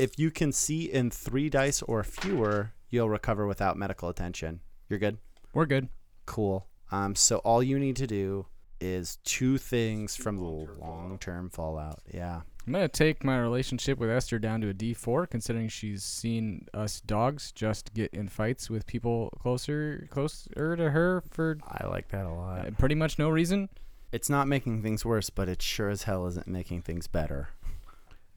If 0.03 0.19
you 0.19 0.31
can 0.31 0.51
see 0.51 0.91
in 0.91 1.11
three 1.11 1.49
dice 1.49 1.81
or 1.81 2.03
fewer, 2.03 2.73
you'll 2.89 3.09
recover 3.09 3.47
without 3.47 3.77
medical 3.77 4.09
attention. 4.09 4.59
You're 4.89 4.99
good? 4.99 5.17
We're 5.53 5.65
good. 5.65 5.87
Cool. 6.25 6.67
Um, 6.91 7.15
so 7.15 7.37
all 7.37 7.63
you 7.63 7.79
need 7.79 7.95
to 7.95 8.05
do 8.05 8.47
is 8.81 9.19
two 9.23 9.57
things 9.57 10.17
from 10.17 10.35
the 10.35 10.43
long-term 10.43 11.51
fallout. 11.51 12.01
Yeah. 12.13 12.41
I'm 12.67 12.73
gonna 12.73 12.89
take 12.89 13.23
my 13.23 13.39
relationship 13.39 13.97
with 13.97 14.09
Esther 14.09 14.39
down 14.39 14.59
to 14.59 14.71
a 14.71 14.73
D4, 14.73 15.29
considering 15.29 15.69
she's 15.69 16.03
seen 16.03 16.67
us 16.73 16.99
dogs 16.99 17.53
just 17.53 17.93
get 17.93 18.13
in 18.13 18.27
fights 18.27 18.69
with 18.69 18.85
people 18.85 19.29
closer 19.39 20.05
closer 20.09 20.75
to 20.75 20.91
her 20.91 21.23
for 21.29 21.59
I 21.65 21.87
like 21.87 22.09
that 22.09 22.25
a 22.25 22.29
lot. 22.29 22.67
uh, 22.67 22.71
pretty 22.71 22.95
much 22.95 23.17
no 23.17 23.29
reason. 23.29 23.69
It's 24.11 24.29
not 24.29 24.49
making 24.49 24.81
things 24.83 25.05
worse, 25.05 25.29
but 25.29 25.47
it 25.47 25.61
sure 25.61 25.89
as 25.89 26.03
hell 26.03 26.27
isn't 26.27 26.47
making 26.47 26.81
things 26.81 27.07
better. 27.07 27.51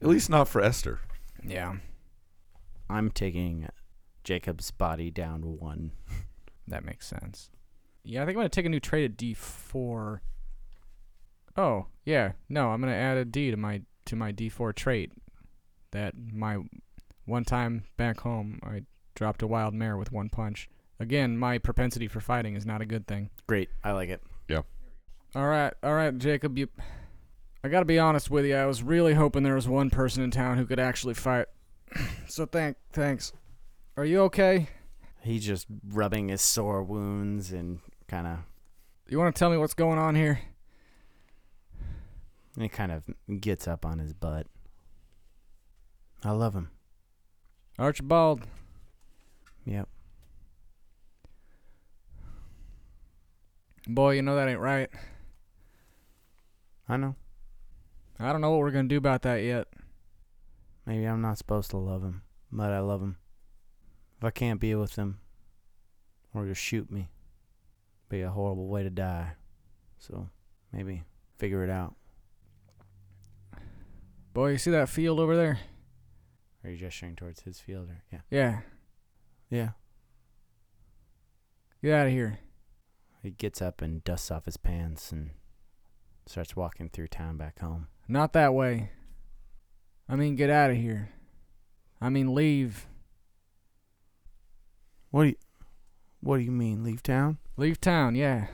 At 0.01 0.07
least 0.07 0.29
not 0.29 0.47
for 0.47 0.61
Esther. 0.61 1.01
Yeah, 1.47 1.75
I'm 2.89 3.11
taking 3.11 3.67
Jacob's 4.23 4.71
body 4.71 5.09
down 5.09 5.57
one. 5.59 5.91
that 6.67 6.83
makes 6.85 7.07
sense. 7.07 7.49
Yeah, 8.03 8.21
I 8.23 8.25
think 8.25 8.35
I'm 8.35 8.39
gonna 8.39 8.49
take 8.49 8.65
a 8.65 8.69
new 8.69 8.79
trait 8.79 9.11
at 9.11 9.17
D4. 9.17 10.19
Oh 11.55 11.87
yeah, 12.05 12.33
no, 12.49 12.69
I'm 12.69 12.81
gonna 12.81 12.93
add 12.93 13.17
a 13.17 13.25
D 13.25 13.51
to 13.51 13.57
my 13.57 13.81
to 14.05 14.15
my 14.15 14.31
D4 14.31 14.73
trait. 14.75 15.11
That 15.91 16.13
my 16.33 16.59
one 17.25 17.45
time 17.45 17.83
back 17.97 18.21
home, 18.21 18.59
I 18.63 18.83
dropped 19.15 19.41
a 19.41 19.47
wild 19.47 19.73
mare 19.73 19.97
with 19.97 20.11
one 20.11 20.29
punch. 20.29 20.69
Again, 20.99 21.37
my 21.37 21.57
propensity 21.57 22.07
for 22.07 22.19
fighting 22.19 22.55
is 22.55 22.65
not 22.65 22.81
a 22.81 22.85
good 22.85 23.07
thing. 23.07 23.29
Great. 23.45 23.69
I 23.83 23.91
like 23.91 24.09
it. 24.09 24.21
Yeah. 24.47 24.61
All 25.35 25.47
right, 25.47 25.73
all 25.83 25.93
right, 25.93 26.17
Jacob. 26.17 26.57
You, 26.57 26.67
I 27.67 27.69
gotta 27.69 27.83
be 27.85 27.99
honest 27.99 28.31
with 28.31 28.45
you. 28.45 28.55
I 28.55 28.65
was 28.65 28.81
really 28.81 29.13
hoping 29.13 29.43
there 29.43 29.55
was 29.55 29.67
one 29.67 29.89
person 29.89 30.23
in 30.23 30.31
town 30.31 30.57
who 30.57 30.65
could 30.65 30.79
actually 30.79 31.15
fight. 31.15 31.47
so 32.29 32.45
thank, 32.45 32.77
thanks. 32.93 33.33
Are 33.97 34.05
you 34.05 34.21
okay? 34.21 34.69
He's 35.19 35.45
just 35.45 35.67
rubbing 35.89 36.29
his 36.29 36.41
sore 36.41 36.81
wounds 36.81 37.51
and 37.51 37.79
kind 38.07 38.25
of 38.25 38.37
You 39.09 39.19
want 39.19 39.35
to 39.35 39.37
tell 39.37 39.49
me 39.49 39.57
what's 39.57 39.73
going 39.73 39.99
on 39.99 40.15
here? 40.15 40.39
he 42.57 42.69
kind 42.69 42.89
of 42.89 43.03
gets 43.41 43.67
up 43.67 43.85
on 43.85 43.99
his 43.99 44.13
butt. 44.13 44.47
I 46.23 46.31
love 46.31 46.53
him. 46.53 46.69
Archibald, 47.77 48.47
Yep. 49.65 49.89
boy, 53.89 54.11
you 54.13 54.21
know 54.21 54.37
that 54.37 54.47
ain't 54.47 54.61
right. 54.61 54.89
I 56.87 56.95
know. 56.95 57.15
I 58.19 58.31
don't 58.31 58.41
know 58.41 58.51
what 58.51 58.59
we're 58.59 58.71
gonna 58.71 58.87
do 58.87 58.97
about 58.97 59.21
that 59.23 59.37
yet. 59.37 59.67
Maybe 60.85 61.05
I'm 61.05 61.21
not 61.21 61.37
supposed 61.37 61.69
to 61.71 61.77
love 61.77 62.01
him, 62.01 62.23
but 62.51 62.71
I 62.71 62.79
love 62.79 63.01
him. 63.01 63.17
If 64.17 64.23
I 64.23 64.31
can't 64.31 64.59
be 64.59 64.73
with 64.73 64.95
him, 64.95 65.19
or 66.33 66.45
he'll 66.45 66.53
shoot 66.53 66.91
me, 66.91 67.09
be 68.09 68.21
a 68.21 68.29
horrible 68.29 68.67
way 68.67 68.83
to 68.83 68.89
die. 68.89 69.33
So 69.99 70.29
maybe 70.71 71.03
figure 71.37 71.63
it 71.63 71.69
out. 71.69 71.95
Boy, 74.33 74.51
you 74.51 74.57
see 74.57 74.71
that 74.71 74.89
field 74.89 75.19
over 75.19 75.35
there? 75.35 75.59
Are 76.63 76.69
you 76.69 76.77
gesturing 76.77 77.15
towards 77.15 77.41
his 77.41 77.59
field? 77.59 77.89
Or, 77.89 78.03
yeah. 78.11 78.19
Yeah. 78.29 78.59
Yeah. 79.49 79.69
Get 81.83 81.93
out 81.93 82.07
of 82.07 82.13
here. 82.13 82.39
He 83.23 83.31
gets 83.31 83.61
up 83.61 83.81
and 83.81 84.03
dusts 84.03 84.31
off 84.31 84.45
his 84.45 84.57
pants 84.57 85.11
and 85.11 85.31
starts 86.25 86.55
walking 86.55 86.89
through 86.89 87.07
town 87.07 87.37
back 87.37 87.59
home. 87.59 87.87
Not 88.07 88.33
that 88.33 88.53
way. 88.53 88.91
I 90.07 90.15
mean, 90.15 90.35
get 90.35 90.49
out 90.49 90.71
of 90.71 90.77
here. 90.77 91.09
I 91.99 92.09
mean, 92.09 92.33
leave. 92.33 92.87
What 95.11 95.23
do 95.23 95.29
you 95.29 95.35
What 96.21 96.37
do 96.37 96.43
you 96.43 96.51
mean, 96.51 96.83
leave 96.83 97.03
town? 97.03 97.37
Leave 97.57 97.81
town, 97.81 98.15
yeah. 98.15 98.47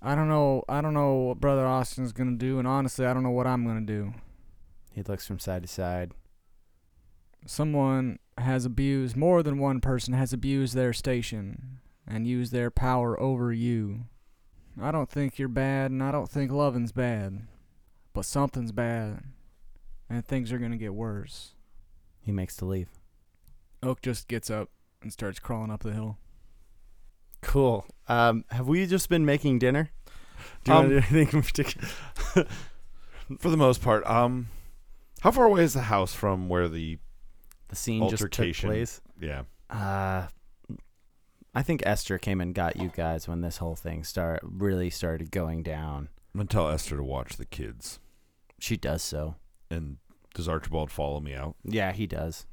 I 0.00 0.14
don't 0.14 0.28
know. 0.28 0.62
I 0.68 0.80
don't 0.80 0.94
know 0.94 1.14
what 1.14 1.40
Brother 1.40 1.66
Austin's 1.66 2.12
gonna 2.12 2.36
do, 2.36 2.58
and 2.58 2.68
honestly, 2.68 3.04
I 3.04 3.12
don't 3.12 3.24
know 3.24 3.30
what 3.30 3.46
I'm 3.46 3.66
gonna 3.66 3.80
do. 3.80 4.14
He 4.92 5.02
looks 5.02 5.26
from 5.26 5.38
side 5.38 5.62
to 5.62 5.68
side. 5.68 6.12
Someone 7.46 8.18
has 8.36 8.64
abused, 8.64 9.16
more 9.16 9.42
than 9.42 9.58
one 9.58 9.80
person 9.80 10.14
has 10.14 10.32
abused 10.32 10.74
their 10.74 10.92
station 10.92 11.80
and 12.06 12.26
used 12.26 12.52
their 12.52 12.70
power 12.70 13.18
over 13.20 13.52
you. 13.52 14.04
I 14.80 14.90
don't 14.92 15.10
think 15.10 15.38
you're 15.38 15.48
bad, 15.48 15.90
and 15.90 16.02
I 16.02 16.12
don't 16.12 16.30
think 16.30 16.52
loving's 16.52 16.92
bad. 16.92 17.46
But 18.18 18.24
something's 18.26 18.72
bad, 18.72 19.20
and 20.10 20.26
things 20.26 20.50
are 20.50 20.58
gonna 20.58 20.76
get 20.76 20.92
worse. 20.92 21.52
He 22.20 22.32
makes 22.32 22.56
to 22.56 22.64
leave. 22.64 22.88
Oak 23.80 24.02
just 24.02 24.26
gets 24.26 24.50
up 24.50 24.70
and 25.00 25.12
starts 25.12 25.38
crawling 25.38 25.70
up 25.70 25.84
the 25.84 25.92
hill. 25.92 26.18
Cool. 27.42 27.86
Um, 28.08 28.44
have 28.50 28.66
we 28.66 28.84
just 28.86 29.08
been 29.08 29.24
making 29.24 29.60
dinner? 29.60 29.90
Do 30.64 30.72
you 30.72 30.76
Um, 30.76 30.90
want 30.90 31.04
to 31.04 31.08
do 31.10 31.16
anything 31.16 31.38
in 31.38 31.42
particular? 31.44 31.86
For 33.38 33.50
the 33.50 33.56
most 33.56 33.82
part, 33.82 34.04
um, 34.04 34.48
how 35.20 35.30
far 35.30 35.44
away 35.44 35.62
is 35.62 35.74
the 35.74 35.82
house 35.82 36.12
from 36.12 36.48
where 36.48 36.68
the 36.68 36.98
The 37.68 37.76
scene 37.76 38.08
just 38.08 38.32
took 38.32 38.54
place. 38.56 39.00
yeah? 39.20 39.42
Uh, 39.70 40.26
I 41.54 41.62
think 41.62 41.84
Esther 41.86 42.18
came 42.18 42.40
and 42.40 42.52
got 42.52 42.74
you 42.74 42.88
guys 42.92 43.28
when 43.28 43.42
this 43.42 43.58
whole 43.58 43.76
thing 43.76 44.02
start 44.02 44.40
really 44.42 44.90
started 44.90 45.30
going 45.30 45.62
down. 45.62 46.08
I'm 46.34 46.40
gonna 46.40 46.48
tell 46.48 46.68
Esther 46.68 46.96
to 46.96 47.04
watch 47.04 47.36
the 47.36 47.44
kids. 47.46 48.00
She 48.58 48.76
does 48.76 49.02
so. 49.02 49.36
And 49.70 49.98
does 50.34 50.48
Archibald 50.48 50.90
follow 50.90 51.20
me 51.20 51.34
out? 51.34 51.56
Yeah, 51.64 51.92
he 51.92 52.06
does. 52.06 52.46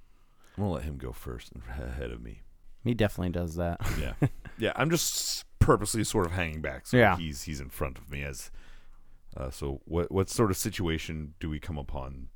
I'm 0.58 0.64
gonna 0.64 0.74
let 0.76 0.84
him 0.84 0.98
go 0.98 1.12
first 1.12 1.52
ahead 1.80 2.12
of 2.12 2.22
me. 2.22 2.42
He 2.84 2.94
definitely 2.94 3.32
does 3.32 3.56
that. 3.56 3.80
Yeah, 4.00 4.14
yeah. 4.58 4.72
I'm 4.76 4.90
just 4.90 5.44
purposely 5.60 6.04
sort 6.04 6.26
of 6.28 6.32
hanging 6.34 6.62
back, 6.62 6.86
so 6.88 6.98
Yeah. 6.98 7.18
he's 7.18 7.44
he's 7.44 7.60
in 7.60 7.70
front 7.70 7.98
of 7.98 8.10
me 8.12 8.24
as. 8.24 8.52
Uh, 9.36 9.50
so 9.50 9.82
what 9.86 10.12
what 10.12 10.30
sort 10.30 10.50
of 10.52 10.56
situation 10.58 11.34
do 11.40 11.50
we 11.50 11.60
come 11.60 11.78
upon? 11.78 12.30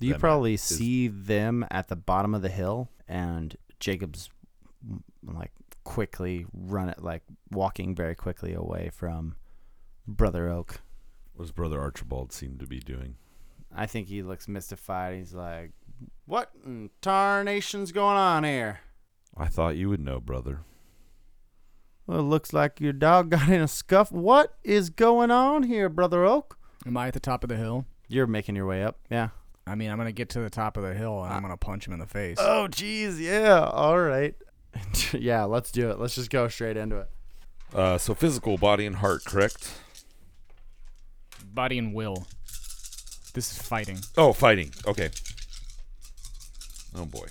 You 0.00 0.08
them 0.08 0.14
at? 0.16 0.20
probably 0.20 0.54
Is- 0.54 0.62
see 0.62 1.08
them 1.08 1.64
at 1.70 1.88
the 1.88 1.96
bottom 1.96 2.34
of 2.34 2.42
the 2.42 2.48
hill, 2.48 2.88
and 3.06 3.56
Jacob's 3.78 4.28
mm, 4.84 5.00
like 5.22 5.52
quickly 5.84 6.46
run 6.52 6.88
it, 6.88 7.00
like 7.02 7.22
walking 7.52 7.94
very 7.94 8.14
quickly 8.16 8.54
away 8.54 8.90
from 8.92 9.36
Brother 10.08 10.48
Oak. 10.48 10.80
What 11.34 11.44
does 11.44 11.52
Brother 11.52 11.80
Archibald 11.80 12.32
seem 12.32 12.58
to 12.58 12.66
be 12.66 12.80
doing? 12.80 13.16
I 13.74 13.86
think 13.86 14.08
he 14.08 14.22
looks 14.22 14.46
mystified. 14.46 15.16
He's 15.16 15.34
like, 15.34 15.72
"What 16.26 16.50
in 16.64 16.90
tarnation's 17.02 17.92
going 17.92 18.16
on 18.16 18.44
here?" 18.44 18.80
I 19.36 19.46
thought 19.46 19.76
you 19.76 19.88
would 19.88 20.00
know, 20.00 20.20
brother. 20.20 20.60
Well, 22.06 22.20
it 22.20 22.22
looks 22.22 22.52
like 22.52 22.80
your 22.80 22.92
dog 22.92 23.30
got 23.30 23.48
in 23.48 23.60
a 23.60 23.68
scuff. 23.68 24.12
What 24.12 24.58
is 24.62 24.90
going 24.90 25.30
on 25.30 25.64
here, 25.64 25.88
Brother 25.88 26.24
Oak? 26.24 26.58
Am 26.86 26.96
I 26.96 27.08
at 27.08 27.14
the 27.14 27.20
top 27.20 27.42
of 27.42 27.48
the 27.48 27.56
hill? 27.56 27.86
You're 28.08 28.26
making 28.26 28.56
your 28.56 28.66
way 28.66 28.84
up. 28.84 28.98
Yeah. 29.10 29.30
I 29.66 29.74
mean, 29.74 29.90
I'm 29.90 29.96
gonna 29.96 30.12
get 30.12 30.28
to 30.30 30.40
the 30.40 30.50
top 30.50 30.76
of 30.76 30.82
the 30.82 30.94
hill 30.94 31.24
and 31.24 31.32
I'm 31.32 31.40
gonna 31.40 31.56
punch 31.56 31.86
him 31.86 31.94
in 31.94 31.98
the 31.98 32.06
face. 32.06 32.36
Oh, 32.38 32.68
jeez. 32.70 33.18
Yeah. 33.18 33.60
All 33.60 33.98
right. 33.98 34.34
yeah. 35.12 35.44
Let's 35.44 35.72
do 35.72 35.90
it. 35.90 35.98
Let's 35.98 36.14
just 36.14 36.30
go 36.30 36.48
straight 36.48 36.76
into 36.76 36.98
it. 36.98 37.10
Uh, 37.72 37.98
so 37.98 38.14
physical, 38.14 38.58
body 38.58 38.86
and 38.86 38.96
heart, 38.96 39.24
correct? 39.24 39.72
Body 41.54 41.78
and 41.78 41.94
will. 41.94 42.26
This 43.32 43.52
is 43.52 43.62
fighting. 43.62 43.98
Oh, 44.16 44.32
fighting. 44.32 44.72
Okay. 44.86 45.10
Oh 46.96 47.04
boy. 47.04 47.26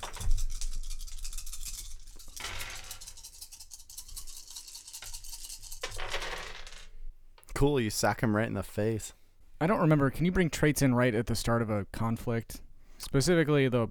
Cool. 7.54 7.80
You 7.80 7.90
sack 7.90 8.22
him 8.22 8.34
right 8.34 8.46
in 8.46 8.54
the 8.54 8.62
face. 8.62 9.12
I 9.60 9.66
don't 9.66 9.80
remember. 9.80 10.10
Can 10.10 10.24
you 10.24 10.32
bring 10.32 10.50
traits 10.50 10.82
in 10.82 10.94
right 10.94 11.14
at 11.14 11.26
the 11.26 11.34
start 11.34 11.62
of 11.62 11.70
a 11.70 11.86
conflict? 11.92 12.60
Specifically, 12.98 13.68
the 13.68 13.88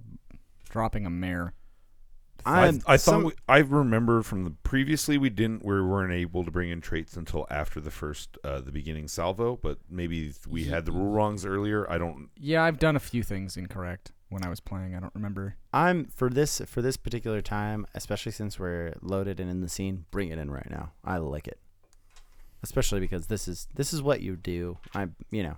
dropping 0.69 1.05
a 1.05 1.09
mare. 1.09 1.53
I, 2.45 2.65
I'm- 2.65 2.81
I 2.85 2.97
thought 2.97 2.99
some- 2.99 3.23
we, 3.23 3.31
I 3.47 3.59
remember 3.59 4.21
from 4.21 4.43
the 4.43 4.49
previously 4.51 5.17
we 5.17 5.29
didn't 5.29 5.63
we 5.63 5.81
weren't 5.81 6.11
able 6.11 6.43
to 6.43 6.51
bring 6.51 6.69
in 6.69 6.81
traits 6.81 7.15
until 7.15 7.47
after 7.49 7.79
the 7.79 7.91
first 7.91 8.37
uh, 8.43 8.59
the 8.59 8.71
beginning 8.71 9.07
salvo, 9.07 9.57
but 9.61 9.77
maybe 9.89 10.33
we 10.47 10.65
had 10.65 10.85
the 10.85 10.91
rule 10.91 11.11
wrongs 11.13 11.45
earlier. 11.45 11.89
I 11.89 11.97
don't. 11.97 12.29
Yeah, 12.37 12.63
I've 12.63 12.79
done 12.79 12.95
a 12.97 12.99
few 12.99 13.23
things 13.23 13.55
incorrect 13.55 14.11
when 14.29 14.43
I 14.45 14.49
was 14.49 14.59
playing. 14.59 14.93
I 14.93 14.99
don't 14.99 15.15
remember. 15.15 15.55
I'm 15.71 16.05
for 16.05 16.29
this 16.29 16.61
for 16.67 16.81
this 16.81 16.97
particular 16.97 17.41
time, 17.41 17.85
especially 17.95 18.33
since 18.33 18.59
we're 18.59 18.93
loaded 19.01 19.39
and 19.39 19.49
in 19.49 19.61
the 19.61 19.69
scene. 19.69 20.03
Bring 20.11 20.29
it 20.29 20.37
in 20.37 20.51
right 20.51 20.69
now. 20.69 20.91
I 21.05 21.17
like 21.19 21.47
it, 21.47 21.59
especially 22.61 22.99
because 22.99 23.27
this 23.27 23.47
is 23.47 23.67
this 23.73 23.93
is 23.93 24.01
what 24.01 24.21
you 24.21 24.35
do. 24.35 24.77
I 24.93 25.07
you 25.31 25.43
know, 25.43 25.57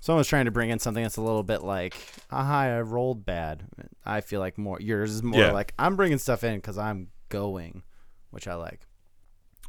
someone's 0.00 0.26
trying 0.28 0.46
to 0.46 0.50
bring 0.50 0.70
in 0.70 0.78
something 0.78 1.02
that's 1.02 1.16
a 1.16 1.22
little 1.22 1.42
bit 1.42 1.62
like, 1.62 1.94
aha, 2.30 2.60
I 2.62 2.80
rolled 2.80 3.24
bad. 3.24 3.64
I 4.04 4.20
feel 4.20 4.40
like 4.40 4.58
more 4.58 4.80
yours 4.80 5.10
is 5.12 5.22
more 5.22 5.40
Yeah. 5.40 5.52
like 5.52 5.72
I'm 5.78 5.96
bringing 5.96 6.18
stuff 6.18 6.42
in 6.44 6.56
because 6.56 6.78
I'm 6.78 7.08
going, 7.28 7.82
which 8.30 8.48
I 8.48 8.54
like. 8.54 8.80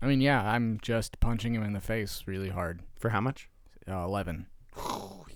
I 0.01 0.07
mean, 0.07 0.19
yeah, 0.21 0.41
I'm 0.49 0.79
just 0.81 1.19
punching 1.19 1.53
him 1.53 1.63
in 1.63 1.73
the 1.73 1.79
face 1.79 2.23
really 2.25 2.49
hard. 2.49 2.81
For 2.97 3.09
how 3.09 3.21
much? 3.21 3.49
Uh, 3.87 4.03
Eleven. 4.03 4.47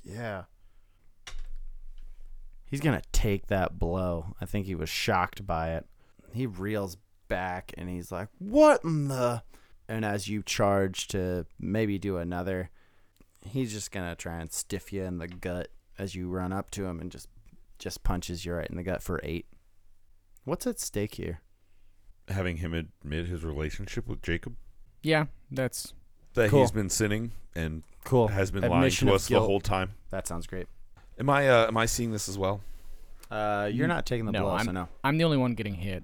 Yeah. 0.03 0.43
He's 2.65 2.81
going 2.81 2.99
to 2.99 3.07
take 3.11 3.47
that 3.47 3.77
blow. 3.77 4.35
I 4.41 4.45
think 4.45 4.65
he 4.65 4.75
was 4.75 4.89
shocked 4.89 5.45
by 5.45 5.73
it. 5.75 5.85
He 6.33 6.45
reels 6.47 6.97
back 7.27 7.73
and 7.77 7.89
he's 7.89 8.11
like, 8.11 8.29
What 8.39 8.83
in 8.83 9.07
the. 9.07 9.43
And 9.87 10.03
as 10.03 10.27
you 10.27 10.41
charge 10.41 11.07
to 11.09 11.45
maybe 11.59 11.99
do 11.99 12.17
another, 12.17 12.71
he's 13.45 13.71
just 13.71 13.91
going 13.91 14.07
to 14.09 14.15
try 14.15 14.39
and 14.39 14.51
stiff 14.51 14.91
you 14.93 15.03
in 15.03 15.17
the 15.17 15.27
gut 15.27 15.69
as 15.97 16.15
you 16.15 16.27
run 16.29 16.51
up 16.53 16.69
to 16.71 16.85
him 16.85 16.99
and 16.99 17.11
just 17.11 17.27
just 17.79 18.03
punches 18.03 18.45
you 18.45 18.53
right 18.53 18.67
in 18.69 18.75
the 18.77 18.83
gut 18.83 19.01
for 19.03 19.19
eight. 19.23 19.45
What's 20.43 20.65
at 20.67 20.79
stake 20.79 21.15
here? 21.15 21.41
Having 22.27 22.57
him 22.57 22.73
admit 22.73 23.27
his 23.27 23.43
relationship 23.43 24.07
with 24.07 24.21
Jacob, 24.21 24.55
Yeah, 25.03 25.25
that's 25.51 25.93
that 26.33 26.49
Cool. 26.49 26.61
he's 26.61 26.71
been 26.71 26.89
sinning 26.89 27.31
and 27.53 27.83
Cool. 28.03 28.29
has 28.29 28.49
been 28.51 28.63
Admission 28.63 29.07
lying 29.07 29.13
to 29.13 29.15
us 29.15 29.27
guilt. 29.27 29.43
the 29.43 29.47
whole 29.47 29.59
time. 29.59 29.91
That 30.09 30.27
sounds 30.27 30.47
great. 30.47 30.67
Am 31.19 31.29
I 31.29 31.47
uh, 31.47 31.67
am 31.67 31.77
I 31.77 31.85
seeing 31.85 32.11
this 32.11 32.27
as 32.27 32.37
well? 32.37 32.61
Uh, 33.29 33.69
you're 33.71 33.87
not 33.87 34.05
taking 34.05 34.25
the 34.25 34.31
No, 34.31 34.43
blow, 34.43 34.51
I'm- 34.51 34.65
so 34.65 34.71
no. 34.71 34.87
I'm 35.03 35.17
the 35.17 35.23
only 35.23 35.37
one 35.37 35.53
getting 35.53 35.75
hit. 35.75 36.03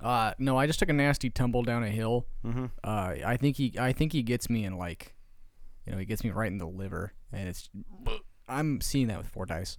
Uh, 0.00 0.34
no, 0.38 0.56
I 0.58 0.66
just 0.66 0.78
took 0.78 0.88
a 0.88 0.92
nasty 0.92 1.30
tumble 1.30 1.62
down 1.62 1.82
a 1.82 1.88
hill. 1.88 2.26
Mm-hmm. 2.44 2.66
Uh, 2.84 3.14
I 3.24 3.36
think 3.36 3.56
he, 3.56 3.74
I 3.78 3.92
think 3.92 4.12
he 4.12 4.22
gets 4.22 4.50
me 4.50 4.64
in 4.64 4.76
like, 4.76 5.14
you 5.86 5.92
know, 5.92 5.98
he 5.98 6.04
gets 6.04 6.24
me 6.24 6.30
right 6.30 6.50
in 6.50 6.58
the 6.58 6.66
liver, 6.66 7.12
and 7.32 7.48
it's. 7.48 7.70
I'm 8.48 8.80
seeing 8.80 9.06
that 9.08 9.18
with 9.18 9.28
four 9.28 9.46
dice. 9.46 9.76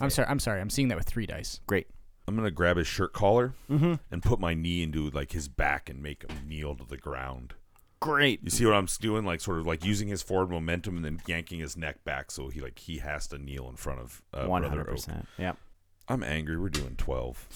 I'm 0.00 0.10
sorry. 0.10 0.28
I'm 0.28 0.38
sorry. 0.38 0.60
I'm 0.60 0.70
seeing 0.70 0.88
that 0.88 0.96
with 0.98 1.06
three 1.06 1.26
dice. 1.26 1.60
Great. 1.66 1.86
I'm 2.28 2.36
gonna 2.36 2.50
grab 2.50 2.76
his 2.76 2.86
shirt 2.86 3.12
collar 3.12 3.54
Mm-hmm. 3.70 3.94
and 4.10 4.22
put 4.22 4.38
my 4.40 4.54
knee 4.54 4.82
into 4.82 5.10
like 5.10 5.32
his 5.32 5.48
back 5.48 5.88
and 5.90 6.02
make 6.02 6.22
him 6.30 6.36
kneel 6.48 6.74
to 6.76 6.84
the 6.84 6.96
ground. 6.96 7.54
Great. 8.00 8.40
You 8.42 8.50
see 8.50 8.64
what 8.64 8.74
I'm 8.74 8.86
doing? 9.00 9.24
Like 9.24 9.40
sort 9.40 9.58
of 9.58 9.66
like 9.66 9.84
using 9.84 10.08
his 10.08 10.22
forward 10.22 10.50
momentum 10.50 10.96
and 10.96 11.04
then 11.04 11.20
yanking 11.26 11.58
his 11.60 11.76
neck 11.76 12.02
back 12.04 12.30
so 12.30 12.48
he 12.48 12.60
like 12.60 12.78
he 12.78 12.98
has 12.98 13.26
to 13.28 13.38
kneel 13.38 13.68
in 13.68 13.76
front 13.76 14.00
of 14.00 14.22
uh, 14.32 14.46
One 14.46 14.62
hundred 14.62 14.86
percent. 14.86 15.26
Yep. 15.38 15.56
I'm 16.08 16.22
angry. 16.22 16.56
We're 16.58 16.68
doing 16.70 16.94
twelve. 16.96 17.46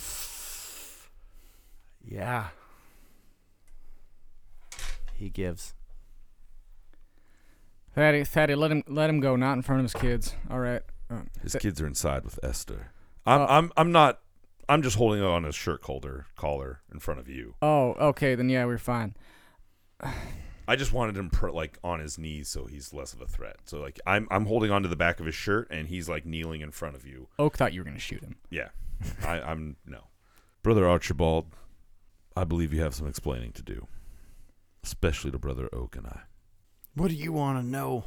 Yeah. 2.05 2.49
He 5.15 5.31
gives. 5.31 5.75
Thaddy, 7.97 8.23
Thaddy, 8.23 8.57
let 8.57 8.71
him, 8.73 8.83
let 8.89 9.09
him 9.09 9.21
go. 9.21 9.37
Not 9.37 9.53
in 9.55 9.63
front 9.63 9.81
of 9.81 9.85
his 9.85 9.95
kids. 10.01 10.35
All 10.51 10.59
right. 10.59 10.83
Uh, 11.11 11.21
His 11.43 11.53
th- 11.53 11.63
kids 11.63 11.81
are 11.81 11.87
inside 11.87 12.25
with 12.25 12.39
Esther. 12.43 12.91
I'm 13.27 13.41
Uh, 13.43 13.47
I'm 13.49 13.73
I'm 13.77 13.93
not. 13.93 14.21
I'm 14.69 14.83
just 14.83 14.97
holding 14.97 15.23
on 15.23 15.45
his 15.45 15.55
shirt 15.55 15.83
collar 15.83 16.27
collar 16.37 16.81
in 16.93 16.99
front 16.99 17.21
of 17.21 17.29
you. 17.29 17.55
oh, 17.63 17.93
okay. 17.95 18.35
Then 18.35 18.49
yeah, 18.49 18.65
we're 18.65 18.79
fine. 18.79 19.15
I 20.67 20.77
just 20.77 20.95
wanted 20.95 21.17
him 21.19 21.29
pr- 21.29 21.51
like 21.51 21.79
on 21.85 22.01
his 22.01 22.19
knees 22.19 22.49
so 22.49 22.65
he's 22.65 22.95
less 22.95 23.13
of 23.13 23.21
a 23.21 23.27
threat. 23.27 23.57
So 23.67 23.81
like 23.81 24.01
I'm 24.07 24.27
I'm 24.31 24.47
holding 24.47 24.71
onto 24.71 24.89
the 24.89 24.97
back 24.97 25.21
of 25.21 25.27
his 25.27 25.35
shirt 25.35 25.69
and 25.71 25.89
he's 25.89 26.09
like 26.09 26.25
kneeling 26.25 26.63
in 26.63 26.71
front 26.71 26.97
of 26.97 27.07
you. 27.07 27.29
Oak 27.39 27.59
thought 27.59 27.75
you 27.75 27.81
were 27.81 27.85
gonna 27.85 27.99
shoot 27.99 28.23
him. 28.23 28.37
Yeah, 28.51 28.69
I, 29.27 29.41
I'm 29.43 29.77
no, 29.87 30.05
brother 30.63 30.89
Archibald. 30.89 31.47
I 32.37 32.45
believe 32.45 32.73
you 32.73 32.81
have 32.81 32.95
some 32.95 33.07
explaining 33.07 33.53
to 33.53 33.63
do, 33.63 33.87
especially 34.83 35.31
to 35.33 35.39
brother 35.39 35.69
Oak 35.73 35.97
and 35.97 36.07
I. 36.07 36.21
What 36.95 37.09
do 37.09 37.15
you 37.15 37.33
want 37.33 37.59
to 37.59 37.67
know? 37.67 38.07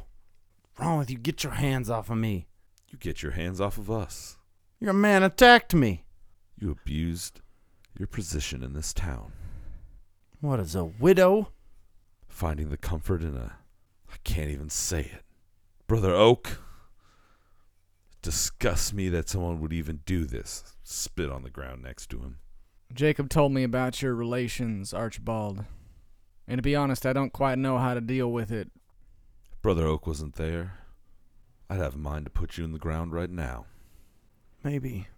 Wrong 0.78 0.98
with 0.98 1.10
you? 1.10 1.18
Get 1.18 1.44
your 1.44 1.54
hands 1.54 1.90
off 1.90 2.10
of 2.10 2.16
me. 2.16 2.46
You 2.88 2.98
get 2.98 3.22
your 3.22 3.32
hands 3.32 3.60
off 3.60 3.76
of 3.76 3.90
us. 3.90 4.38
Your 4.80 4.92
man 4.92 5.22
attacked 5.22 5.74
me. 5.74 6.04
You 6.58 6.70
abused 6.70 7.40
your 7.98 8.06
position 8.06 8.62
in 8.62 8.72
this 8.72 8.92
town. 8.92 9.32
What 10.40 10.60
is 10.60 10.74
a 10.74 10.84
widow? 10.84 11.52
finding 12.38 12.70
the 12.70 12.76
comfort 12.76 13.20
in 13.20 13.36
a. 13.36 13.56
I 14.08 14.16
can't 14.22 14.50
even 14.50 14.70
say 14.70 15.00
it. 15.00 15.24
Brother 15.88 16.14
Oak. 16.14 16.60
It 18.12 18.22
disgusts 18.22 18.92
me 18.92 19.08
that 19.08 19.28
someone 19.28 19.60
would 19.60 19.72
even 19.72 20.00
do 20.06 20.24
this. 20.24 20.76
Spit 20.84 21.30
on 21.30 21.42
the 21.42 21.50
ground 21.50 21.82
next 21.82 22.08
to 22.10 22.18
him. 22.18 22.38
Jacob 22.94 23.28
told 23.28 23.50
me 23.52 23.64
about 23.64 24.00
your 24.00 24.14
relations, 24.14 24.94
Archibald. 24.94 25.64
And 26.46 26.58
to 26.58 26.62
be 26.62 26.76
honest, 26.76 27.04
I 27.04 27.12
don't 27.12 27.32
quite 27.32 27.58
know 27.58 27.78
how 27.78 27.94
to 27.94 28.00
deal 28.00 28.30
with 28.30 28.52
it. 28.52 28.70
Brother 29.60 29.86
Oak 29.86 30.06
wasn't 30.06 30.36
there, 30.36 30.78
I'd 31.68 31.80
have 31.80 31.96
a 31.96 31.98
mind 31.98 32.26
to 32.26 32.30
put 32.30 32.56
you 32.56 32.64
in 32.64 32.72
the 32.72 32.78
ground 32.78 33.12
right 33.12 33.30
now. 33.30 33.66
Maybe. 34.62 35.08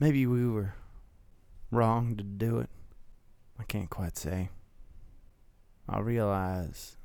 Maybe 0.00 0.26
we 0.26 0.46
were 0.48 0.72
wrong 1.70 2.16
to 2.16 2.24
do 2.24 2.60
it. 2.60 2.70
I 3.58 3.64
can't 3.64 3.90
quite 3.90 4.16
say. 4.16 4.48
I 5.86 5.98
realize 6.00 6.96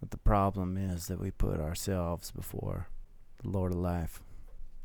that 0.00 0.10
the 0.10 0.18
problem 0.18 0.76
is 0.76 1.06
that 1.06 1.18
we 1.18 1.30
put 1.30 1.58
ourselves 1.58 2.30
before 2.30 2.88
the 3.42 3.48
Lord 3.48 3.72
of 3.72 3.78
life. 3.78 4.20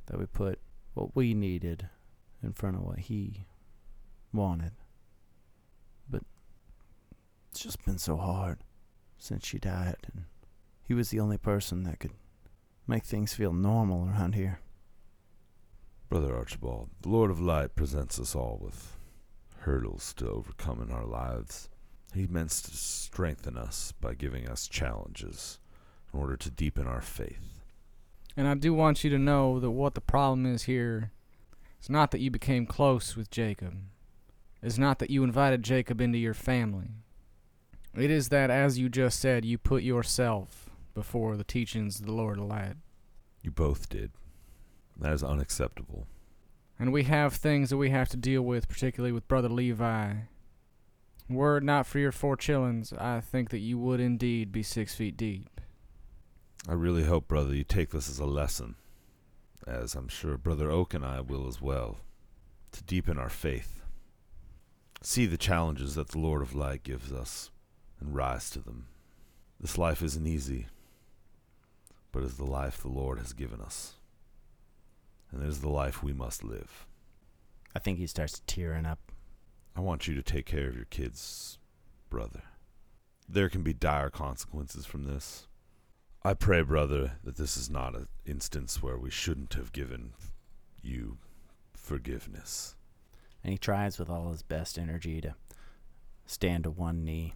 That 0.06 0.18
we 0.18 0.28
put 0.28 0.60
what 0.94 1.14
we 1.14 1.34
needed 1.34 1.90
in 2.42 2.54
front 2.54 2.78
of 2.78 2.84
what 2.84 3.00
He 3.00 3.48
wanted. 4.32 4.72
But 6.10 6.22
it's 7.52 7.60
just 7.60 7.84
been 7.84 7.98
so 7.98 8.16
hard 8.16 8.60
since 9.24 9.46
she 9.46 9.58
died, 9.58 9.98
and 10.12 10.26
He 10.84 10.94
was 10.94 11.10
the 11.10 11.20
only 11.20 11.38
person 11.38 11.84
that 11.84 12.00
could 12.00 12.12
make 12.86 13.06
things 13.06 13.34
feel 13.34 13.54
normal 13.54 14.10
around 14.10 14.36
here. 14.36 14.60
Brother 16.10 16.36
Archibald, 16.36 16.90
the 17.02 17.10
Lord 17.10 17.32
of 17.32 17.40
Light 17.40 17.76
presents 17.76 18.20
us 18.20 18.36
all 18.36 18.60
with 18.62 18.98
hurdles 19.60 20.14
to 20.16 20.30
overcome 20.30 20.82
in 20.82 20.92
our 20.92 21.06
lives. 21.06 21.70
He 22.14 22.28
meant 22.28 22.50
to 22.52 22.76
strengthen 22.76 23.58
us 23.58 23.94
by 24.00 24.14
giving 24.14 24.48
us 24.48 24.68
challenges 24.68 25.60
in 26.14 26.20
order 26.20 26.36
to 26.38 26.52
deepen 26.52 26.86
our 26.86 27.02
faith. 27.02 27.62
And 28.36 28.48
I 28.48 28.56
do 28.56 28.74
want 28.74 29.04
you 29.04 29.10
to 29.10 29.18
know 29.18 29.60
that 29.60 29.72
what 29.72 29.96
the 29.96 30.02
problem 30.02 30.46
is 30.46 30.64
here 30.64 31.12
is 31.82 31.90
not 31.90 32.12
that 32.12 32.20
you 32.20 32.30
became 32.30 32.66
close 32.66 33.16
with 33.16 33.32
Jacob. 33.32 33.76
It's 34.62 34.78
not 34.78 35.00
that 35.00 35.10
you 35.10 35.24
invited 35.24 35.64
Jacob 35.64 36.02
into 36.02 36.18
your 36.18 36.34
family. 36.34 36.92
It 37.96 38.10
is 38.10 38.30
that, 38.30 38.50
as 38.50 38.80
you 38.80 38.90
just 38.90 39.20
said, 39.20 39.46
you 39.46 39.58
put 39.58 39.84
yourself 39.84 40.70
before 40.96 41.38
the 41.38 41.44
teachings 41.44 42.00
of 42.00 42.06
the 42.06 42.12
Lord 42.12 42.40
of 42.40 42.46
Light. 42.46 42.76
You 43.42 43.52
both 43.52 43.90
did. 43.90 44.12
That 45.00 45.14
is 45.14 45.24
unacceptable. 45.24 46.08
And 46.80 46.92
we 46.92 47.04
have 47.04 47.36
things 47.36 47.70
that 47.70 47.78
we 47.78 47.92
have 47.92 48.10
to 48.10 48.18
deal 48.18 48.42
with, 48.42 48.68
particularly 48.68 49.12
with 49.12 49.28
Brother 49.28 49.50
Levi. 49.50 50.14
Were 51.30 51.58
it 51.58 51.64
not 51.64 51.86
for 51.86 52.00
your 52.00 52.12
four 52.12 52.36
chillins, 52.36 53.00
I 53.00 53.22
think 53.22 53.50
that 53.52 53.60
you 53.60 53.78
would 53.78 54.00
indeed 54.00 54.52
be 54.52 54.64
six 54.64 54.96
feet 54.96 55.16
deep. 55.16 55.62
I 56.68 56.74
really 56.74 57.04
hope, 57.04 57.28
brother, 57.28 57.54
you 57.54 57.64
take 57.64 57.92
this 57.92 58.10
as 58.10 58.20
a 58.20 58.26
lesson, 58.26 58.76
as 59.68 59.96
I'm 59.96 60.08
sure 60.08 60.38
Brother 60.38 60.72
Oak 60.72 60.94
and 60.94 61.06
I 61.06 61.22
will 61.22 61.48
as 61.48 61.62
well, 61.62 62.00
to 62.72 62.84
deepen 62.84 63.20
our 63.20 63.30
faith. 63.30 63.82
See 65.02 65.26
the 65.26 65.38
challenges 65.38 65.96
that 65.96 66.10
the 66.10 66.20
Lord 66.20 66.42
of 66.42 66.56
Light 66.56 66.84
gives 66.84 67.12
us 67.12 67.52
and 68.04 68.16
rise 68.16 68.50
to 68.52 68.60
them. 68.60 68.88
This 69.60 69.78
life 69.78 70.02
isn't 70.02 70.28
easy, 70.28 70.68
but 72.12 72.24
is 72.24 72.38
the 72.38 72.46
life 72.46 72.78
the 72.78 72.90
Lord 72.90 73.18
has 73.20 73.34
given 73.34 73.62
us. 73.62 73.94
And 75.32 75.42
it 75.42 75.48
is 75.48 75.62
the 75.62 75.70
life 75.70 76.04
we 76.04 76.14
must 76.14 76.44
live. 76.44 76.86
I 77.76 77.80
think 77.80 77.98
he 77.98 78.08
starts 78.08 78.42
tearing 78.46 78.86
up. 78.86 79.12
I 79.76 79.80
want 79.82 80.08
you 80.08 80.14
to 80.16 80.22
take 80.22 80.46
care 80.46 80.68
of 80.68 80.76
your 80.76 80.86
kids, 80.86 81.58
brother. 82.10 82.44
There 83.28 83.50
can 83.50 83.64
be 83.64 83.74
dire 83.74 84.10
consequences 84.10 84.86
from 84.86 85.06
this. 85.06 85.48
I 86.24 86.36
pray, 86.36 86.62
brother, 86.62 87.14
that 87.24 87.38
this 87.38 87.58
is 87.58 87.70
not 87.70 87.96
an 87.96 88.08
instance 88.26 88.84
where 88.84 88.98
we 88.98 89.10
shouldn't 89.10 89.56
have 89.56 89.72
given 89.72 90.14
you 90.82 91.18
forgiveness. 91.74 92.76
And 93.44 93.52
he 93.52 93.58
tries 93.58 93.98
with 93.98 94.10
all 94.10 94.32
his 94.32 94.44
best 94.44 94.78
energy 94.78 95.20
to 95.22 95.36
stand 96.26 96.66
to 96.66 96.72
one 96.72 97.04
knee. 97.04 97.34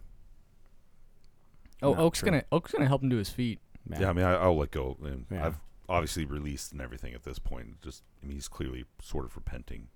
Oh, 1.82 1.92
Not 1.94 2.00
Oak's 2.00 2.18
true. 2.20 2.26
gonna 2.30 2.44
Oak's 2.52 2.72
gonna 2.72 2.86
help 2.88 3.02
him 3.02 3.08
do 3.08 3.16
his 3.16 3.30
feet. 3.30 3.60
Yeah, 3.88 4.10
I 4.10 4.12
mean, 4.12 4.24
I, 4.24 4.34
I'll 4.34 4.56
let 4.56 4.70
go. 4.70 4.96
And 5.02 5.26
Yeah. 5.30 5.46
I've 5.46 5.60
obviously 5.88 6.24
released 6.26 6.72
and 6.72 6.80
everything 6.80 7.14
at 7.14 7.22
this 7.24 7.38
point. 7.38 7.80
Just, 7.80 8.02
I 8.22 8.26
mean, 8.26 8.36
he's 8.36 8.48
clearly 8.48 8.84
sort 9.00 9.24
of 9.24 9.34
repenting. 9.36 9.88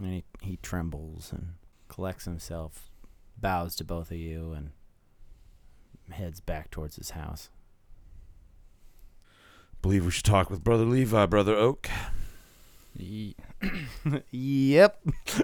And 0.00 0.12
he, 0.12 0.24
he 0.42 0.56
trembles 0.58 1.32
and 1.32 1.54
collects 1.88 2.24
himself, 2.26 2.90
bows 3.38 3.74
to 3.76 3.84
both 3.84 4.10
of 4.10 4.16
you, 4.18 4.52
and 4.52 4.70
heads 6.10 6.40
back 6.40 6.70
towards 6.70 6.96
his 6.96 7.10
house. 7.10 7.48
Believe 9.82 10.04
we 10.04 10.10
should 10.10 10.24
talk 10.24 10.50
with 10.50 10.64
Brother 10.64 10.84
Levi, 10.84 11.26
Brother 11.26 11.54
Oak. 11.54 11.88
Ye- 12.96 13.36
yep. 14.30 15.00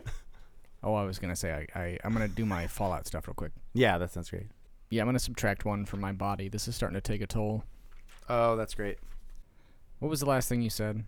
Oh, 0.83 0.95
I 0.95 1.05
was 1.05 1.19
gonna 1.19 1.37
say 1.37 1.67
I, 1.75 1.79
I 1.79 1.99
I'm 2.03 2.15
gonna 2.15 2.27
do 2.27 2.47
my 2.47 2.67
Fallout 2.67 3.07
stuff 3.07 3.29
real 3.29 3.35
quick. 3.35 3.53
Yeah, 3.75 3.99
that 3.99 4.13
sounds 4.13 4.31
great. 4.31 4.47
Yeah, 4.91 5.03
I'm 5.03 5.09
gonna 5.09 5.19
subtract 5.21 5.65
one 5.65 5.87
from 5.87 6.01
my 6.01 6.13
body. 6.13 6.49
This 6.49 6.67
is 6.69 6.75
starting 6.75 6.97
to 6.97 7.01
take 7.01 7.23
a 7.23 7.27
toll. 7.27 7.65
Oh, 8.29 8.57
that's 8.57 8.75
great. 8.75 8.99
What 10.01 10.09
was 10.09 10.21
the 10.21 10.27
last 10.27 10.49
thing 10.49 10.63
you 10.63 10.71
said? 10.71 11.05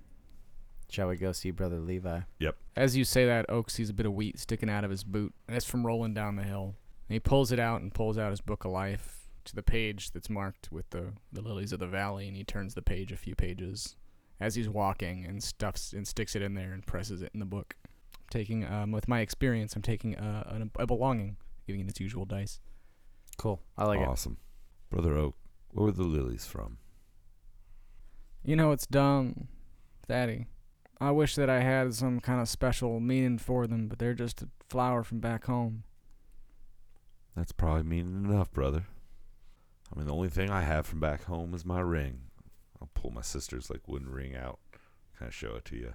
Shall 0.89 1.09
we 1.09 1.17
go 1.17 1.33
see 1.33 1.51
Brother 1.51 1.81
Levi? 1.81 2.21
Yep. 2.39 2.57
As 2.77 2.97
you 2.97 3.05
say 3.05 3.25
that, 3.27 3.47
Oak 3.49 3.71
sees 3.71 3.91
a 3.91 3.95
bit 3.95 4.07
of 4.07 4.13
wheat 4.13 4.39
sticking 4.39 4.69
out 4.69 4.85
of 4.85 4.91
his 4.91 5.05
boot, 5.05 5.33
and 5.49 5.57
it's 5.57 5.67
from 5.67 5.87
rolling 5.87 6.15
down 6.15 6.37
the 6.37 6.43
hill. 6.43 6.75
And 7.09 7.15
he 7.15 7.21
pulls 7.21 7.51
it 7.51 7.59
out 7.59 7.81
and 7.81 7.93
pulls 7.93 8.19
out 8.19 8.31
his 8.31 8.41
book 8.41 8.65
of 8.65 8.71
life 8.71 9.29
to 9.45 9.55
the 9.55 9.63
page 9.63 10.11
that's 10.13 10.31
marked 10.31 10.71
with 10.71 10.89
the, 10.91 11.15
the 11.33 11.41
lilies 11.41 11.73
of 11.73 11.81
the 11.81 11.87
valley, 11.87 12.29
and 12.29 12.37
he 12.37 12.45
turns 12.45 12.75
the 12.75 12.83
page 12.83 13.11
a 13.11 13.17
few 13.17 13.35
pages 13.35 13.97
as 14.39 14.55
he's 14.55 14.69
walking 14.69 15.25
and 15.25 15.43
stuffs 15.43 15.93
and 15.93 16.07
sticks 16.07 16.37
it 16.37 16.43
in 16.43 16.55
there 16.55 16.73
and 16.73 16.87
presses 16.87 17.23
it 17.23 17.31
in 17.33 17.41
the 17.41 17.47
book. 17.47 17.75
Taking 18.31 18.67
um, 18.67 18.93
with 18.93 19.09
my 19.09 19.21
experience, 19.21 19.75
I'm 19.75 19.83
taking 19.83 20.17
uh, 20.17 20.67
a, 20.77 20.83
a 20.83 20.87
belonging, 20.87 21.37
giving 21.67 21.81
it 21.81 21.89
its 21.89 22.01
usual 22.01 22.25
dice. 22.25 22.61
Cool. 23.39 23.61
I 23.77 23.85
like 23.85 24.01
it. 24.01 24.09
awesome. 24.09 24.37
Brother 24.91 25.17
Oak, 25.17 25.37
where 25.71 25.87
were 25.87 25.93
the 25.93 26.03
lilies 26.03 26.47
from? 26.47 26.79
You 28.45 28.57
know, 28.57 28.73
it's 28.73 28.87
dumb, 28.87 29.49
Thaddy. 30.09 30.47
I 31.01 31.11
wish 31.11 31.35
that 31.37 31.51
I 31.51 31.61
had 31.61 31.95
some 31.95 32.21
kind 32.21 32.41
of 32.41 32.49
special 32.49 33.01
meaning 33.01 33.39
for 33.39 33.67
them, 33.67 33.89
but 33.89 33.99
they're 33.99 34.15
just 34.15 34.43
a 34.43 34.49
flower 34.69 35.03
from 35.03 35.21
back 35.21 35.47
home. 35.47 35.85
That's 37.37 37.53
probably 37.53 37.85
meaning 37.85 38.25
enough, 38.25 38.53
brother. 38.53 38.85
I 39.93 39.99
mean, 39.99 40.07
the 40.07 40.15
only 40.15 40.29
thing 40.29 40.51
I 40.51 40.61
have 40.63 40.87
from 40.87 41.01
back 41.01 41.25
home 41.25 41.55
is 41.55 41.65
my 41.65 41.81
ring. 41.81 42.21
I'll 42.81 42.91
pull 42.95 43.11
my 43.11 43.23
sister's 43.23 43.71
like 43.71 43.89
wooden 43.89 44.11
ring 44.11 44.37
out, 44.37 44.59
kind 45.19 45.29
of 45.29 45.35
show 45.35 45.55
it 45.57 45.65
to 45.67 45.77
you. 45.77 45.95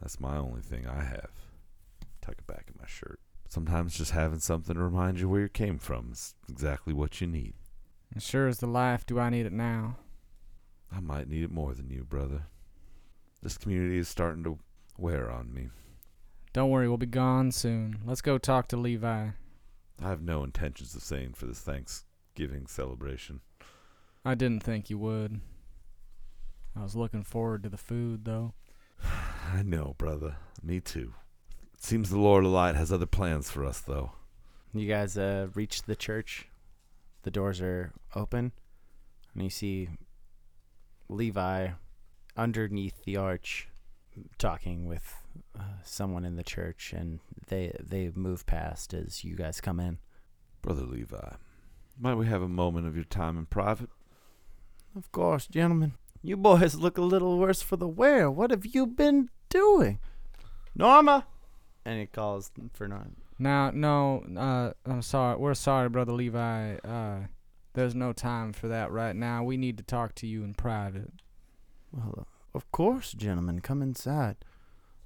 That's 0.00 0.18
my 0.20 0.36
only 0.36 0.62
thing 0.62 0.86
I 0.86 1.02
have. 1.02 1.30
Tuck 2.22 2.36
it 2.38 2.46
back 2.46 2.64
in 2.68 2.74
my 2.80 2.86
shirt. 2.86 3.20
Sometimes 3.50 3.98
just 3.98 4.12
having 4.12 4.38
something 4.38 4.76
to 4.76 4.80
remind 4.80 5.18
you 5.18 5.28
where 5.28 5.40
you 5.40 5.48
came 5.48 5.76
from 5.76 6.10
is 6.12 6.36
exactly 6.48 6.92
what 6.92 7.20
you 7.20 7.26
need. 7.26 7.54
As 8.14 8.22
sure 8.22 8.46
as 8.46 8.58
the 8.58 8.68
life 8.68 9.04
do 9.04 9.18
I 9.18 9.28
need 9.28 9.44
it 9.44 9.52
now. 9.52 9.96
I 10.94 11.00
might 11.00 11.28
need 11.28 11.42
it 11.42 11.50
more 11.50 11.74
than 11.74 11.90
you, 11.90 12.04
brother. 12.04 12.44
This 13.42 13.58
community 13.58 13.98
is 13.98 14.06
starting 14.06 14.44
to 14.44 14.60
wear 14.96 15.28
on 15.28 15.52
me. 15.52 15.70
Don't 16.52 16.70
worry, 16.70 16.86
we'll 16.86 16.96
be 16.96 17.06
gone 17.06 17.50
soon. 17.50 17.98
Let's 18.04 18.20
go 18.20 18.38
talk 18.38 18.68
to 18.68 18.76
Levi. 18.76 19.30
I 20.00 20.08
have 20.08 20.22
no 20.22 20.44
intentions 20.44 20.94
of 20.94 21.02
staying 21.02 21.32
for 21.32 21.46
this 21.46 21.58
Thanksgiving 21.58 22.68
celebration. 22.68 23.40
I 24.24 24.36
didn't 24.36 24.62
think 24.62 24.90
you 24.90 24.98
would. 24.98 25.40
I 26.76 26.84
was 26.84 26.94
looking 26.94 27.24
forward 27.24 27.64
to 27.64 27.68
the 27.68 27.76
food, 27.76 28.26
though. 28.26 28.54
I 29.52 29.64
know, 29.64 29.96
brother. 29.98 30.36
Me 30.62 30.78
too. 30.78 31.14
Seems 31.82 32.10
the 32.10 32.18
Lord 32.18 32.44
of 32.44 32.50
Light 32.50 32.76
has 32.76 32.92
other 32.92 33.06
plans 33.06 33.50
for 33.50 33.64
us, 33.64 33.80
though. 33.80 34.12
You 34.74 34.86
guys 34.86 35.16
uh, 35.16 35.48
reach 35.54 35.82
the 35.82 35.96
church. 35.96 36.46
The 37.22 37.30
doors 37.30 37.60
are 37.62 37.92
open, 38.14 38.52
and 39.34 39.42
you 39.42 39.48
see 39.48 39.88
Levi 41.08 41.70
underneath 42.36 43.02
the 43.04 43.16
arch 43.16 43.66
talking 44.36 44.86
with 44.86 45.14
uh, 45.58 45.80
someone 45.82 46.26
in 46.26 46.36
the 46.36 46.44
church, 46.44 46.92
and 46.92 47.20
they 47.48 47.74
they 47.80 48.12
move 48.14 48.44
past 48.44 48.92
as 48.92 49.24
you 49.24 49.34
guys 49.34 49.62
come 49.62 49.80
in. 49.80 49.98
Brother 50.60 50.84
Levi, 50.84 51.34
might 51.98 52.16
we 52.16 52.26
have 52.26 52.42
a 52.42 52.48
moment 52.48 52.86
of 52.88 52.94
your 52.94 53.04
time 53.04 53.38
in 53.38 53.46
private? 53.46 53.88
Of 54.94 55.10
course, 55.12 55.46
gentlemen. 55.46 55.94
You 56.22 56.36
boys 56.36 56.74
look 56.74 56.98
a 56.98 57.02
little 57.02 57.38
worse 57.38 57.62
for 57.62 57.76
the 57.76 57.88
wear. 57.88 58.30
What 58.30 58.50
have 58.50 58.66
you 58.66 58.86
been 58.86 59.30
doing? 59.48 59.98
Norma! 60.74 61.24
And 61.84 61.98
he 61.98 62.06
calls 62.06 62.50
for 62.72 62.86
Norma. 62.86 63.10
Now, 63.38 63.70
no, 63.72 64.22
uh, 64.36 64.72
I'm 64.84 65.02
sorry. 65.02 65.38
We're 65.38 65.54
sorry, 65.54 65.88
Brother 65.88 66.12
Levi. 66.12 66.76
Uh, 66.76 67.20
there's 67.72 67.94
no 67.94 68.12
time 68.12 68.52
for 68.52 68.68
that 68.68 68.90
right 68.90 69.16
now. 69.16 69.42
We 69.42 69.56
need 69.56 69.78
to 69.78 69.82
talk 69.82 70.14
to 70.16 70.26
you 70.26 70.44
in 70.44 70.54
private. 70.54 71.12
Well, 71.90 72.26
of 72.54 72.70
course, 72.70 73.12
gentlemen. 73.12 73.60
Come 73.60 73.80
inside. 73.80 74.36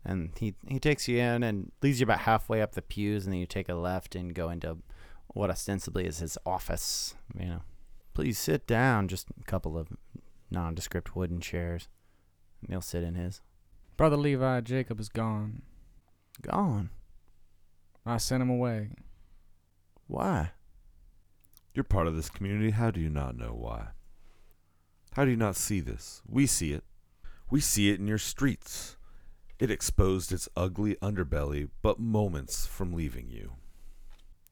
And 0.05 0.33
he, 0.39 0.55
he 0.69 0.81
takes 0.81 1.07
you 1.07 1.19
in 1.19 1.43
and 1.43 1.71
leads 1.81 2.01
you 2.01 2.05
about 2.05 2.21
halfway 2.21 2.61
up 2.61 2.73
the 2.73 2.83
pews, 2.83 3.25
and 3.25 3.33
then 3.33 3.41
you 3.41 3.47
take 3.47 3.69
a 3.69 3.75
left 3.75 4.15
and 4.15 4.35
go 4.35 4.51
into 4.51 4.79
what 5.29 5.51
ostensibly 5.51 6.07
is 6.07 6.19
his 6.19 6.37
office. 6.45 7.15
You 7.39 7.47
know, 7.47 7.63
please 8.15 8.39
sit 8.39 8.67
down. 8.67 9.09
Just 9.09 9.29
a 9.41 9.45
couple 9.45 9.79
of 9.79 9.89
nondescript 10.51 11.15
wooden 11.15 11.41
chairs. 11.41 11.89
And 12.63 12.71
he'll 12.71 12.81
sit 12.81 13.05
in 13.05 13.15
his. 13.15 13.43
Brother 13.97 14.17
Levi 14.17 14.61
Jacob 14.63 14.99
is 14.99 15.09
gone. 15.09 15.63
Gone. 16.43 16.91
I 18.07 18.19
sent 18.19 18.43
him 18.43 18.51
away. 18.51 18.91
Why? 20.07 20.51
You're 21.75 21.85
part 21.85 22.07
of 22.07 22.17
this 22.17 22.31
community. 22.31 22.71
How 22.71 22.91
do 22.91 23.01
you 23.01 23.09
not 23.09 23.37
know 23.37 23.55
why? 23.57 23.89
How 25.15 25.25
do 25.25 25.31
you 25.31 25.37
not 25.37 25.57
see 25.57 25.81
this? 25.81 26.23
We 26.29 26.47
see 26.47 26.73
it. 26.73 26.85
We 27.51 27.61
see 27.61 27.91
it 27.91 28.01
in 28.01 28.07
your 28.07 28.19
streets. 28.19 28.97
It 29.59 29.71
exposed 29.71 30.33
its 30.33 30.49
ugly 30.57 30.97
underbelly 30.97 31.69
but 31.83 31.99
moments 31.99 32.67
from 32.67 32.93
leaving 32.93 33.31
you. 33.31 33.53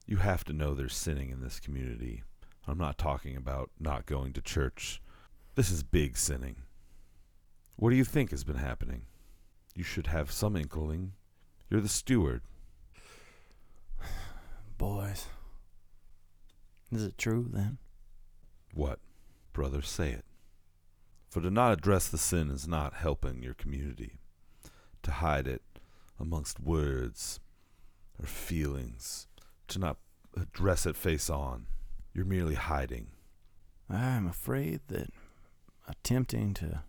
You 0.05 0.17
have 0.17 0.43
to 0.45 0.53
know 0.53 0.73
there's 0.73 0.95
sinning 0.95 1.29
in 1.29 1.41
this 1.41 1.59
community. 1.59 2.23
I'm 2.67 2.77
not 2.77 2.97
talking 2.97 3.35
about 3.35 3.71
not 3.79 4.05
going 4.05 4.33
to 4.33 4.41
church. 4.41 5.01
This 5.55 5.69
is 5.69 5.83
big 5.83 6.17
sinning. 6.17 6.55
What 7.75 7.89
do 7.89 7.95
you 7.95 8.05
think 8.05 8.31
has 8.31 8.43
been 8.43 8.55
happening? 8.55 9.03
You 9.75 9.83
should 9.83 10.07
have 10.07 10.31
some 10.31 10.55
inkling. 10.55 11.13
You're 11.69 11.81
the 11.81 11.89
steward. 11.89 12.41
Boys. 14.77 15.27
Is 16.91 17.03
it 17.03 17.17
true 17.17 17.47
then? 17.51 17.79
What? 18.73 18.99
Brother, 19.51 19.81
say 19.81 20.11
it. 20.11 20.25
For 21.29 21.41
to 21.41 21.49
not 21.49 21.73
address 21.73 22.07
the 22.07 22.17
sin 22.17 22.51
is 22.51 22.67
not 22.67 22.93
helping 22.93 23.41
your 23.41 23.55
community. 23.55 24.19
To 25.01 25.11
hide 25.11 25.47
it 25.47 25.63
amongst 26.19 26.59
words 26.59 27.39
or 28.19 28.27
feelings, 28.27 29.27
to 29.69 29.79
not 29.79 29.97
address 30.37 30.85
it 30.85 30.95
face 30.95 31.29
on, 31.29 31.65
you're 32.13 32.25
merely 32.25 32.55
hiding. 32.55 33.07
I'm 33.89 34.27
afraid 34.27 34.81
that 34.87 35.09
attempting 35.87 36.53
to 36.55 36.83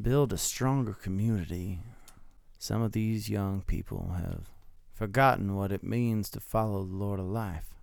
build 0.00 0.32
a 0.32 0.38
stronger 0.38 0.92
community, 0.92 1.80
some 2.62 2.82
of 2.82 2.92
these 2.92 3.30
young 3.30 3.62
people 3.62 4.12
have 4.18 4.50
forgotten 4.92 5.56
what 5.56 5.72
it 5.72 5.82
means 5.82 6.28
to 6.28 6.40
follow 6.40 6.84
the 6.84 6.94
Lord 6.94 7.18
of 7.18 7.24
life. 7.24 7.74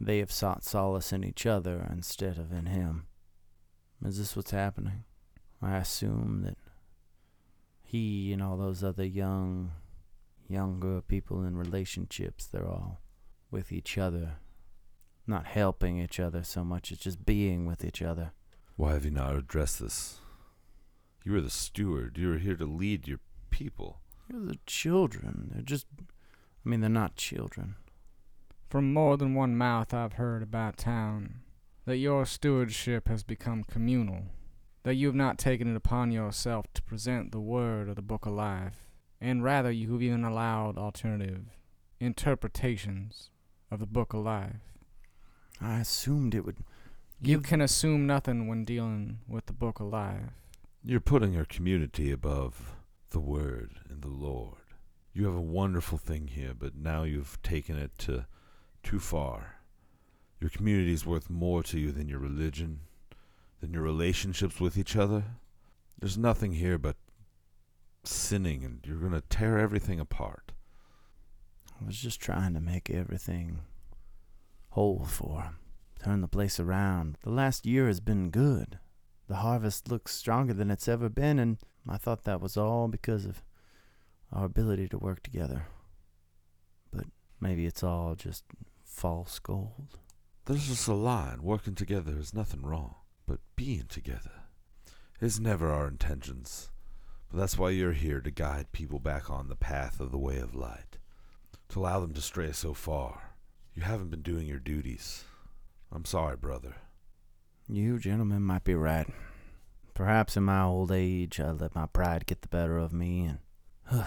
They 0.00 0.20
have 0.20 0.30
sought 0.30 0.62
solace 0.62 1.12
in 1.12 1.24
each 1.24 1.44
other 1.44 1.84
instead 1.90 2.38
of 2.38 2.52
in 2.52 2.66
Him. 2.66 3.06
Is 4.04 4.18
this 4.18 4.36
what's 4.36 4.52
happening? 4.52 5.02
I 5.60 5.76
assume 5.78 6.42
that 6.44 6.56
he 7.82 8.32
and 8.32 8.40
all 8.40 8.56
those 8.56 8.84
other 8.84 9.04
young, 9.04 9.72
younger 10.46 11.00
people 11.00 11.42
in 11.44 11.56
relationships, 11.56 12.46
they're 12.46 12.68
all 12.68 13.00
with 13.50 13.72
each 13.72 13.98
other, 13.98 14.34
not 15.26 15.46
helping 15.46 15.98
each 15.98 16.20
other 16.20 16.44
so 16.44 16.62
much 16.62 16.92
as 16.92 16.98
just 16.98 17.26
being 17.26 17.66
with 17.66 17.84
each 17.84 18.02
other. 18.02 18.34
Why 18.76 18.92
have 18.92 19.04
you 19.04 19.10
not 19.10 19.34
addressed 19.34 19.80
this? 19.80 20.20
You 21.24 21.34
are 21.34 21.40
the 21.40 21.50
steward. 21.50 22.18
You 22.18 22.34
are 22.34 22.38
here 22.38 22.56
to 22.56 22.66
lead 22.66 23.08
your 23.08 23.18
people. 23.54 24.00
They're 24.28 24.40
the 24.40 24.58
children. 24.66 25.50
They're 25.52 25.62
just, 25.62 25.86
I 26.00 26.68
mean, 26.68 26.80
they're 26.80 26.90
not 26.90 27.14
children. 27.14 27.76
From 28.68 28.92
more 28.92 29.16
than 29.16 29.34
one 29.34 29.56
mouth 29.56 29.94
I've 29.94 30.14
heard 30.14 30.42
about 30.42 30.76
town 30.76 31.36
that 31.84 31.98
your 31.98 32.26
stewardship 32.26 33.06
has 33.06 33.22
become 33.22 33.62
communal, 33.62 34.22
that 34.82 34.96
you 34.96 35.06
have 35.06 35.14
not 35.14 35.38
taken 35.38 35.70
it 35.70 35.76
upon 35.76 36.10
yourself 36.10 36.66
to 36.74 36.82
present 36.82 37.30
the 37.30 37.40
word 37.40 37.88
of 37.88 37.94
the 37.94 38.02
book 38.02 38.26
of 38.26 38.32
life, 38.32 38.90
and 39.20 39.44
rather 39.44 39.70
you 39.70 39.92
have 39.92 40.02
even 40.02 40.24
allowed 40.24 40.76
alternative 40.76 41.56
interpretations 42.00 43.30
of 43.70 43.78
the 43.78 43.86
book 43.86 44.12
of 44.12 44.24
life. 44.24 44.74
I 45.60 45.78
assumed 45.78 46.34
it 46.34 46.44
would. 46.44 46.56
You 47.22 47.40
can 47.40 47.60
assume 47.60 48.04
nothing 48.04 48.48
when 48.48 48.64
dealing 48.64 49.20
with 49.28 49.46
the 49.46 49.52
book 49.52 49.78
of 49.78 49.86
life. 49.86 50.32
You're 50.82 50.98
putting 50.98 51.34
your 51.34 51.44
community 51.44 52.10
above 52.10 52.73
the 53.14 53.20
word 53.20 53.78
and 53.88 54.02
the 54.02 54.08
Lord. 54.08 54.58
You 55.12 55.26
have 55.26 55.36
a 55.36 55.40
wonderful 55.40 55.98
thing 55.98 56.26
here, 56.26 56.52
but 56.52 56.74
now 56.74 57.04
you've 57.04 57.40
taken 57.42 57.76
it 57.76 57.96
to 57.98 58.26
too 58.82 58.98
far. 58.98 59.60
Your 60.40 60.50
community 60.50 60.92
is 60.92 61.06
worth 61.06 61.30
more 61.30 61.62
to 61.62 61.78
you 61.78 61.92
than 61.92 62.08
your 62.08 62.18
religion, 62.18 62.80
than 63.60 63.72
your 63.72 63.84
relationships 63.84 64.58
with 64.58 64.76
each 64.76 64.96
other. 64.96 65.22
There's 65.96 66.18
nothing 66.18 66.54
here 66.54 66.76
but 66.76 66.96
sinning, 68.02 68.64
and 68.64 68.80
you're 68.84 68.98
going 68.98 69.12
to 69.12 69.20
tear 69.20 69.60
everything 69.60 70.00
apart. 70.00 70.50
I 71.80 71.84
was 71.86 71.96
just 71.96 72.20
trying 72.20 72.52
to 72.54 72.60
make 72.60 72.90
everything 72.90 73.60
whole 74.70 75.04
for 75.04 75.44
'em, 75.44 75.58
Turn 76.00 76.20
the 76.20 76.26
place 76.26 76.58
around. 76.58 77.16
The 77.22 77.30
last 77.30 77.64
year 77.64 77.86
has 77.86 78.00
been 78.00 78.30
good. 78.30 78.80
The 79.28 79.36
harvest 79.36 79.88
looks 79.88 80.12
stronger 80.12 80.52
than 80.52 80.72
it's 80.72 80.88
ever 80.88 81.08
been, 81.08 81.38
and 81.38 81.58
I 81.88 81.96
thought 81.96 82.24
that 82.24 82.40
was 82.40 82.56
all 82.56 82.88
because 82.88 83.24
of 83.24 83.42
our 84.32 84.44
ability 84.44 84.88
to 84.88 84.98
work 84.98 85.22
together. 85.22 85.66
But 86.92 87.06
maybe 87.40 87.66
it's 87.66 87.82
all 87.82 88.14
just 88.14 88.44
false 88.84 89.38
gold. 89.38 89.98
There's 90.46 90.68
just 90.68 90.88
a 90.88 90.94
line. 90.94 91.42
Working 91.42 91.74
together 91.74 92.16
is 92.18 92.34
nothing 92.34 92.62
wrong, 92.62 92.96
but 93.26 93.40
being 93.56 93.86
together 93.88 94.44
is 95.20 95.40
never 95.40 95.70
our 95.70 95.88
intentions. 95.88 96.70
But 97.30 97.38
that's 97.38 97.58
why 97.58 97.70
you're 97.70 97.92
here 97.92 98.20
to 98.20 98.30
guide 98.30 98.72
people 98.72 98.98
back 98.98 99.30
on 99.30 99.48
the 99.48 99.56
path 99.56 100.00
of 100.00 100.10
the 100.10 100.18
way 100.18 100.38
of 100.38 100.54
light, 100.54 100.98
to 101.70 101.80
allow 101.80 102.00
them 102.00 102.12
to 102.14 102.20
stray 102.20 102.52
so 102.52 102.74
far. 102.74 103.36
You 103.74 103.82
haven't 103.82 104.10
been 104.10 104.22
doing 104.22 104.46
your 104.46 104.58
duties. 104.58 105.24
I'm 105.90 106.04
sorry, 106.04 106.36
brother. 106.36 106.76
You 107.68 107.98
gentlemen 107.98 108.42
might 108.42 108.64
be 108.64 108.74
right. 108.74 109.06
Perhaps 109.94 110.36
in 110.36 110.42
my 110.42 110.62
old 110.62 110.90
age 110.90 111.38
I 111.38 111.52
let 111.52 111.74
my 111.74 111.86
pride 111.86 112.26
get 112.26 112.42
the 112.42 112.48
better 112.48 112.78
of 112.78 112.92
me, 112.92 113.24
and 113.24 113.38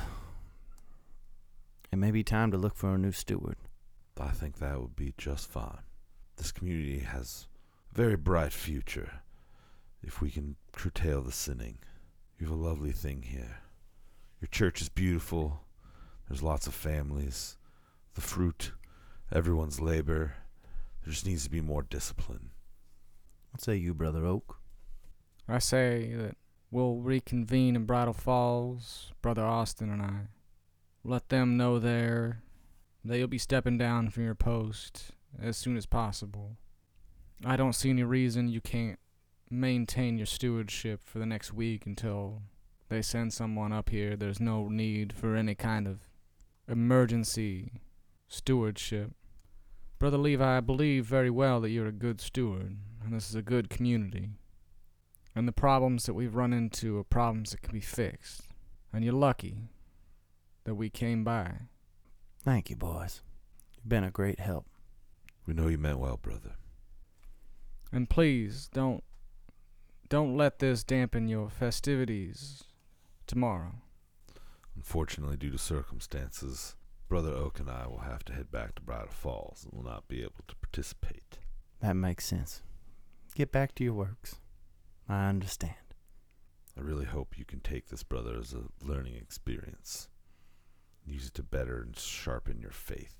it 1.91 1.95
may 1.95 2.11
be 2.11 2.23
time 2.23 2.51
to 2.51 2.57
look 2.57 2.75
for 2.75 2.93
a 2.93 2.97
new 2.97 3.13
steward. 3.13 3.55
I 4.19 4.29
think 4.29 4.57
that 4.57 4.81
would 4.81 4.95
be 4.95 5.13
just 5.17 5.49
fine. 5.49 5.79
This 6.35 6.51
community 6.51 6.99
has 6.99 7.47
a 7.91 7.95
very 7.95 8.17
bright 8.17 8.51
future 8.51 9.21
if 10.03 10.21
we 10.21 10.29
can 10.29 10.57
curtail 10.73 11.21
the 11.21 11.31
sinning. 11.31 11.77
You 12.37 12.47
have 12.47 12.55
a 12.55 12.61
lovely 12.61 12.91
thing 12.91 13.23
here. 13.23 13.59
Your 14.41 14.49
church 14.49 14.81
is 14.81 14.89
beautiful. 14.89 15.61
There's 16.27 16.43
lots 16.43 16.67
of 16.67 16.73
families. 16.73 17.57
The 18.15 18.21
fruit, 18.21 18.73
everyone's 19.31 19.79
labor. 19.79 20.35
There 21.03 21.13
just 21.13 21.25
needs 21.25 21.45
to 21.45 21.49
be 21.49 21.61
more 21.61 21.81
discipline. 21.81 22.49
What 23.51 23.61
say 23.61 23.77
you, 23.77 23.93
Brother 23.93 24.25
Oak? 24.25 24.59
I 25.49 25.59
say 25.59 26.13
that 26.13 26.35
we'll 26.71 26.97
reconvene 26.97 27.75
in 27.75 27.85
Bridal 27.85 28.13
Falls, 28.13 29.11
Brother 29.21 29.45
Austin 29.45 29.89
and 29.89 30.01
I. 30.01 30.27
Let 31.03 31.29
them 31.29 31.55
know 31.55 31.79
there 31.79 32.41
that 33.05 33.17
you'll 33.17 33.27
be 33.27 33.37
stepping 33.37 33.77
down 33.77 34.09
from 34.09 34.25
your 34.25 34.35
post 34.35 35.11
as 35.41 35.55
soon 35.55 35.77
as 35.77 35.85
possible. 35.85 36.57
I 37.45 37.55
don't 37.55 37.73
see 37.73 37.91
any 37.91 38.03
reason 38.03 38.49
you 38.49 38.59
can't 38.59 38.99
maintain 39.49 40.17
your 40.17 40.25
stewardship 40.25 41.01
for 41.05 41.19
the 41.19 41.25
next 41.25 41.53
week 41.53 41.85
until 41.85 42.41
they 42.89 43.01
send 43.01 43.33
someone 43.33 43.71
up 43.71 43.89
here. 43.89 44.15
There's 44.15 44.41
no 44.41 44.67
need 44.67 45.13
for 45.13 45.35
any 45.35 45.55
kind 45.55 45.87
of 45.87 46.09
emergency 46.67 47.81
stewardship. 48.27 49.11
Brother 49.99 50.17
Levi, 50.17 50.57
I 50.57 50.59
believe 50.59 51.05
very 51.05 51.29
well 51.29 51.61
that 51.61 51.69
you're 51.69 51.87
a 51.87 51.93
good 51.93 52.19
steward, 52.19 52.77
and 53.03 53.13
this 53.13 53.29
is 53.29 53.35
a 53.35 53.41
good 53.41 53.69
community. 53.69 54.31
And 55.37 55.47
the 55.47 55.51
problems 55.51 56.07
that 56.07 56.15
we've 56.15 56.33
run 56.33 56.51
into 56.51 56.97
are 56.97 57.03
problems 57.03 57.51
that 57.51 57.61
can 57.61 57.71
be 57.71 57.79
fixed. 57.79 58.41
And 58.91 59.05
you're 59.05 59.13
lucky 59.13 59.69
that 60.63 60.73
we 60.73 60.89
came 60.89 61.23
by. 61.23 61.51
Thank 62.43 62.71
you, 62.71 62.75
boys. 62.75 63.21
You've 63.75 63.87
been 63.87 64.03
a 64.03 64.09
great 64.09 64.39
help. 64.39 64.65
We 65.45 65.53
know 65.53 65.67
you 65.67 65.77
meant 65.77 65.99
well, 65.99 66.17
brother. 66.17 66.55
And 67.91 68.09
please 68.09 68.67
don't 68.73 69.03
don't 70.09 70.35
let 70.35 70.57
this 70.57 70.83
dampen 70.83 71.27
your 71.27 71.51
festivities 71.51 72.63
tomorrow. 73.27 73.75
Unfortunately, 74.75 75.37
due 75.37 75.51
to 75.51 75.59
circumstances, 75.59 76.75
Brother 77.07 77.31
Oak 77.31 77.59
and 77.59 77.69
I 77.69 77.85
will 77.85 77.99
have 77.99 78.25
to 78.25 78.33
head 78.33 78.49
back 78.49 78.73
to 78.73 78.81
Bridal 78.81 79.11
Falls 79.11 79.65
and 79.65 79.73
will 79.73 79.87
not 79.87 80.07
be 80.07 80.21
able 80.21 80.45
to 80.47 80.55
participate. 80.55 81.37
That 81.81 81.95
makes 81.95 82.25
sense. 82.25 82.63
Get 83.35 83.51
back 83.51 83.75
to 83.75 83.83
your 83.83 83.93
works. 83.93 84.37
I 85.09 85.27
understand. 85.27 85.75
I 86.77 86.81
really 86.81 87.05
hope 87.05 87.37
you 87.37 87.45
can 87.45 87.59
take 87.59 87.87
this, 87.87 88.03
brother, 88.03 88.37
as 88.39 88.53
a 88.53 88.65
learning 88.85 89.15
experience. 89.15 90.09
Use 91.05 91.27
it 91.27 91.33
to 91.35 91.43
better 91.43 91.81
and 91.81 91.97
sharpen 91.97 92.59
your 92.59 92.71
faith. 92.71 93.15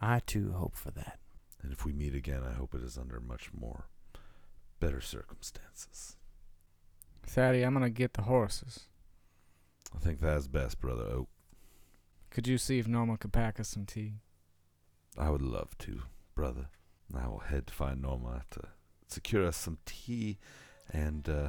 I 0.00 0.20
too 0.20 0.52
hope 0.52 0.76
for 0.76 0.90
that. 0.92 1.18
And 1.62 1.72
if 1.72 1.84
we 1.84 1.92
meet 1.92 2.14
again, 2.14 2.42
I 2.48 2.52
hope 2.52 2.74
it 2.74 2.82
is 2.82 2.98
under 2.98 3.20
much 3.20 3.50
more 3.52 3.88
better 4.78 5.00
circumstances. 5.00 6.16
Thaddy, 7.26 7.66
I'm 7.66 7.72
gonna 7.72 7.88
get 7.88 8.12
the 8.12 8.22
horses. 8.22 8.88
I 9.94 9.98
think 9.98 10.20
that 10.20 10.36
is 10.36 10.46
best, 10.46 10.78
brother 10.78 11.04
Oak. 11.04 11.28
Could 12.30 12.46
you 12.46 12.58
see 12.58 12.78
if 12.78 12.86
Norma 12.86 13.16
could 13.16 13.32
pack 13.32 13.58
us 13.58 13.68
some 13.68 13.86
tea? 13.86 14.14
I 15.16 15.30
would 15.30 15.40
love 15.40 15.78
to, 15.78 16.02
brother. 16.34 16.66
I 17.14 17.28
will 17.28 17.38
head 17.38 17.66
to 17.68 17.72
find 17.72 18.02
Norma 18.02 18.42
to 18.50 18.60
secure 19.06 19.46
us 19.46 19.56
some 19.56 19.78
tea, 19.86 20.38
and 20.92 21.28
uh, 21.28 21.48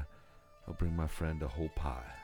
I'll 0.68 0.74
bring 0.74 0.96
my 0.96 1.08
friend 1.08 1.42
a 1.44 1.48
whole 1.48 1.70
pie. 1.76 2.16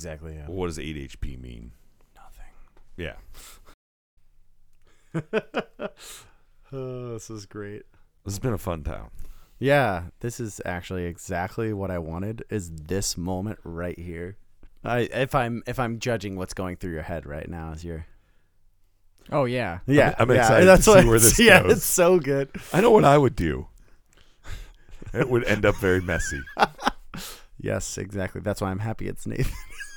Exactly. 0.00 0.34
Yeah. 0.34 0.46
What 0.46 0.68
does 0.68 0.78
eight 0.78 0.96
HP 0.96 1.38
mean? 1.38 1.72
Nothing. 2.16 2.46
Yeah. 2.96 3.16
oh, 6.72 7.12
this 7.12 7.28
is 7.28 7.44
great. 7.44 7.82
This 8.24 8.32
has 8.32 8.38
been 8.38 8.54
a 8.54 8.58
fun 8.58 8.82
time. 8.82 9.10
Yeah, 9.58 10.04
this 10.20 10.40
is 10.40 10.58
actually 10.64 11.04
exactly 11.04 11.74
what 11.74 11.90
I 11.90 11.98
wanted. 11.98 12.44
Is 12.48 12.70
this 12.70 13.18
moment 13.18 13.58
right 13.62 13.98
here? 13.98 14.38
I 14.82 15.00
if 15.00 15.34
I'm 15.34 15.62
if 15.66 15.78
I'm 15.78 15.98
judging 15.98 16.36
what's 16.36 16.54
going 16.54 16.76
through 16.76 16.92
your 16.92 17.02
head 17.02 17.26
right 17.26 17.46
now 17.46 17.72
is 17.72 17.84
your 17.84 18.06
Oh 19.30 19.44
yeah. 19.44 19.80
yeah 19.86 20.14
I'm 20.18 20.30
yeah, 20.30 20.36
excited 20.38 20.60
to 20.60 20.66
that's 20.66 20.84
see 20.86 20.90
what 20.92 21.04
where 21.04 21.18
this 21.18 21.38
yeah 21.38 21.62
goes. 21.62 21.72
it's 21.72 21.84
so 21.84 22.18
good 22.18 22.48
I 22.72 22.80
know 22.80 22.90
what 22.90 23.04
I 23.04 23.18
would 23.18 23.36
do. 23.36 23.66
It 25.12 25.28
would 25.28 25.44
end 25.44 25.66
up 25.66 25.76
very 25.76 26.00
messy. 26.00 26.40
yes 27.60 27.98
exactly 27.98 28.40
that's 28.40 28.62
why 28.62 28.70
I'm 28.70 28.78
happy 28.78 29.06
it's 29.08 29.26
Nathan 29.26 29.52